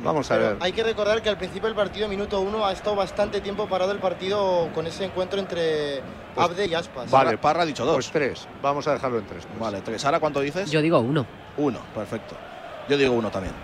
Vamos 0.00 0.30
a 0.30 0.36
ver. 0.36 0.56
Hay 0.60 0.72
que 0.72 0.82
recordar 0.82 1.22
que 1.22 1.28
al 1.28 1.38
principio 1.38 1.66
del 1.68 1.76
partido, 1.76 2.08
minuto 2.08 2.40
uno, 2.40 2.66
ha 2.66 2.72
estado 2.72 2.94
bastante 2.96 3.40
tiempo 3.40 3.66
parado 3.68 3.92
el 3.92 3.98
partido 3.98 4.68
con 4.74 4.86
ese 4.86 5.04
encuentro 5.04 5.38
entre 5.40 6.02
Pues, 6.34 6.44
Abde 6.46 6.66
y 6.66 6.74
Aspas. 6.74 7.10
Vale, 7.10 7.38
Parra 7.38 7.62
ha 7.62 7.66
dicho 7.66 7.84
dos. 7.86 7.94
Pues 7.94 8.10
tres. 8.10 8.46
Vamos 8.62 8.86
a 8.86 8.92
dejarlo 8.92 9.18
en 9.18 9.26
tres. 9.26 9.46
pues. 9.46 9.58
Vale, 9.58 9.80
tres. 9.80 10.04
¿Ahora 10.04 10.20
cuánto 10.20 10.40
dices? 10.40 10.70
Yo 10.70 10.82
digo 10.82 10.98
uno. 10.98 11.26
Uno, 11.56 11.78
perfecto. 11.94 12.36
Yo 12.88 12.96
digo 12.98 13.12
uno 13.14 13.30
también. 13.30 13.54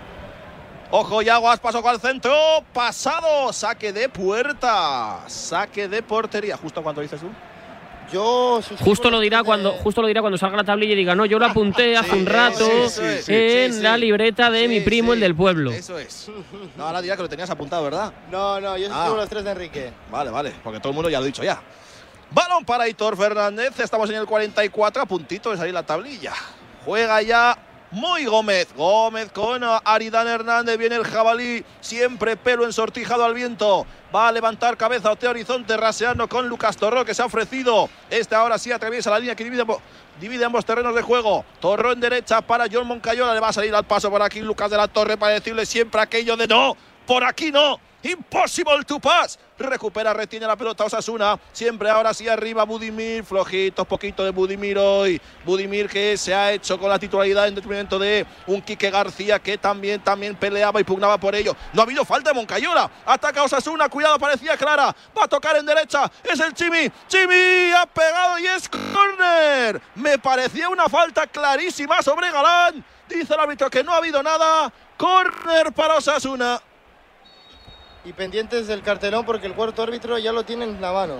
Ojo, 0.89 1.21
Yaguas 1.21 1.59
pasó 1.59 1.81
con 1.81 1.93
el 1.93 1.99
centro. 1.99 2.33
Pasado. 2.73 3.51
Saque 3.53 3.93
de 3.93 4.09
puerta. 4.09 5.21
Saque 5.27 5.87
de 5.87 6.01
portería. 6.03 6.57
¿Justo 6.57 6.81
cuánto 6.83 7.01
dices 7.01 7.19
tú? 7.21 7.27
Yo 8.13 8.61
Justo 8.79 9.09
lo 9.09 9.19
dirá 9.19 9.43
cuando 9.43 9.71
justo 9.71 10.01
lo 10.01 10.07
dirá 10.07 10.21
cuando 10.21 10.37
salga 10.37 10.57
la 10.57 10.63
tablilla 10.63 10.93
y 10.93 10.97
diga, 10.97 11.15
"No, 11.15 11.25
yo 11.25 11.39
lo 11.39 11.45
apunté 11.47 11.97
hace 11.97 12.15
un 12.15 12.25
rato 12.25 12.65
sí, 12.89 13.01
sí, 13.01 13.23
sí, 13.23 13.33
en 13.33 13.73
sí, 13.73 13.81
la 13.81 13.97
libreta 13.97 14.51
de 14.51 14.67
mi 14.67 14.79
primo 14.81 15.11
sí. 15.11 15.13
el 15.15 15.19
del 15.21 15.35
pueblo." 15.35 15.71
Eso 15.71 15.97
es. 15.97 16.29
No, 16.77 16.85
ahora 16.85 17.01
dirá 17.01 17.15
que 17.15 17.23
lo 17.23 17.29
tenías 17.29 17.49
apuntado, 17.49 17.83
¿verdad? 17.83 18.13
No, 18.31 18.59
no, 18.61 18.77
yo 18.77 18.87
Ah. 18.91 19.13
las 19.17 19.29
tres 19.29 19.43
de 19.43 19.51
Enrique. 19.51 19.91
Vale, 20.11 20.29
vale, 20.29 20.53
porque 20.63 20.79
todo 20.79 20.89
el 20.89 20.95
mundo 20.95 21.09
ya 21.09 21.19
lo 21.19 21.23
ha 21.23 21.27
dicho 21.27 21.43
ya. 21.43 21.61
Balón 22.31 22.65
para 22.65 22.87
Hitor 22.87 23.15
Fernández, 23.17 23.79
estamos 23.79 24.09
en 24.09 24.15
el 24.15 24.25
44, 24.25 25.01
a 25.01 25.05
puntito 25.05 25.51
de 25.51 25.57
salir 25.57 25.73
la 25.73 25.83
tablilla. 25.83 26.33
Juega 26.85 27.21
ya 27.21 27.57
muy 27.93 28.25
Gómez. 28.25 28.67
Gómez 28.75 29.31
con 29.31 29.61
Aridán 29.63 30.27
Hernández, 30.27 30.77
viene 30.77 30.95
el 30.95 31.03
jabalí, 31.03 31.63
siempre 31.79 32.35
pelo 32.35 32.65
ensortijado 32.65 33.23
al 33.23 33.33
viento. 33.33 33.85
Va 34.13 34.27
a 34.27 34.31
levantar 34.31 34.77
cabeza 34.77 35.11
Oteo 35.11 35.29
Horizonte, 35.29 35.77
raseando 35.77 36.27
con 36.27 36.47
Lucas 36.47 36.75
Torró, 36.75 37.05
que 37.05 37.13
se 37.13 37.21
ha 37.21 37.25
ofrecido. 37.25 37.89
Este 38.09 38.35
ahora 38.35 38.57
sí 38.57 38.71
atraviesa 38.71 39.09
la 39.09 39.19
línea 39.19 39.35
que 39.35 39.43
divide, 39.43 39.63
divide 40.19 40.45
ambos 40.45 40.65
terrenos 40.65 40.95
de 40.95 41.01
juego. 41.01 41.45
Torró 41.59 41.91
en 41.91 41.99
derecha 41.99 42.41
para 42.41 42.65
John 42.71 42.87
Moncayola, 42.87 43.33
le 43.33 43.39
va 43.39 43.49
a 43.49 43.53
salir 43.53 43.73
al 43.73 43.85
paso 43.85 44.09
por 44.09 44.21
aquí 44.21 44.41
Lucas 44.41 44.69
de 44.71 44.77
la 44.77 44.87
Torre 44.87 45.17
para 45.17 45.33
decirle 45.33 45.65
siempre 45.65 46.01
aquello 46.01 46.35
de 46.35 46.47
no, 46.47 46.75
por 47.05 47.23
aquí 47.23 47.51
no. 47.51 47.79
Impossible 48.03 48.83
to 48.85 48.99
pass. 48.99 49.39
Recupera, 49.57 50.13
retiene 50.13 50.45
la 50.45 50.57
pelota 50.57 50.83
Osasuna. 50.83 51.39
Siempre 51.53 51.89
ahora 51.89 52.13
sí 52.13 52.27
arriba 52.27 52.65
Budimir. 52.65 53.23
Flojitos, 53.23 53.87
poquito 53.87 54.25
de 54.25 54.31
Budimir 54.31 54.77
hoy. 54.77 55.21
Budimir 55.45 55.87
que 55.87 56.17
se 56.17 56.33
ha 56.33 56.51
hecho 56.51 56.77
con 56.77 56.89
la 56.89 56.99
titularidad 56.99 57.47
en 57.47 57.55
detrimento 57.55 57.97
de 57.97 58.25
un 58.47 58.61
Quique 58.61 58.91
García 58.91 59.39
que 59.39 59.57
también, 59.57 60.03
también 60.03 60.35
peleaba 60.35 60.81
y 60.81 60.83
pugnaba 60.83 61.17
por 61.17 61.33
ello. 61.33 61.55
No 61.71 61.81
ha 61.81 61.85
habido 61.85 62.03
falta 62.03 62.31
de 62.31 62.35
Moncayola. 62.35 62.91
Ataca 63.05 63.43
Osasuna. 63.43 63.87
Cuidado, 63.87 64.19
parecía 64.19 64.57
clara. 64.57 64.93
Va 65.17 65.23
a 65.23 65.27
tocar 65.27 65.55
en 65.55 65.65
derecha. 65.65 66.11
Es 66.23 66.39
el 66.41 66.53
Chimi. 66.53 66.91
Chimi 67.07 67.71
ha 67.71 67.85
pegado 67.85 68.39
y 68.39 68.47
es 68.47 68.67
corner. 68.67 69.81
Me 69.95 70.19
parecía 70.19 70.67
una 70.67 70.89
falta 70.89 71.25
clarísima 71.27 72.01
sobre 72.01 72.31
Galán. 72.31 72.83
Dice 73.07 73.33
el 73.33 73.39
árbitro 73.39 73.69
que 73.69 73.81
no 73.81 73.93
ha 73.93 73.97
habido 73.97 74.21
nada. 74.21 74.73
Corner 74.97 75.71
para 75.71 75.95
Osasuna. 75.95 76.61
Y 78.05 78.11
pendientes 78.11 78.67
del 78.67 78.81
cartelón 78.81 79.25
porque 79.25 79.47
el 79.47 79.53
cuarto 79.53 79.81
árbitro 79.81 80.17
ya 80.17 80.31
lo 80.33 80.43
tiene 80.43 80.65
en 80.65 80.81
la 80.81 80.91
mano. 80.91 81.15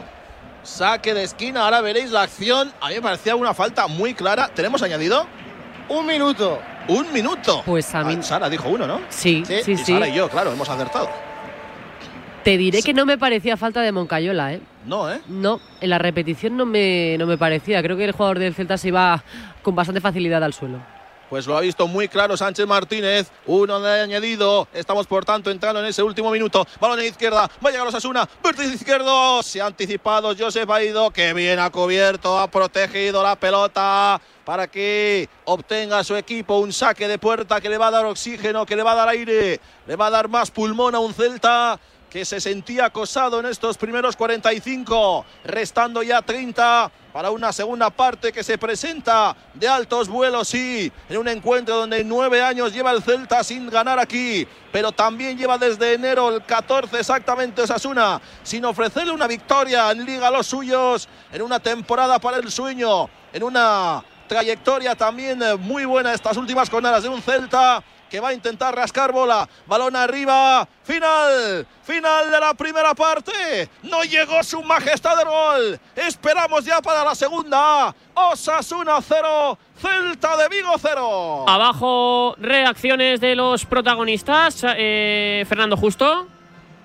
Saque 0.63 1.13
de 1.13 1.23
esquina, 1.23 1.63
ahora 1.63 1.81
veréis 1.81 2.11
la 2.11 2.23
acción. 2.23 2.73
A 2.81 2.89
mí 2.89 2.95
me 2.95 3.01
parecía 3.01 3.35
una 3.35 3.53
falta 3.53 3.87
muy 3.87 4.13
clara. 4.13 4.49
¿Tenemos 4.53 4.81
añadido? 4.83 5.25
Un 5.89 6.05
minuto. 6.05 6.59
Un 6.89 7.11
minuto. 7.13 7.63
Pues 7.65 7.93
a 7.95 8.03
mí. 8.03 8.17
Ah, 8.19 8.23
Sara 8.23 8.49
dijo 8.49 8.67
uno, 8.67 8.85
¿no? 8.85 8.99
Sí, 9.09 9.43
sí, 9.45 9.71
Y 9.71 9.77
sí. 9.77 9.93
Sara 9.93 10.07
y 10.09 10.15
yo, 10.15 10.29
claro, 10.29 10.51
hemos 10.51 10.69
acertado. 10.69 11.09
Te 12.43 12.57
diré 12.57 12.81
que 12.81 12.93
no 12.93 13.05
me 13.05 13.17
parecía 13.17 13.55
falta 13.55 13.81
de 13.81 13.93
Moncayola, 13.93 14.53
¿eh? 14.53 14.61
No, 14.85 15.09
¿eh? 15.09 15.21
No, 15.27 15.61
en 15.79 15.89
la 15.89 15.97
repetición 15.97 16.57
no 16.57 16.65
me, 16.65 17.15
no 17.17 17.25
me 17.25 17.37
parecía. 17.37 17.81
Creo 17.81 17.95
que 17.95 18.03
el 18.03 18.11
jugador 18.11 18.39
del 18.39 18.53
Celta 18.53 18.77
se 18.77 18.89
iba 18.89 19.23
con 19.61 19.75
bastante 19.75 20.01
facilidad 20.01 20.43
al 20.43 20.53
suelo. 20.53 20.79
Pues 21.33 21.47
lo 21.47 21.57
ha 21.57 21.61
visto 21.61 21.87
muy 21.87 22.07
claro 22.07 22.37
Sánchez 22.37 22.67
Martínez. 22.67 23.31
Uno 23.47 23.79
de 23.79 24.01
añadido. 24.01 24.67
Estamos, 24.71 25.07
por 25.07 25.25
tanto, 25.25 25.49
entrando 25.49 25.79
en 25.79 25.87
ese 25.87 26.03
último 26.03 26.29
minuto. 26.29 26.63
Balón 26.79 26.99
en 26.99 27.07
izquierda. 27.07 27.49
Va 27.65 27.69
a 27.69 27.71
llegar 27.71 27.87
Osasuna. 27.87 28.29
Vértice 28.43 28.75
izquierdo. 28.75 29.41
Se 29.41 29.59
ha 29.59 29.65
anticipado 29.65 30.35
Joseph 30.37 30.69
Aido. 30.69 31.09
Que 31.09 31.33
bien 31.33 31.57
ha 31.57 31.71
cubierto. 31.71 32.37
Ha 32.37 32.47
protegido 32.51 33.23
la 33.23 33.35
pelota. 33.35 34.21
Para 34.45 34.67
que 34.67 35.27
obtenga 35.45 36.03
su 36.03 36.15
equipo 36.15 36.59
un 36.59 36.71
saque 36.71 37.07
de 37.07 37.17
puerta 37.17 37.59
que 37.59 37.69
le 37.69 37.79
va 37.79 37.87
a 37.87 37.91
dar 37.91 38.05
oxígeno, 38.05 38.67
que 38.67 38.75
le 38.75 38.83
va 38.83 38.91
a 38.91 38.95
dar 38.95 39.07
aire, 39.07 39.59
le 39.87 39.95
va 39.95 40.07
a 40.07 40.11
dar 40.11 40.27
más 40.27 40.51
pulmón 40.51 40.93
a 40.93 40.99
un 40.99 41.15
Celta 41.15 41.79
que 42.13 42.25
se 42.25 42.39
sentía 42.39 42.85
acosado 42.85 43.39
en 43.39 43.47
estos 43.47 43.75
primeros 43.75 44.15
45, 44.15 45.25
restando 45.45 46.03
ya 46.03 46.21
30 46.21 46.91
para 47.11 47.31
una 47.31 47.51
segunda 47.51 47.89
parte 47.89 48.31
que 48.31 48.43
se 48.43 48.59
presenta 48.59 49.35
de 49.55 49.67
altos 49.67 50.09
vuelos, 50.09 50.47
sí, 50.47 50.91
en 51.09 51.17
un 51.17 51.27
encuentro 51.27 51.75
donde 51.75 52.03
nueve 52.03 52.43
años 52.43 52.71
lleva 52.71 52.91
el 52.91 53.01
Celta 53.01 53.43
sin 53.43 53.67
ganar 53.67 53.97
aquí, 53.97 54.47
pero 54.71 54.91
también 54.91 55.39
lleva 55.39 55.57
desde 55.57 55.93
enero 55.93 56.29
el 56.29 56.43
14 56.43 56.99
exactamente 56.99 57.63
Osasuna, 57.63 58.21
sin 58.43 58.63
ofrecerle 58.63 59.11
una 59.11 59.25
victoria 59.25 59.89
en 59.89 60.05
Liga 60.05 60.27
a 60.27 60.31
los 60.31 60.45
suyos, 60.45 61.09
en 61.31 61.41
una 61.41 61.59
temporada 61.59 62.19
para 62.19 62.37
el 62.37 62.51
sueño, 62.51 63.09
en 63.33 63.41
una 63.41 64.03
trayectoria 64.27 64.93
también 64.93 65.39
muy 65.61 65.85
buena 65.85 66.13
estas 66.13 66.37
últimas 66.37 66.69
jornadas 66.69 67.01
de 67.01 67.09
un 67.09 67.23
Celta 67.23 67.83
que 68.13 68.19
va 68.19 68.29
a 68.29 68.33
intentar 68.33 68.75
rascar 68.75 69.11
bola. 69.11 69.49
Balón 69.65 69.95
arriba. 69.95 70.67
Final. 70.83 71.65
Final 71.81 72.29
de 72.29 72.39
la 72.39 72.53
primera 72.53 72.93
parte. 72.93 73.67
No 73.81 74.03
llegó 74.03 74.43
su 74.43 74.61
majestad 74.61 75.17
del 75.17 75.27
gol. 75.27 75.79
Esperamos 75.95 76.63
ya 76.63 76.79
para 76.79 77.03
la 77.03 77.15
segunda. 77.15 77.95
Osasuna 78.13 78.99
0. 79.01 79.57
Celta 79.79 80.37
de 80.37 80.47
Vigo 80.47 80.73
0. 80.79 81.45
Abajo 81.49 82.35
reacciones 82.37 83.19
de 83.19 83.35
los 83.35 83.65
protagonistas. 83.65 84.63
Eh, 84.63 85.43
Fernando 85.49 85.75
Justo. 85.75 86.27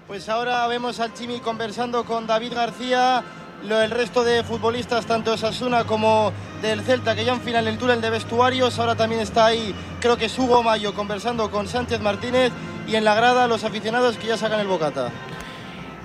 Pues 0.07 0.31
ahora 0.31 0.67
vemos 0.67 0.99
al 0.99 1.13
Chimi 1.13 1.41
conversando 1.41 2.05
con 2.07 2.27
David 2.27 2.55
García, 2.55 3.23
lo, 3.65 3.81
el 3.81 3.91
resto 3.91 4.25
de 4.25 4.43
futbolistas, 4.43 5.07
tanto 5.07 5.33
de 5.33 5.39
Sasuna 5.39 5.85
como 5.85 6.33
del 6.63 6.83
Celta, 6.83 7.15
que 7.15 7.25
ya 7.25 7.33
en 7.33 7.41
final 7.41 7.67
el 7.67 7.79
túnel 7.79 8.01
de 8.01 8.11
vestuarios. 8.11 8.79
Ahora 8.79 8.95
también 8.95 9.21
está 9.21 9.47
ahí, 9.47 9.75
creo 10.01 10.17
que 10.17 10.27
es 10.27 10.39
Hugo 10.39 10.63
Mayo, 10.63 10.95
conversando 10.95 11.51
con 11.51 11.67
Sánchez 11.67 12.01
Martínez. 12.01 12.53
Y 12.87 12.97
en 12.97 13.05
la 13.05 13.15
grada, 13.15 13.47
los 13.47 13.65
aficionados 13.65 14.17
que 14.17 14.29
ya 14.29 14.37
sacan 14.37 14.61
el 14.61 14.67
bocata. 14.67 15.11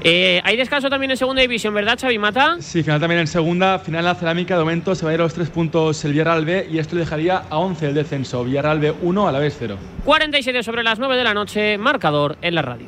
Eh, 0.02 0.42
hay 0.44 0.58
descanso 0.58 0.90
también 0.90 1.12
en 1.12 1.18
segunda 1.18 1.42
división, 1.42 1.74
¿verdad, 1.74 1.98
Xavi 2.00 2.18
Mata? 2.18 2.58
Sí, 2.60 2.84
final 2.84 3.00
también 3.00 3.22
en 3.22 3.28
segunda, 3.28 3.80
final 3.80 4.00
en 4.00 4.06
la 4.06 4.16
cerámica. 4.16 4.56
De 4.58 4.64
momento 4.64 4.96
se 4.96 5.06
va 5.06 5.12
a 5.12 5.14
ir 5.14 5.22
a 5.22 5.24
los 5.24 5.34
tres 5.34 5.50
puntos 5.50 6.04
el 6.04 6.12
Villarreal 6.12 6.44
B 6.44 6.68
y 6.70 6.80
esto 6.80 6.96
le 6.96 7.02
dejaría 7.02 7.44
a 7.50 7.58
11 7.58 7.88
el 7.88 7.94
descenso. 7.94 8.44
Villarreal 8.44 8.80
B 8.80 8.94
1 9.02 9.28
a 9.28 9.32
la 9.32 9.40
vez 9.40 9.56
0. 9.58 9.78
47 10.04 10.62
sobre 10.62 10.84
las 10.84 11.00
9 11.00 11.16
de 11.16 11.24
la 11.24 11.34
noche, 11.34 11.78
marcador 11.78 12.38
en 12.42 12.56
la 12.56 12.62
radio. 12.62 12.88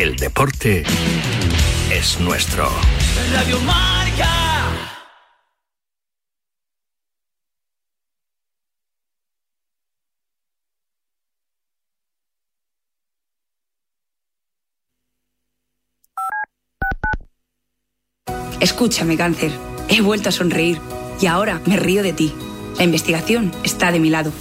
El 0.00 0.16
deporte 0.16 0.82
es 1.92 2.18
nuestro. 2.20 2.66
Radio 3.34 3.60
Marca. 3.60 4.30
Escúchame, 18.58 19.18
cáncer. 19.18 19.52
He 19.90 20.00
vuelto 20.00 20.30
a 20.30 20.32
sonreír 20.32 20.80
y 21.20 21.26
ahora 21.26 21.60
me 21.66 21.76
río 21.76 22.02
de 22.02 22.14
ti. 22.14 22.32
La 22.78 22.84
investigación 22.84 23.52
está 23.64 23.92
de 23.92 24.00
mi 24.00 24.08
lado. 24.08 24.32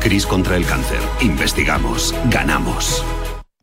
Cris 0.00 0.26
contra 0.26 0.56
el 0.56 0.66
cáncer. 0.66 0.98
Investigamos. 1.20 2.12
Ganamos. 2.30 3.04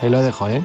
ahí 0.00 0.10
lo 0.10 0.22
dejo, 0.22 0.48
¿eh? 0.48 0.64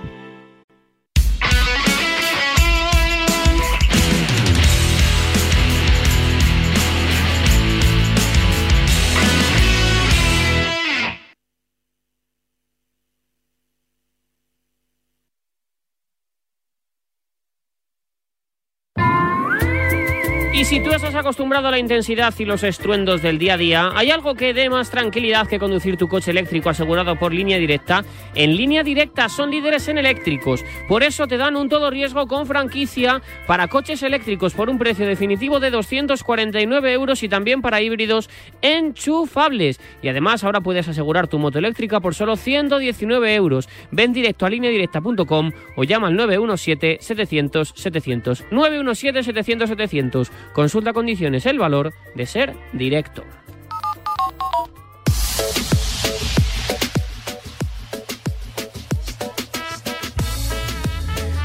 Tú 21.03 21.07
estás 21.07 21.19
acostumbrado 21.19 21.67
a 21.67 21.71
la 21.71 21.79
intensidad 21.79 22.33
y 22.39 22.45
los 22.45 22.63
estruendos 22.63 23.21
del 23.21 23.37
día 23.37 23.55
a 23.55 23.57
día, 23.57 23.91
hay 23.93 24.09
algo 24.09 24.35
que 24.35 24.53
dé 24.53 24.69
más 24.69 24.89
tranquilidad 24.89 25.49
que 25.49 25.59
conducir 25.59 25.97
tu 25.97 26.07
coche 26.07 26.31
eléctrico 26.31 26.69
asegurado 26.69 27.19
por 27.19 27.33
línea 27.33 27.57
directa. 27.57 28.05
En 28.35 28.55
línea 28.55 28.83
directa 28.83 29.27
son 29.27 29.51
líderes 29.51 29.89
en 29.89 29.97
eléctricos. 29.97 30.63
Por 30.87 31.03
eso 31.03 31.27
te 31.27 31.35
dan 31.35 31.57
un 31.57 31.67
todo 31.67 31.89
riesgo 31.89 32.25
con 32.25 32.47
franquicia 32.47 33.21
para 33.47 33.67
coches 33.67 34.01
eléctricos 34.01 34.53
por 34.53 34.69
un 34.69 34.77
precio 34.77 35.05
definitivo 35.05 35.59
de 35.59 35.71
249 35.71 36.93
euros 36.93 37.21
y 37.21 37.27
también 37.27 37.61
para 37.61 37.81
híbridos 37.81 38.29
enchufables. 38.61 39.81
Y 40.01 40.07
además 40.07 40.45
ahora 40.45 40.61
puedes 40.61 40.87
asegurar 40.87 41.27
tu 41.27 41.37
moto 41.37 41.59
eléctrica 41.59 41.99
por 41.99 42.15
solo 42.15 42.37
119 42.37 43.35
euros. 43.35 43.67
Ven 43.91 44.13
directo 44.13 44.45
a 44.45 44.49
lineadirecta.com 44.49 45.51
o 45.75 45.83
llama 45.83 46.07
al 46.07 46.17
917-700-700. 46.17 48.45
917-700-700. 48.51 50.31
Consulta 50.53 50.92
condiciones, 50.93 51.45
el 51.45 51.59
valor 51.59 51.93
de 52.15 52.25
ser 52.25 52.53
directo. 52.71 53.23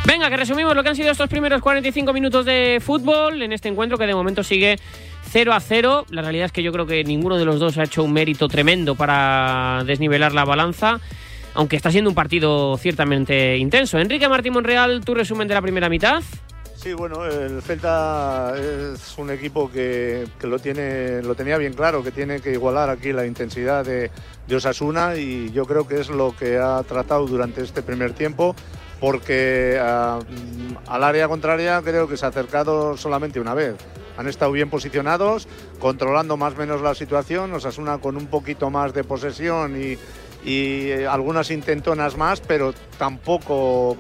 Venga, 0.07 0.31
que 0.31 0.37
resumimos 0.39 0.75
lo 0.75 0.83
que 0.83 0.89
han 0.89 0.97
sido 0.97 1.11
estos 1.11 1.29
primeros 1.29 1.61
45 1.61 2.13
minutos 2.13 2.47
de 2.47 2.81
fútbol 2.81 3.43
en 3.43 3.53
este 3.53 3.69
encuentro 3.69 3.99
que 3.99 4.07
de 4.07 4.15
momento 4.15 4.43
sigue 4.43 4.79
0 5.31 5.53
a 5.53 5.61
0. 5.61 6.07
La 6.11 6.23
realidad 6.23 6.47
es 6.47 6.53
que 6.53 6.63
yo 6.63 6.73
creo 6.73 6.87
que 6.87 7.05
ninguno 7.05 7.37
de 7.37 7.45
los 7.45 7.61
dos 7.61 7.77
ha 7.79 7.85
hecho 7.85 8.03
un 8.03 8.13
mérito 8.13 8.49
tremendo 8.49 8.95
para 8.95 9.83
desnivelar 9.87 10.33
la 10.33 10.45
balanza, 10.45 10.99
aunque 11.55 11.77
está 11.77 11.91
siendo 11.91 12.11
un 12.11 12.15
partido 12.15 12.77
ciertamente 12.79 13.59
intenso. 13.59 13.99
Enrique 13.99 14.29
Martín 14.29 14.55
Monreal, 14.55 15.05
tu 15.05 15.15
resumen 15.15 15.47
de 15.47 15.55
la 15.55 15.63
primera 15.63 15.89
mitad. 15.89 16.23
Sí, 16.81 16.93
bueno, 16.93 17.25
el 17.25 17.61
Celta 17.61 18.55
es 18.57 19.19
un 19.19 19.31
equipo 19.31 19.69
que, 19.69 20.29
lo, 20.43 20.61
tiene, 20.61 21.21
lo 21.23 21.35
tenía 21.35 21.59
bien 21.59 21.73
claro, 21.73 22.05
que 22.05 22.13
tiene 22.13 22.41
que 22.41 22.53
igualar 22.53 22.89
aquí 22.89 23.13
la 23.13 23.27
intensidad 23.27 23.85
de, 23.85 24.13
Osasuna 24.55 25.17
y 25.17 25.51
yo 25.51 25.67
creo 25.67 25.89
que 25.89 25.99
es 25.99 26.09
lo 26.09 26.37
que 26.37 26.57
ha 26.57 26.81
tratado 26.85 27.27
durante 27.27 27.63
este 27.63 27.83
primer 27.83 28.13
tiempo 28.13 28.55
porque 29.01 29.77
uh, 29.77 30.23
al 30.87 31.05
área 31.05 31.27
contraria 31.27 31.83
creo 31.83 32.07
que 32.07 32.17
se 32.17 32.25
ha 32.25 32.29
acercado 32.29 32.97
solamente 32.97 33.41
una 33.41 33.55
vez. 33.55 33.75
Han 34.17 34.29
estado 34.29 34.53
bien 34.53 34.71
posicionados, 34.71 35.49
controlando 35.81 36.37
más 36.37 36.55
o 36.55 36.59
menos 36.59 36.81
la 36.81 36.95
situación, 36.95 37.53
Osasuna 37.55 37.99
con 37.99 38.17
un 38.17 38.29
poquito 38.29 38.71
más 38.71 38.95
de 38.95 39.03
posesión 39.03 39.75
y, 39.83 39.99
y 40.49 40.93
algunas 41.03 41.51
intentonas 41.51 42.17
más, 42.17 42.41
pero 42.41 42.73
tampoco, 42.99 43.97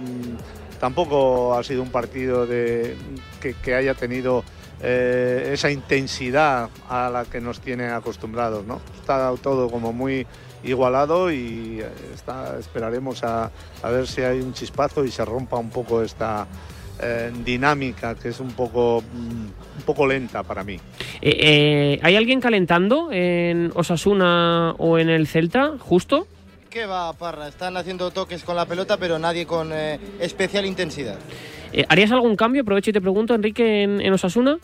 tampoco 0.78 1.54
ha 1.56 1.62
sido 1.62 1.82
un 1.82 1.90
partido 1.90 2.46
de, 2.46 2.96
que, 3.40 3.74
haya 3.74 3.94
tenido 3.94 4.44
eh, 4.80 5.50
esa 5.52 5.70
intensidad 5.70 6.70
a 6.88 7.10
la 7.10 7.24
que 7.24 7.40
nos 7.40 7.60
tiene 7.60 7.88
acostumbrados. 7.88 8.64
¿no? 8.64 8.80
Está 9.00 9.32
todo 9.42 9.70
como 9.70 9.92
muy 9.92 10.26
igualado 10.64 11.30
y 11.30 11.82
está, 12.14 12.58
esperaremos 12.58 13.22
a, 13.22 13.50
ver 13.84 14.06
si 14.06 14.22
hay 14.22 14.40
un 14.40 14.52
chispazo 14.52 15.04
y 15.04 15.10
se 15.10 15.24
rompa 15.24 15.56
un 15.56 15.70
poco 15.70 16.02
esta 16.02 16.46
eh, 17.00 17.30
dinámica 17.44 18.14
que 18.14 18.30
es 18.30 18.40
un 18.40 18.50
poco, 18.52 18.98
un 18.98 19.82
poco 19.86 20.06
lenta 20.06 20.42
para 20.42 20.64
mí. 20.64 20.74
Eh, 21.20 21.36
eh, 21.40 22.00
¿Hay 22.02 22.16
alguien 22.16 22.40
calentando 22.40 23.10
en 23.12 23.70
Osasuna 23.74 24.74
o 24.78 24.98
en 24.98 25.08
el 25.08 25.26
Celta, 25.26 25.74
justo? 25.78 26.26
¿Qué 26.70 26.84
va, 26.84 27.12
Parra? 27.14 27.48
Están 27.48 27.76
haciendo 27.76 28.10
toques 28.10 28.44
con 28.44 28.54
la 28.54 28.66
pelota, 28.66 28.98
pero 28.98 29.18
nadie 29.18 29.46
con 29.46 29.72
eh, 29.72 29.98
especial 30.20 30.66
intensidad. 30.66 31.18
¿Harías 31.88 32.12
algún 32.12 32.36
cambio? 32.36 32.62
Aprovecho 32.62 32.90
y 32.90 32.92
te 32.92 33.00
pregunto, 33.00 33.34
Enrique, 33.34 33.82
en, 33.84 34.00
en 34.00 34.12
Osasuna. 34.12 34.58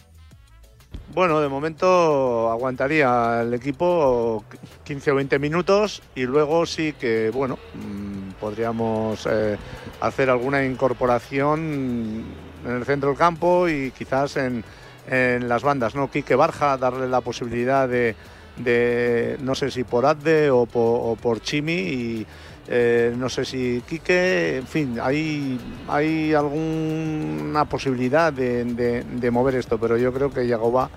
Bueno, 1.14 1.40
de 1.40 1.48
momento 1.48 2.50
aguantaría 2.50 3.42
el 3.42 3.54
equipo 3.54 4.44
15 4.84 5.12
o 5.12 5.14
20 5.14 5.38
minutos 5.38 6.02
y 6.14 6.24
luego 6.24 6.66
sí 6.66 6.92
que, 6.92 7.30
bueno, 7.32 7.58
mmm, 7.74 8.32
podríamos 8.40 9.26
eh, 9.30 9.56
hacer 10.00 10.28
alguna 10.28 10.64
incorporación 10.64 12.24
en 12.66 12.70
el 12.72 12.84
centro 12.84 13.10
del 13.10 13.18
campo 13.18 13.68
y 13.68 13.92
quizás 13.92 14.36
en, 14.36 14.64
en 15.08 15.48
las 15.48 15.62
bandas, 15.62 15.94
¿no? 15.94 16.10
Quique 16.10 16.34
Barja, 16.34 16.76
darle 16.76 17.08
la 17.08 17.20
posibilidad 17.20 17.88
de, 17.88 18.16
de 18.56 19.36
no 19.40 19.54
sé 19.54 19.70
si 19.70 19.84
por 19.84 20.06
Adde 20.06 20.50
o 20.50 20.66
por, 20.66 21.00
o 21.12 21.16
por 21.20 21.40
Chimi 21.40 21.72
y 21.72 22.26
eh, 22.66 23.12
no 23.16 23.28
sé 23.28 23.44
si 23.44 23.82
Quique, 23.86 24.56
en 24.58 24.66
fin, 24.66 24.98
hay, 25.02 25.58
hay 25.86 26.32
alguna 26.32 27.66
posibilidad 27.66 28.32
de, 28.32 28.64
de, 28.64 29.04
de, 29.04 29.30
mover 29.30 29.56
esto, 29.56 29.78
pero 29.78 29.98
yo 29.98 30.12
creo 30.14 30.30
que 30.30 30.46
Yagoba 30.46 30.88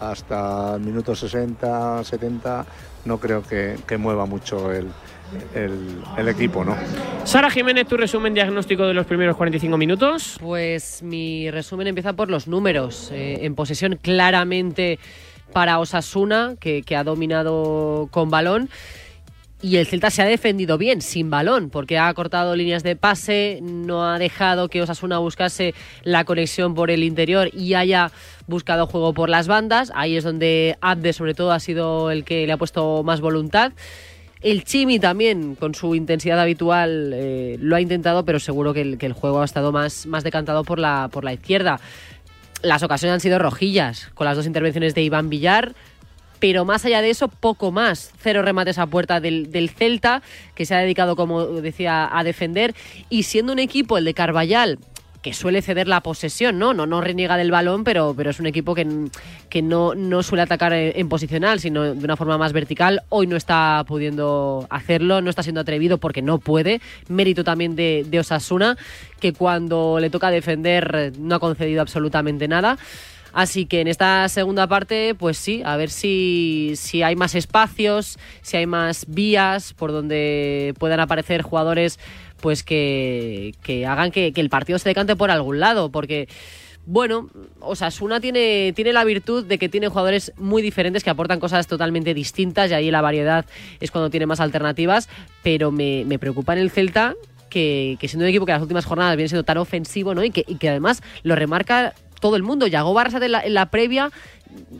hasta 0.00 0.76
el 0.76 0.80
minuto 0.80 1.14
60, 1.14 2.04
70, 2.04 2.66
no 3.04 3.18
creo 3.18 3.42
que, 3.42 3.76
que 3.86 3.98
mueva 3.98 4.24
mucho 4.24 4.72
el, 4.72 4.88
el, 5.54 6.02
el, 6.16 6.28
equipo, 6.28 6.64
¿no? 6.64 6.74
Sara 7.24 7.50
Jiménez, 7.50 7.86
tu 7.86 7.98
resumen 7.98 8.32
diagnóstico 8.32 8.86
de 8.86 8.94
los 8.94 9.04
primeros 9.06 9.36
45 9.36 9.76
minutos. 9.76 10.38
Pues 10.40 11.02
mi 11.02 11.50
resumen 11.50 11.86
empieza 11.86 12.14
por 12.14 12.30
los 12.30 12.48
números. 12.48 13.10
Eh, 13.12 13.40
en 13.42 13.54
posesión 13.54 13.98
claramente 14.00 14.98
para 15.52 15.78
Osasuna, 15.78 16.54
que, 16.58 16.84
ha 16.96 17.04
dominado 17.04 18.08
con 18.10 18.30
balón 18.30 18.68
y 19.62 19.76
el 19.76 19.86
Celta 19.86 20.10
se 20.10 20.22
ha 20.22 20.24
defendido 20.24 20.78
bien, 20.78 21.02
sin 21.02 21.28
balón, 21.28 21.68
porque 21.68 21.98
ha 21.98 22.12
cortado 22.14 22.56
líneas 22.56 22.82
de 22.82 22.96
pase, 22.96 23.58
no 23.62 24.08
ha 24.08 24.18
dejado 24.18 24.68
que 24.68 24.80
Osasuna 24.80 25.18
buscase 25.18 25.74
la 26.02 26.24
conexión 26.24 26.74
por 26.74 26.90
el 26.90 27.04
interior 27.04 27.50
y 27.52 27.74
haya 27.74 28.10
buscado 28.46 28.86
juego 28.86 29.12
por 29.12 29.28
las 29.28 29.48
bandas. 29.48 29.92
Ahí 29.94 30.16
es 30.16 30.24
donde 30.24 30.78
Abde, 30.80 31.12
sobre 31.12 31.34
todo, 31.34 31.52
ha 31.52 31.60
sido 31.60 32.10
el 32.10 32.24
que 32.24 32.46
le 32.46 32.52
ha 32.52 32.56
puesto 32.56 33.02
más 33.02 33.20
voluntad. 33.20 33.72
El 34.40 34.64
Chimi 34.64 34.98
también, 34.98 35.54
con 35.54 35.74
su 35.74 35.94
intensidad 35.94 36.40
habitual, 36.40 37.12
eh, 37.14 37.58
lo 37.60 37.76
ha 37.76 37.80
intentado, 37.82 38.24
pero 38.24 38.40
seguro 38.40 38.72
que 38.72 38.80
el, 38.80 38.96
que 38.96 39.04
el, 39.04 39.12
juego 39.12 39.42
ha 39.42 39.44
estado 39.44 39.70
más, 39.70 40.06
más 40.06 40.24
decantado 40.24 40.64
por 40.64 40.78
la, 40.78 41.10
por 41.12 41.24
la 41.24 41.34
izquierda. 41.34 41.78
Las 42.62 42.82
ocasiones 42.82 43.14
han 43.14 43.20
sido 43.20 43.38
rojillas, 43.38 44.10
con 44.14 44.26
las 44.26 44.36
dos 44.36 44.46
intervenciones 44.46 44.94
de 44.94 45.02
Iván 45.02 45.30
Villar, 45.30 45.74
pero 46.40 46.64
más 46.64 46.84
allá 46.84 47.02
de 47.02 47.10
eso, 47.10 47.28
poco 47.28 47.70
más. 47.70 48.12
Cero 48.18 48.42
remates 48.42 48.78
a 48.78 48.86
puerta 48.86 49.20
del, 49.20 49.52
del, 49.52 49.70
Celta, 49.70 50.22
que 50.54 50.64
se 50.64 50.74
ha 50.74 50.78
dedicado, 50.78 51.14
como 51.14 51.44
decía, 51.46 52.08
a 52.10 52.24
defender. 52.24 52.74
Y 53.10 53.24
siendo 53.24 53.52
un 53.52 53.58
equipo, 53.58 53.98
el 53.98 54.04
de 54.04 54.14
Carballal, 54.14 54.78
que 55.22 55.34
suele 55.34 55.60
ceder 55.62 55.86
la 55.86 56.02
posesión, 56.02 56.58
¿no? 56.58 56.72
No, 56.72 56.86
no 56.86 57.00
reniega 57.00 57.36
del 57.36 57.50
balón, 57.50 57.84
pero, 57.84 58.14
pero 58.16 58.30
es 58.30 58.40
un 58.40 58.46
equipo 58.46 58.74
que, 58.74 58.86
que 59.48 59.62
no, 59.62 59.94
no 59.94 60.22
suele 60.22 60.42
atacar 60.42 60.72
en, 60.72 61.08
posicional, 61.08 61.60
sino 61.60 61.94
de 61.94 62.04
una 62.04 62.16
forma 62.16 62.38
más 62.38 62.52
vertical. 62.52 63.02
Hoy 63.10 63.26
no 63.26 63.36
está 63.36 63.84
pudiendo 63.86 64.66
hacerlo, 64.70 65.20
no 65.20 65.28
está 65.28 65.42
siendo 65.42 65.60
atrevido 65.60 65.98
porque 65.98 66.22
no 66.22 66.38
puede. 66.38 66.80
Mérito 67.08 67.44
también 67.44 67.76
de, 67.76 68.06
de 68.08 68.18
Osasuna, 68.20 68.78
que 69.20 69.32
cuando 69.32 69.98
le 70.00 70.10
toca 70.10 70.30
defender 70.30 71.12
no 71.18 71.34
ha 71.34 71.40
concedido 71.40 71.82
absolutamente 71.82 72.48
nada. 72.48 72.78
Así 73.32 73.66
que 73.66 73.80
en 73.80 73.88
esta 73.88 74.28
segunda 74.28 74.66
parte, 74.66 75.14
pues 75.14 75.38
sí, 75.38 75.62
a 75.64 75.76
ver 75.76 75.90
si, 75.90 76.72
si 76.74 77.02
hay 77.02 77.14
más 77.14 77.34
espacios, 77.34 78.18
si 78.42 78.56
hay 78.56 78.66
más 78.66 79.04
vías 79.08 79.72
por 79.74 79.92
donde 79.92 80.74
puedan 80.78 81.00
aparecer 81.00 81.42
jugadores 81.42 81.98
pues 82.40 82.62
que, 82.62 83.54
que 83.62 83.86
hagan 83.86 84.10
que, 84.10 84.32
que, 84.32 84.40
el 84.40 84.50
partido 84.50 84.78
se 84.78 84.88
decante 84.88 85.16
por 85.16 85.30
algún 85.30 85.60
lado, 85.60 85.90
porque 85.90 86.28
bueno, 86.86 87.28
Osasuna 87.60 88.20
tiene, 88.20 88.72
tiene 88.74 88.92
la 88.92 89.04
virtud 89.04 89.44
de 89.44 89.58
que 89.58 89.68
tiene 89.68 89.88
jugadores 89.88 90.32
muy 90.38 90.62
diferentes 90.62 91.04
que 91.04 91.10
aportan 91.10 91.38
cosas 91.38 91.66
totalmente 91.66 92.14
distintas 92.14 92.70
y 92.70 92.74
ahí 92.74 92.90
la 92.90 93.02
variedad 93.02 93.44
es 93.80 93.90
cuando 93.90 94.10
tiene 94.10 94.26
más 94.26 94.40
alternativas, 94.40 95.08
pero 95.42 95.70
me, 95.70 96.04
me 96.06 96.18
preocupa 96.18 96.54
en 96.54 96.60
el 96.60 96.70
Celta 96.70 97.14
que, 97.48 97.96
que, 98.00 98.08
siendo 98.08 98.24
un 98.24 98.30
equipo 98.30 98.46
que 98.46 98.52
las 98.52 98.62
últimas 98.62 98.86
jornadas 98.86 99.16
viene 99.16 99.28
siendo 99.28 99.44
tan 99.44 99.58
ofensivo, 99.58 100.14
¿no? 100.14 100.24
Y 100.24 100.30
que, 100.30 100.44
y 100.46 100.56
que 100.56 100.68
además 100.68 101.02
lo 101.22 101.36
remarca 101.36 101.94
todo 102.20 102.36
el 102.36 102.42
mundo. 102.42 102.66
Yago 102.66 102.94
Barça 102.94 103.22
en 103.22 103.32
la, 103.32 103.40
en 103.40 103.54
la 103.54 103.66
previa 103.66 104.10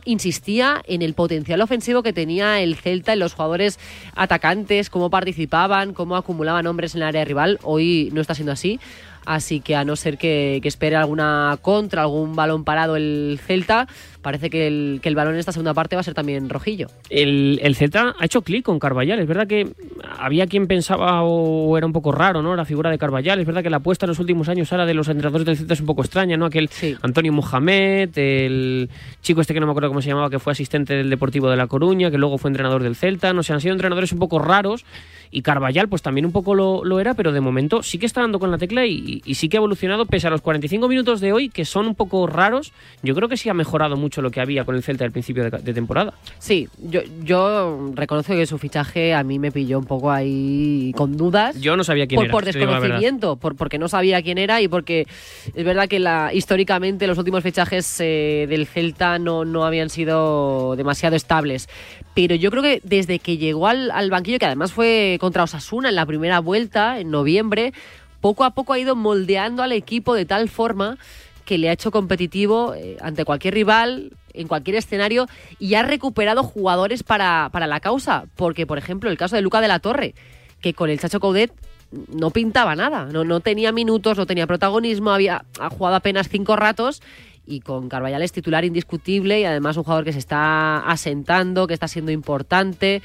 insistía 0.05 0.81
en 0.87 1.01
el 1.01 1.13
potencial 1.13 1.61
ofensivo 1.61 2.03
que 2.03 2.13
tenía 2.13 2.61
el 2.61 2.75
Celta 2.75 3.13
en 3.13 3.19
los 3.19 3.33
jugadores 3.33 3.79
atacantes, 4.15 4.89
cómo 4.89 5.09
participaban, 5.09 5.93
cómo 5.93 6.15
acumulaban 6.15 6.67
hombres 6.67 6.95
en 6.95 7.01
el 7.01 7.07
área 7.07 7.25
rival. 7.25 7.59
Hoy 7.63 8.09
no 8.13 8.21
está 8.21 8.35
siendo 8.35 8.51
así. 8.51 8.79
Así 9.25 9.59
que 9.59 9.75
a 9.75 9.83
no 9.83 9.95
ser 9.95 10.17
que, 10.17 10.59
que 10.61 10.67
espere 10.67 10.95
alguna 10.95 11.57
contra, 11.61 12.01
algún 12.01 12.35
balón 12.35 12.63
parado 12.63 12.95
el 12.95 13.39
Celta, 13.45 13.87
parece 14.21 14.49
que 14.49 14.67
el, 14.67 14.99
que 15.01 15.09
el 15.09 15.15
balón 15.15 15.33
en 15.35 15.39
esta 15.39 15.51
segunda 15.51 15.73
parte 15.73 15.95
va 15.95 15.99
a 15.99 16.03
ser 16.03 16.13
también 16.13 16.49
rojillo. 16.49 16.87
El, 17.09 17.59
el 17.61 17.75
Celta 17.75 18.15
ha 18.17 18.25
hecho 18.25 18.41
clic 18.41 18.65
con 18.65 18.79
Carballal. 18.79 19.19
Es 19.19 19.27
verdad 19.27 19.47
que 19.47 19.73
había 20.17 20.47
quien 20.47 20.67
pensaba 20.67 21.21
o 21.23 21.77
era 21.77 21.85
un 21.85 21.93
poco 21.93 22.11
raro, 22.11 22.41
¿no? 22.41 22.55
La 22.55 22.65
figura 22.65 22.89
de 22.89 22.97
Carballal. 22.97 23.39
Es 23.39 23.45
verdad 23.45 23.63
que 23.63 23.69
la 23.69 23.77
apuesta 23.77 24.05
en 24.05 24.09
los 24.09 24.19
últimos 24.19 24.49
años 24.49 24.71
ahora 24.71 24.85
de 24.85 24.93
los 24.93 25.07
entrenadores 25.07 25.45
del 25.45 25.57
Celta 25.57 25.73
es 25.73 25.81
un 25.81 25.87
poco 25.87 26.01
extraña, 26.01 26.37
¿no? 26.37 26.45
Aquel 26.45 26.69
sí. 26.69 26.95
Antonio 27.01 27.31
Mohamed, 27.31 28.17
el 28.17 28.89
chico 29.21 29.41
este 29.41 29.53
que 29.53 29.59
no 29.59 29.67
me 29.67 29.71
acuerdo 29.71 29.89
cómo 29.89 30.01
se 30.01 30.09
llamaba, 30.09 30.29
que 30.29 30.39
fue 30.39 30.51
asistente 30.51 30.95
del 30.95 31.09
Deportivo 31.09 31.49
de 31.49 31.57
La 31.57 31.67
Coruña, 31.67 32.09
que 32.09 32.17
luego 32.17 32.37
fue 32.37 32.49
entrenador 32.49 32.81
del 32.83 32.95
Celta. 32.95 33.33
No 33.33 33.43
sé, 33.43 33.53
han 33.53 33.61
sido 33.61 33.73
entrenadores 33.73 34.11
un 34.11 34.19
poco 34.19 34.39
raros 34.39 34.85
y 35.31 35.41
Carvallal 35.41 35.87
pues 35.87 36.01
también 36.01 36.25
un 36.25 36.31
poco 36.31 36.53
lo, 36.55 36.83
lo 36.83 36.99
era, 36.99 37.13
pero 37.13 37.31
de 37.31 37.41
momento 37.41 37.83
sí 37.83 37.97
que 37.97 38.05
está 38.05 38.21
dando 38.21 38.39
con 38.39 38.51
la 38.51 38.57
tecla 38.57 38.85
y, 38.85 39.21
y 39.25 39.35
sí 39.35 39.49
que 39.49 39.57
ha 39.57 39.59
evolucionado 39.59 40.05
pese 40.05 40.27
a 40.27 40.29
los 40.29 40.41
45 40.41 40.87
minutos 40.87 41.21
de 41.21 41.33
hoy, 41.33 41.49
que 41.49 41.65
son 41.65 41.87
un 41.87 41.95
poco 41.95 42.27
raros. 42.27 42.73
Yo 43.01 43.15
creo 43.15 43.29
que 43.29 43.37
sí 43.37 43.49
ha 43.49 43.53
mejorado 43.53 43.95
mucho 43.95 44.21
lo 44.21 44.29
que 44.29 44.41
había 44.41 44.65
con 44.65 44.75
el 44.75 44.83
Celta 44.83 45.05
al 45.05 45.11
principio 45.11 45.49
de, 45.49 45.49
de 45.49 45.73
temporada. 45.73 46.13
Sí, 46.39 46.67
yo, 46.79 47.01
yo 47.23 47.91
reconozco 47.95 48.33
que 48.33 48.45
su 48.45 48.57
fichaje 48.57 49.13
a 49.13 49.23
mí 49.23 49.39
me 49.39 49.51
pilló 49.51 49.79
un 49.79 49.85
poco 49.85 50.11
ahí 50.11 50.93
con 50.95 51.17
dudas. 51.17 51.59
Yo 51.59 51.77
no 51.77 51.83
sabía 51.83 52.07
quién 52.07 52.17
por, 52.17 52.25
era. 52.25 52.31
por 52.31 52.45
desconocimiento, 52.45 53.35
por, 53.37 53.55
porque 53.55 53.77
no 53.77 53.87
sabía 53.87 54.21
quién 54.21 54.37
era 54.37 54.61
y 54.61 54.67
porque 54.67 55.07
es 55.53 55.65
verdad 55.65 55.87
que 55.87 55.99
la, 55.99 56.31
históricamente 56.33 57.07
los 57.07 57.17
últimos 57.17 57.43
fichajes 57.43 57.97
eh, 57.99 58.45
del 58.49 58.67
Celta 58.67 59.19
no, 59.19 59.45
no 59.45 59.65
habían 59.65 59.89
sido 59.89 60.75
demasiado 60.75 61.15
estables. 61.15 61.69
Pero 62.13 62.35
yo 62.35 62.51
creo 62.51 62.63
que 62.63 62.81
desde 62.83 63.19
que 63.19 63.37
llegó 63.37 63.67
al, 63.67 63.89
al 63.91 64.09
banquillo, 64.09 64.39
que 64.39 64.45
además 64.45 64.73
fue 64.73 65.17
contra 65.21 65.43
Osasuna 65.43 65.89
en 65.89 65.95
la 65.95 66.07
primera 66.07 66.39
vuelta, 66.39 66.99
en 66.99 67.11
noviembre, 67.11 67.73
poco 68.21 68.43
a 68.43 68.55
poco 68.55 68.73
ha 68.73 68.79
ido 68.79 68.95
moldeando 68.95 69.61
al 69.61 69.71
equipo 69.71 70.15
de 70.15 70.25
tal 70.25 70.49
forma 70.49 70.97
que 71.45 71.59
le 71.59 71.69
ha 71.69 71.73
hecho 71.73 71.91
competitivo 71.91 72.73
eh, 72.73 72.97
ante 73.01 73.23
cualquier 73.23 73.53
rival, 73.53 74.13
en 74.33 74.47
cualquier 74.47 74.77
escenario, 74.77 75.27
y 75.59 75.75
ha 75.75 75.83
recuperado 75.83 76.41
jugadores 76.41 77.03
para, 77.03 77.49
para 77.51 77.67
la 77.67 77.79
causa. 77.79 78.25
Porque, 78.35 78.65
por 78.65 78.79
ejemplo, 78.79 79.11
el 79.11 79.17
caso 79.17 79.35
de 79.35 79.43
Luca 79.43 79.61
de 79.61 79.67
la 79.67 79.77
Torre, 79.77 80.15
que 80.59 80.73
con 80.73 80.89
el 80.89 80.99
Chacho 80.99 81.19
Coudet 81.19 81.53
no 81.91 82.31
pintaba 82.31 82.75
nada, 82.75 83.05
no, 83.05 83.23
no 83.23 83.41
tenía 83.41 83.71
minutos, 83.71 84.17
no 84.17 84.25
tenía 84.25 84.47
protagonismo, 84.47 85.11
había 85.11 85.45
ha 85.59 85.69
jugado 85.69 85.97
apenas 85.97 86.29
cinco 86.29 86.55
ratos 86.55 87.03
y 87.45 87.59
con 87.59 87.89
Carvallal 87.89 88.23
es 88.23 88.31
titular 88.31 88.65
indiscutible 88.65 89.39
y 89.39 89.45
además 89.45 89.77
un 89.77 89.83
jugador 89.83 90.05
que 90.05 90.13
se 90.13 90.19
está 90.19 90.79
asentando, 90.79 91.67
que 91.67 91.75
está 91.75 91.87
siendo 91.87 92.11
importante. 92.11 93.03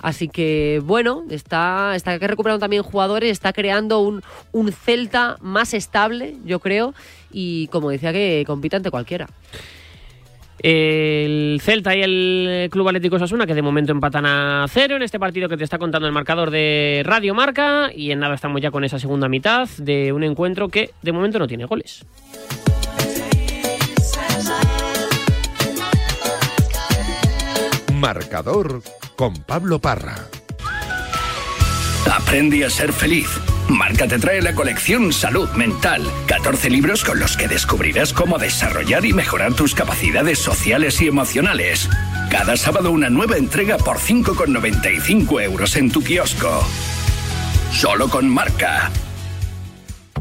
Así 0.00 0.28
que 0.28 0.80
bueno, 0.84 1.24
está, 1.30 1.94
está 1.96 2.18
recuperando 2.18 2.60
también 2.60 2.82
jugadores, 2.82 3.30
está 3.30 3.52
creando 3.52 4.00
un, 4.00 4.22
un 4.52 4.72
Celta 4.72 5.36
más 5.40 5.74
estable, 5.74 6.36
yo 6.44 6.60
creo, 6.60 6.94
y 7.32 7.68
como 7.68 7.90
decía, 7.90 8.12
que 8.12 8.44
compita 8.46 8.76
ante 8.76 8.90
cualquiera. 8.90 9.26
El 10.58 11.60
Celta 11.62 11.94
y 11.94 12.02
el 12.02 12.68
Club 12.70 12.88
Atlético 12.88 13.16
Osasuna, 13.16 13.46
que 13.46 13.54
de 13.54 13.62
momento 13.62 13.92
empatan 13.92 14.24
a 14.26 14.66
cero 14.68 14.96
en 14.96 15.02
este 15.02 15.18
partido 15.18 15.48
que 15.48 15.56
te 15.56 15.64
está 15.64 15.78
contando 15.78 16.06
el 16.06 16.14
marcador 16.14 16.50
de 16.50 17.02
Radio 17.04 17.34
Marca. 17.34 17.90
Y 17.94 18.10
en 18.10 18.20
nada 18.20 18.34
estamos 18.34 18.60
ya 18.60 18.70
con 18.70 18.82
esa 18.82 18.98
segunda 18.98 19.28
mitad 19.28 19.68
de 19.78 20.12
un 20.12 20.24
encuentro 20.24 20.68
que 20.68 20.90
de 21.02 21.12
momento 21.12 21.38
no 21.38 21.46
tiene 21.46 21.66
goles. 21.66 22.04
Marcador 27.94 28.82
con 29.16 29.34
Pablo 29.34 29.80
Parra. 29.80 30.14
Aprende 32.12 32.64
a 32.64 32.70
ser 32.70 32.92
feliz. 32.92 33.28
Marca 33.68 34.06
te 34.06 34.18
trae 34.18 34.40
la 34.40 34.54
colección 34.54 35.12
Salud 35.12 35.48
Mental. 35.52 36.08
14 36.26 36.70
libros 36.70 37.04
con 37.04 37.18
los 37.18 37.36
que 37.36 37.48
descubrirás 37.48 38.12
cómo 38.12 38.38
desarrollar 38.38 39.04
y 39.04 39.12
mejorar 39.12 39.54
tus 39.54 39.74
capacidades 39.74 40.38
sociales 40.38 41.00
y 41.00 41.08
emocionales. 41.08 41.88
Cada 42.30 42.56
sábado 42.56 42.92
una 42.92 43.10
nueva 43.10 43.36
entrega 43.36 43.76
por 43.78 43.98
5,95 43.98 45.42
euros 45.42 45.74
en 45.76 45.90
tu 45.90 46.02
kiosco. 46.02 46.64
Solo 47.72 48.08
con 48.08 48.28
Marca. 48.28 48.92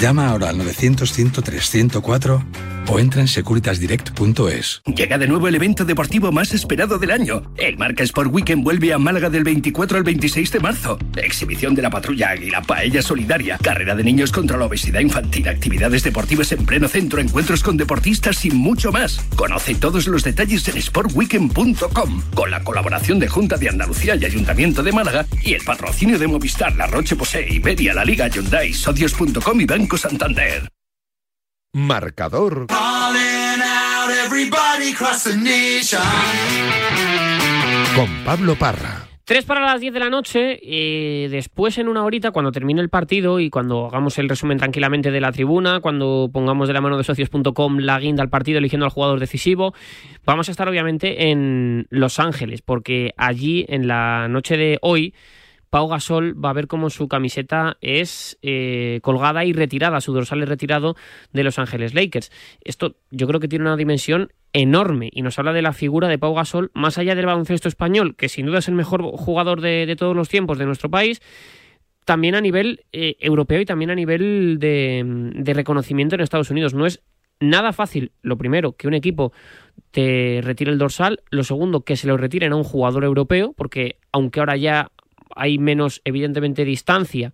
Llama 0.00 0.28
ahora 0.28 0.50
al 0.50 0.58
900-103-104 0.58 2.42
o 2.90 2.98
entra 2.98 3.20
en 3.20 3.28
securitasdirect.es. 3.28 4.82
Llega 4.86 5.18
de 5.18 5.28
nuevo 5.28 5.48
el 5.48 5.54
evento 5.54 5.84
deportivo 5.84 6.32
más 6.32 6.54
esperado 6.54 6.98
del 6.98 7.10
año. 7.10 7.42
El 7.56 7.76
Marca 7.76 8.02
Sport 8.02 8.32
Weekend 8.32 8.64
vuelve 8.64 8.92
a 8.92 8.98
Málaga 8.98 9.28
del 9.28 9.44
24 9.44 9.98
al 9.98 10.04
26 10.04 10.52
de 10.52 10.60
marzo. 10.60 10.98
Exhibición 11.16 11.74
de 11.74 11.82
la 11.82 11.90
patrulla 11.90 12.30
Águila, 12.30 12.62
paella 12.62 13.02
solidaria, 13.02 13.58
carrera 13.58 13.94
de 13.94 14.04
niños 14.04 14.32
contra 14.32 14.56
la 14.56 14.66
obesidad 14.66 15.00
infantil, 15.00 15.48
actividades 15.48 16.02
deportivas 16.02 16.50
en 16.52 16.64
pleno 16.64 16.88
centro, 16.88 17.20
encuentros 17.20 17.62
con 17.62 17.76
deportistas 17.76 18.44
y 18.44 18.50
mucho 18.50 18.90
más. 18.90 19.20
Conoce 19.36 19.74
todos 19.74 20.06
los 20.06 20.24
detalles 20.24 20.66
en 20.68 20.80
sportweekend.com 20.80 22.22
con 22.34 22.50
la 22.50 22.62
colaboración 22.62 23.18
de 23.18 23.28
Junta 23.28 23.56
de 23.56 23.68
Andalucía 23.68 24.16
y 24.16 24.24
Ayuntamiento 24.24 24.82
de 24.82 24.92
Málaga 24.92 25.26
y 25.42 25.54
el 25.54 25.62
patrocinio 25.62 26.18
de 26.18 26.26
Movistar, 26.26 26.74
La 26.76 26.86
Roche 26.86 27.16
Posay, 27.16 27.56
Iberia, 27.56 27.92
La 27.92 28.04
Liga, 28.04 28.28
Hyundai, 28.28 28.72
Socios.com 28.72 29.60
y 29.60 29.66
Banco 29.66 29.87
Santander. 29.96 30.68
Marcador 31.72 32.66
con 37.94 38.24
Pablo 38.24 38.54
Parra. 38.56 39.08
3 39.24 39.44
para 39.44 39.60
las 39.60 39.80
10 39.80 39.92
de 39.92 40.00
la 40.00 40.08
noche, 40.08 40.58
eh, 40.62 41.28
después 41.28 41.76
en 41.76 41.88
una 41.88 42.02
horita, 42.02 42.30
cuando 42.30 42.50
termine 42.50 42.80
el 42.80 42.88
partido 42.88 43.40
y 43.40 43.50
cuando 43.50 43.86
hagamos 43.86 44.18
el 44.18 44.28
resumen 44.28 44.56
tranquilamente 44.56 45.10
de 45.10 45.20
la 45.20 45.32
tribuna, 45.32 45.80
cuando 45.80 46.30
pongamos 46.32 46.68
de 46.68 46.74
la 46.74 46.80
mano 46.80 46.96
de 46.96 47.04
socios.com 47.04 47.78
la 47.78 47.98
guinda 47.98 48.22
al 48.22 48.30
partido 48.30 48.58
eligiendo 48.58 48.86
al 48.86 48.92
jugador 48.92 49.20
decisivo, 49.20 49.74
vamos 50.24 50.48
a 50.48 50.52
estar 50.52 50.66
obviamente 50.66 51.30
en 51.30 51.86
Los 51.90 52.18
Ángeles, 52.20 52.62
porque 52.62 53.12
allí 53.18 53.66
en 53.68 53.86
la 53.86 54.28
noche 54.28 54.56
de 54.56 54.78
hoy 54.80 55.12
Pau 55.70 55.88
Gasol 55.88 56.42
va 56.42 56.50
a 56.50 56.54
ver 56.54 56.66
cómo 56.66 56.90
su 56.90 57.08
camiseta 57.08 57.76
es 57.80 58.38
eh, 58.42 59.00
colgada 59.02 59.44
y 59.44 59.52
retirada, 59.52 60.00
su 60.00 60.12
dorsal 60.12 60.42
es 60.42 60.48
retirado 60.48 60.96
de 61.32 61.44
Los 61.44 61.58
Ángeles 61.58 61.94
Lakers. 61.94 62.30
Esto 62.62 62.96
yo 63.10 63.26
creo 63.26 63.40
que 63.40 63.48
tiene 63.48 63.66
una 63.66 63.76
dimensión 63.76 64.32
enorme 64.52 65.10
y 65.12 65.22
nos 65.22 65.38
habla 65.38 65.52
de 65.52 65.62
la 65.62 65.72
figura 65.72 66.08
de 66.08 66.18
Pau 66.18 66.34
Gasol, 66.34 66.70
más 66.74 66.98
allá 66.98 67.14
del 67.14 67.26
baloncesto 67.26 67.68
español, 67.68 68.16
que 68.16 68.28
sin 68.28 68.46
duda 68.46 68.58
es 68.58 68.68
el 68.68 68.74
mejor 68.74 69.02
jugador 69.02 69.60
de, 69.60 69.94
todos 69.98 70.16
los 70.16 70.28
tiempos 70.28 70.58
de 70.58 70.66
nuestro 70.66 70.90
país, 70.90 71.20
también 72.04 72.34
a 72.34 72.40
nivel 72.40 72.84
eh, 72.92 73.16
europeo 73.20 73.60
y 73.60 73.66
también 73.66 73.90
a 73.90 73.94
nivel 73.94 74.56
de, 74.58 75.02
de 75.34 75.54
reconocimiento 75.54 76.14
en 76.14 76.22
Estados 76.22 76.50
Unidos. 76.50 76.72
No 76.72 76.86
es 76.86 77.02
nada 77.40 77.72
fácil, 77.72 78.12
lo 78.22 78.38
primero, 78.38 78.72
que 78.72 78.88
un 78.88 78.94
equipo 78.94 79.32
te 79.90 80.40
retire 80.42 80.72
el 80.72 80.78
dorsal, 80.78 81.20
lo 81.30 81.44
segundo, 81.44 81.82
que 81.82 81.96
se 81.96 82.06
lo 82.06 82.16
retiren 82.16 82.52
a 82.52 82.56
un 82.56 82.64
jugador 82.64 83.04
europeo, 83.04 83.52
porque 83.56 83.98
aunque 84.12 84.40
ahora 84.40 84.56
ya 84.56 84.90
hay 85.38 85.58
menos, 85.58 86.00
evidentemente, 86.04 86.64
distancia 86.64 87.32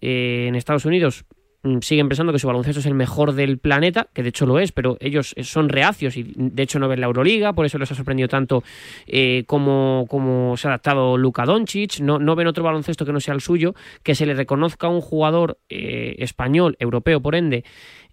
eh, 0.00 0.46
en 0.48 0.54
Estados 0.54 0.84
Unidos. 0.84 1.24
mm, 1.62 1.78
Siguen 1.80 2.08
pensando 2.08 2.32
que 2.32 2.38
su 2.38 2.46
baloncesto 2.46 2.80
es 2.80 2.86
el 2.86 2.94
mejor 2.94 3.34
del 3.34 3.58
planeta, 3.58 4.08
que 4.12 4.22
de 4.22 4.30
hecho 4.30 4.46
lo 4.46 4.58
es, 4.58 4.72
pero 4.72 4.96
ellos 5.00 5.34
son 5.42 5.68
reacios 5.68 6.16
y 6.16 6.32
de 6.36 6.62
hecho 6.62 6.78
no 6.78 6.88
ven 6.88 7.00
la 7.00 7.06
Euroliga, 7.06 7.52
por 7.52 7.66
eso 7.66 7.78
les 7.78 7.90
ha 7.92 7.94
sorprendido 7.94 8.28
tanto 8.28 8.64
eh, 9.06 9.44
cómo 9.46 10.54
se 10.56 10.66
ha 10.66 10.70
adaptado 10.70 11.16
Luka 11.16 11.44
Doncic, 11.44 12.00
no, 12.00 12.18
no 12.18 12.34
ven 12.34 12.48
otro 12.48 12.64
baloncesto 12.64 13.04
que 13.04 13.12
no 13.12 13.20
sea 13.20 13.34
el 13.34 13.40
suyo, 13.40 13.74
que 14.02 14.14
se 14.14 14.26
le 14.26 14.34
reconozca 14.34 14.88
a 14.88 14.90
un 14.90 15.00
jugador 15.00 15.58
eh, 15.68 16.16
español, 16.18 16.76
europeo 16.80 17.20
por 17.20 17.34
ende, 17.34 17.64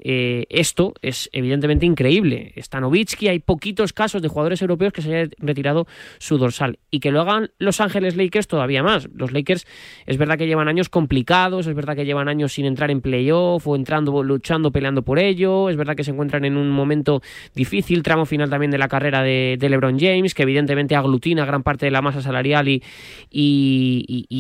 eh, 0.02 0.46
esto 0.50 0.94
es 1.02 1.30
evidentemente 1.34 1.86
increíble. 1.86 2.54
Stanovitsky, 2.58 3.28
hay 3.28 3.40
poquitos 3.40 3.94
casos 3.94 4.22
de 4.22 4.30
jugadores 4.30 4.62
europeos 4.62 4.94
que 4.94 5.02
se 5.02 5.14
hayan 5.14 5.32
retirado 5.38 5.88
su 6.20 6.38
dorsal. 6.38 6.80
Y 6.90 7.00
que 7.00 7.12
lo 7.12 7.22
hagan 7.22 7.52
Los 7.60 7.82
Ángeles 7.82 8.16
Lakers 8.16 8.48
todavía 8.48 8.82
más. 8.82 9.10
Los 9.14 9.32
Lakers 9.32 9.68
es 10.06 10.18
verdad 10.18 10.38
que 10.38 10.48
llevan 10.48 10.68
años 10.68 10.90
complicados, 10.90 11.68
es 11.68 11.76
verdad 11.76 11.96
que 11.96 12.06
llevan 12.06 12.30
años 12.30 12.54
sin 12.54 12.66
entrar 12.66 12.92
en 12.92 13.02
playoff 13.02 13.68
o 13.68 13.76
entrando, 13.76 14.24
luchando, 14.24 14.72
peleando 14.72 15.04
por 15.04 15.20
ello. 15.20 15.70
Es 15.70 15.76
verdad 15.76 15.96
que 15.96 16.04
se 16.04 16.12
encuentran 16.12 16.46
en 16.46 16.56
un 16.56 16.70
momento 16.70 17.22
difícil, 17.54 18.02
tramo 18.04 18.26
final 18.26 18.50
también 18.50 18.72
de 18.72 18.78
la 18.78 18.88
carrera 18.88 19.22
de, 19.22 19.58
LeBron 19.60 20.00
James, 20.00 20.34
que 20.34 20.44
evidentemente 20.44 20.96
aglutina 20.96 21.46
gran 21.46 21.62
parte 21.64 21.86
de 21.86 21.92
la 21.92 22.02
masa 22.02 22.22
salarial 22.22 22.68
y, 22.68 22.82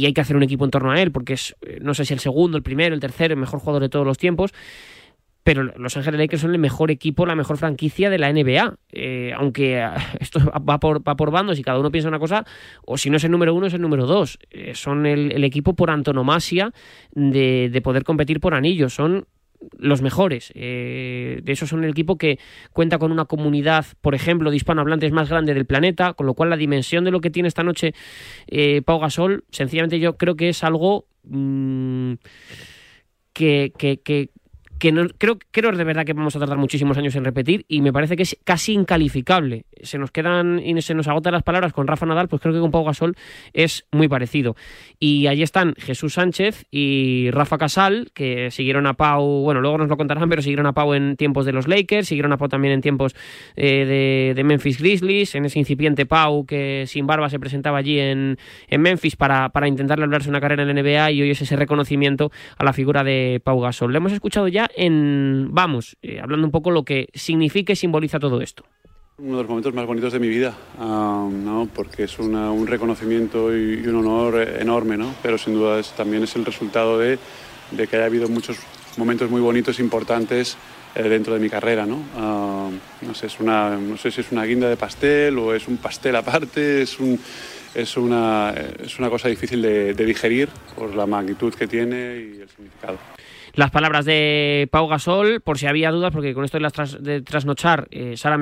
hay 0.05 0.13
que 0.13 0.21
hacer 0.21 0.35
un 0.35 0.43
equipo 0.43 0.65
en 0.65 0.71
torno 0.71 0.91
a 0.91 1.01
él, 1.01 1.11
porque 1.11 1.33
es, 1.33 1.55
eh, 1.61 1.79
no 1.81 1.93
sé 1.93 2.05
si 2.05 2.13
el 2.13 2.19
segundo, 2.19 2.57
el 2.57 2.63
primero, 2.63 2.95
el 2.95 3.01
tercero, 3.01 3.33
el 3.33 3.39
mejor 3.39 3.59
jugador 3.59 3.81
de 3.81 3.89
todos 3.89 4.05
los 4.05 4.17
tiempos 4.17 4.53
pero 5.43 5.63
Los 5.63 5.97
Ángeles 5.97 6.19
Lakers 6.19 6.41
son 6.41 6.51
el 6.51 6.59
mejor 6.59 6.91
equipo, 6.91 7.25
la 7.25 7.35
mejor 7.35 7.57
franquicia 7.57 8.09
de 8.09 8.19
la 8.19 8.31
NBA. 8.31 8.75
Eh, 8.91 9.33
aunque 9.35 9.83
esto 10.19 10.39
va 10.51 10.79
por, 10.79 11.07
va 11.07 11.15
por 11.15 11.31
bandos 11.31 11.57
y 11.59 11.63
cada 11.63 11.79
uno 11.79 11.91
piensa 11.91 12.09
una 12.09 12.19
cosa, 12.19 12.45
o 12.85 12.97
si 12.97 13.09
no 13.09 13.17
es 13.17 13.23
el 13.23 13.31
número 13.31 13.53
uno, 13.55 13.67
es 13.67 13.73
el 13.73 13.81
número 13.81 14.05
dos. 14.05 14.37
Eh, 14.51 14.73
son 14.75 15.05
el, 15.05 15.43
equipo 15.43 15.75
por 15.75 15.89
antonomasia 15.91 16.71
de, 17.11 17.69
de 17.71 17.81
poder 17.81 18.03
competir 18.03 18.39
por 18.39 18.53
anillos. 18.53 18.93
Son 18.93 19.25
los 19.77 20.01
mejores. 20.01 20.53
Eh, 20.55 21.41
de 21.43 21.51
esos 21.51 21.67
son 21.67 21.83
el 21.83 21.89
equipo 21.89 22.17
que 22.17 22.39
cuenta 22.71 22.97
con 22.97 23.11
una 23.11 23.25
comunidad, 23.25 23.85
por 23.99 24.15
ejemplo, 24.15 24.51
de 24.51 24.55
hispanohablantes 24.57 25.11
más 25.11 25.29
grande 25.29 25.53
del 25.53 25.65
planeta, 25.65 26.13
con 26.13 26.27
lo 26.27 26.33
cual 26.33 26.49
la 26.49 26.55
dimensión 26.57 27.03
de 27.03 27.11
lo 27.11 27.19
que 27.19 27.29
tiene 27.29 27.47
esta 27.49 27.63
noche 27.63 27.93
eh, 28.47 28.81
Pau 28.83 28.99
Gasol, 28.99 29.43
sencillamente 29.51 29.99
yo 29.99 30.15
creo 30.15 30.35
que 30.37 30.47
es 30.49 30.63
algo 30.63 31.07
mm, 31.23 32.13
que, 33.33 33.73
que- 33.77 33.99
que 34.01 34.29
que 34.79 34.91
no, 34.91 35.07
creo, 35.17 35.37
creo 35.51 35.71
de 35.71 35.83
verdad 35.83 36.05
que 36.05 36.13
vamos 36.13 36.35
a 36.35 36.39
tardar 36.39 36.57
muchísimos 36.57 36.97
años 36.97 37.15
en 37.15 37.25
repetir 37.25 37.65
y 37.67 37.81
me 37.81 37.91
parece 37.91 38.15
que 38.15 38.23
es 38.23 38.37
casi 38.43 38.73
incalificable. 38.73 39.65
Se 39.81 39.97
nos 39.97 40.11
quedan 40.11 40.59
y 40.59 40.81
se 40.81 40.93
nos 40.93 41.07
agotan 41.07 41.33
las 41.33 41.43
palabras 41.43 41.73
con 41.73 41.85
Rafa 41.85 42.05
Nadal, 42.05 42.27
pues 42.29 42.41
creo 42.41 42.53
que 42.53 42.59
con 42.59 42.71
Pau 42.71 42.85
Gasol 42.85 43.15
es 43.53 43.85
muy 43.91 44.07
parecido. 44.07 44.55
Y 44.99 45.27
ahí 45.27 45.43
están 45.43 45.75
Jesús 45.77 46.13
Sánchez 46.13 46.65
y 46.71 47.29
Rafa 47.31 47.57
Casal, 47.57 48.09
que 48.13 48.51
siguieron 48.51 48.87
a 48.87 48.93
Pau, 48.93 49.41
bueno, 49.41 49.61
luego 49.61 49.77
nos 49.77 49.89
lo 49.89 49.97
contarán, 49.97 50.29
pero 50.29 50.41
siguieron 50.41 50.65
a 50.65 50.73
Pau 50.73 50.93
en 50.93 51.17
tiempos 51.17 51.45
de 51.45 51.51
los 51.51 51.67
Lakers, 51.67 52.07
siguieron 52.07 52.31
a 52.31 52.37
Pau 52.37 52.47
también 52.47 52.73
en 52.73 52.81
tiempos 52.81 53.15
eh, 53.55 54.33
de, 54.35 54.43
Memphis 54.43 54.79
Grizzlies, 54.79 55.35
en 55.35 55.45
ese 55.45 55.59
incipiente 55.59 56.05
Pau 56.05 56.45
que 56.45 56.85
sin 56.87 57.05
barba 57.05 57.29
se 57.29 57.39
presentaba 57.39 57.77
allí 57.77 57.99
en, 57.99 58.37
en 58.67 58.81
Memphis 58.81 59.15
para, 59.15 59.49
para 59.49 59.67
intentar 59.67 59.99
lograrse 59.99 60.29
una 60.29 60.39
carrera 60.39 60.63
en 60.63 60.73
la 60.73 60.81
NBA 60.81 61.11
y 61.11 61.21
hoy 61.21 61.31
es 61.31 61.41
ese 61.41 61.55
reconocimiento 61.55 62.31
a 62.57 62.63
la 62.63 62.73
figura 62.73 63.03
de 63.03 63.41
Pau 63.43 63.59
Gasol. 63.59 63.91
Le 63.91 63.97
hemos 63.97 64.13
escuchado 64.13 64.47
ya 64.47 64.68
en 64.75 65.49
Vamos, 65.51 65.97
eh, 66.01 66.19
hablando 66.21 66.45
un 66.47 66.51
poco 66.51 66.71
lo 66.71 66.83
que 66.83 67.09
significa 67.13 67.73
y 67.73 67.75
simboliza 67.75 68.19
todo 68.19 68.41
esto. 68.41 68.63
Uno 69.17 69.37
de 69.37 69.43
los 69.43 69.49
momentos 69.49 69.73
más 69.73 69.85
bonitos 69.85 70.13
de 70.13 70.19
mi 70.19 70.29
vida, 70.29 70.55
um, 70.79 71.43
¿no? 71.43 71.69
porque 71.73 72.03
es 72.03 72.19
una, 72.19 72.51
un 72.51 72.67
reconocimiento 72.67 73.55
y, 73.55 73.81
y, 73.83 73.87
un 73.87 73.97
honor 73.97 74.39
enorme, 74.59 74.95
¿no? 74.95 75.13
pero 75.21 75.37
sin 75.37 75.55
duda 75.55 75.79
es, 75.79 75.91
también 75.91 76.23
es 76.23 76.35
el 76.37 76.45
resultado 76.45 76.97
de, 76.97 77.19
de, 77.71 77.87
que 77.87 77.97
haya 77.97 78.05
habido 78.05 78.29
muchos 78.29 78.59
momentos 78.95 79.29
muy 79.29 79.41
bonitos, 79.41 79.79
importantes 79.79 80.57
eh, 80.95 81.03
dentro 81.03 81.33
de 81.33 81.41
mi 81.41 81.49
carrera. 81.49 81.85
¿no? 81.85 81.97
Uh, 81.97 82.71
no, 83.05 83.13
sé, 83.13 83.27
es 83.27 83.41
una, 83.41 83.75
no 83.75 83.97
sé 83.97 84.09
si 84.09 84.21
es 84.21 84.31
una 84.31 84.45
guinda 84.45 84.69
de 84.69 84.77
pastel 84.77 85.37
o 85.37 85.53
es 85.53 85.67
un 85.67 85.77
pastel 85.77 86.15
aparte, 86.15 86.83
es, 86.83 86.97
un, 86.97 87.19
es, 87.75 87.97
una, 87.97 88.53
es 88.81 88.97
una 88.99 89.09
cosa 89.09 89.27
difícil 89.27 89.61
de, 89.61 89.93
de 89.93 90.05
digerir 90.05 90.47
por 90.77 90.95
la 90.95 91.05
magnitud 91.05 91.53
que 91.53 91.67
tiene 91.67 91.95
y 91.97 92.41
el 92.41 92.49
significado 92.49 92.97
las 93.59 93.71
palabras 93.71 94.05
de 94.05 94.69
Pau 94.71 94.87
Gasol, 94.87 95.41
por 95.41 95.57
si 95.57 95.67
había 95.67 95.91
dudas, 95.91 96.13
porque 96.13 96.33
con 96.33 96.45
esto 96.45 96.57
de, 96.57 96.61
las 96.61 97.03
de 97.03 97.21
trasnochar, 97.21 97.89
eh, 97.91 98.15
Sara 98.15 98.37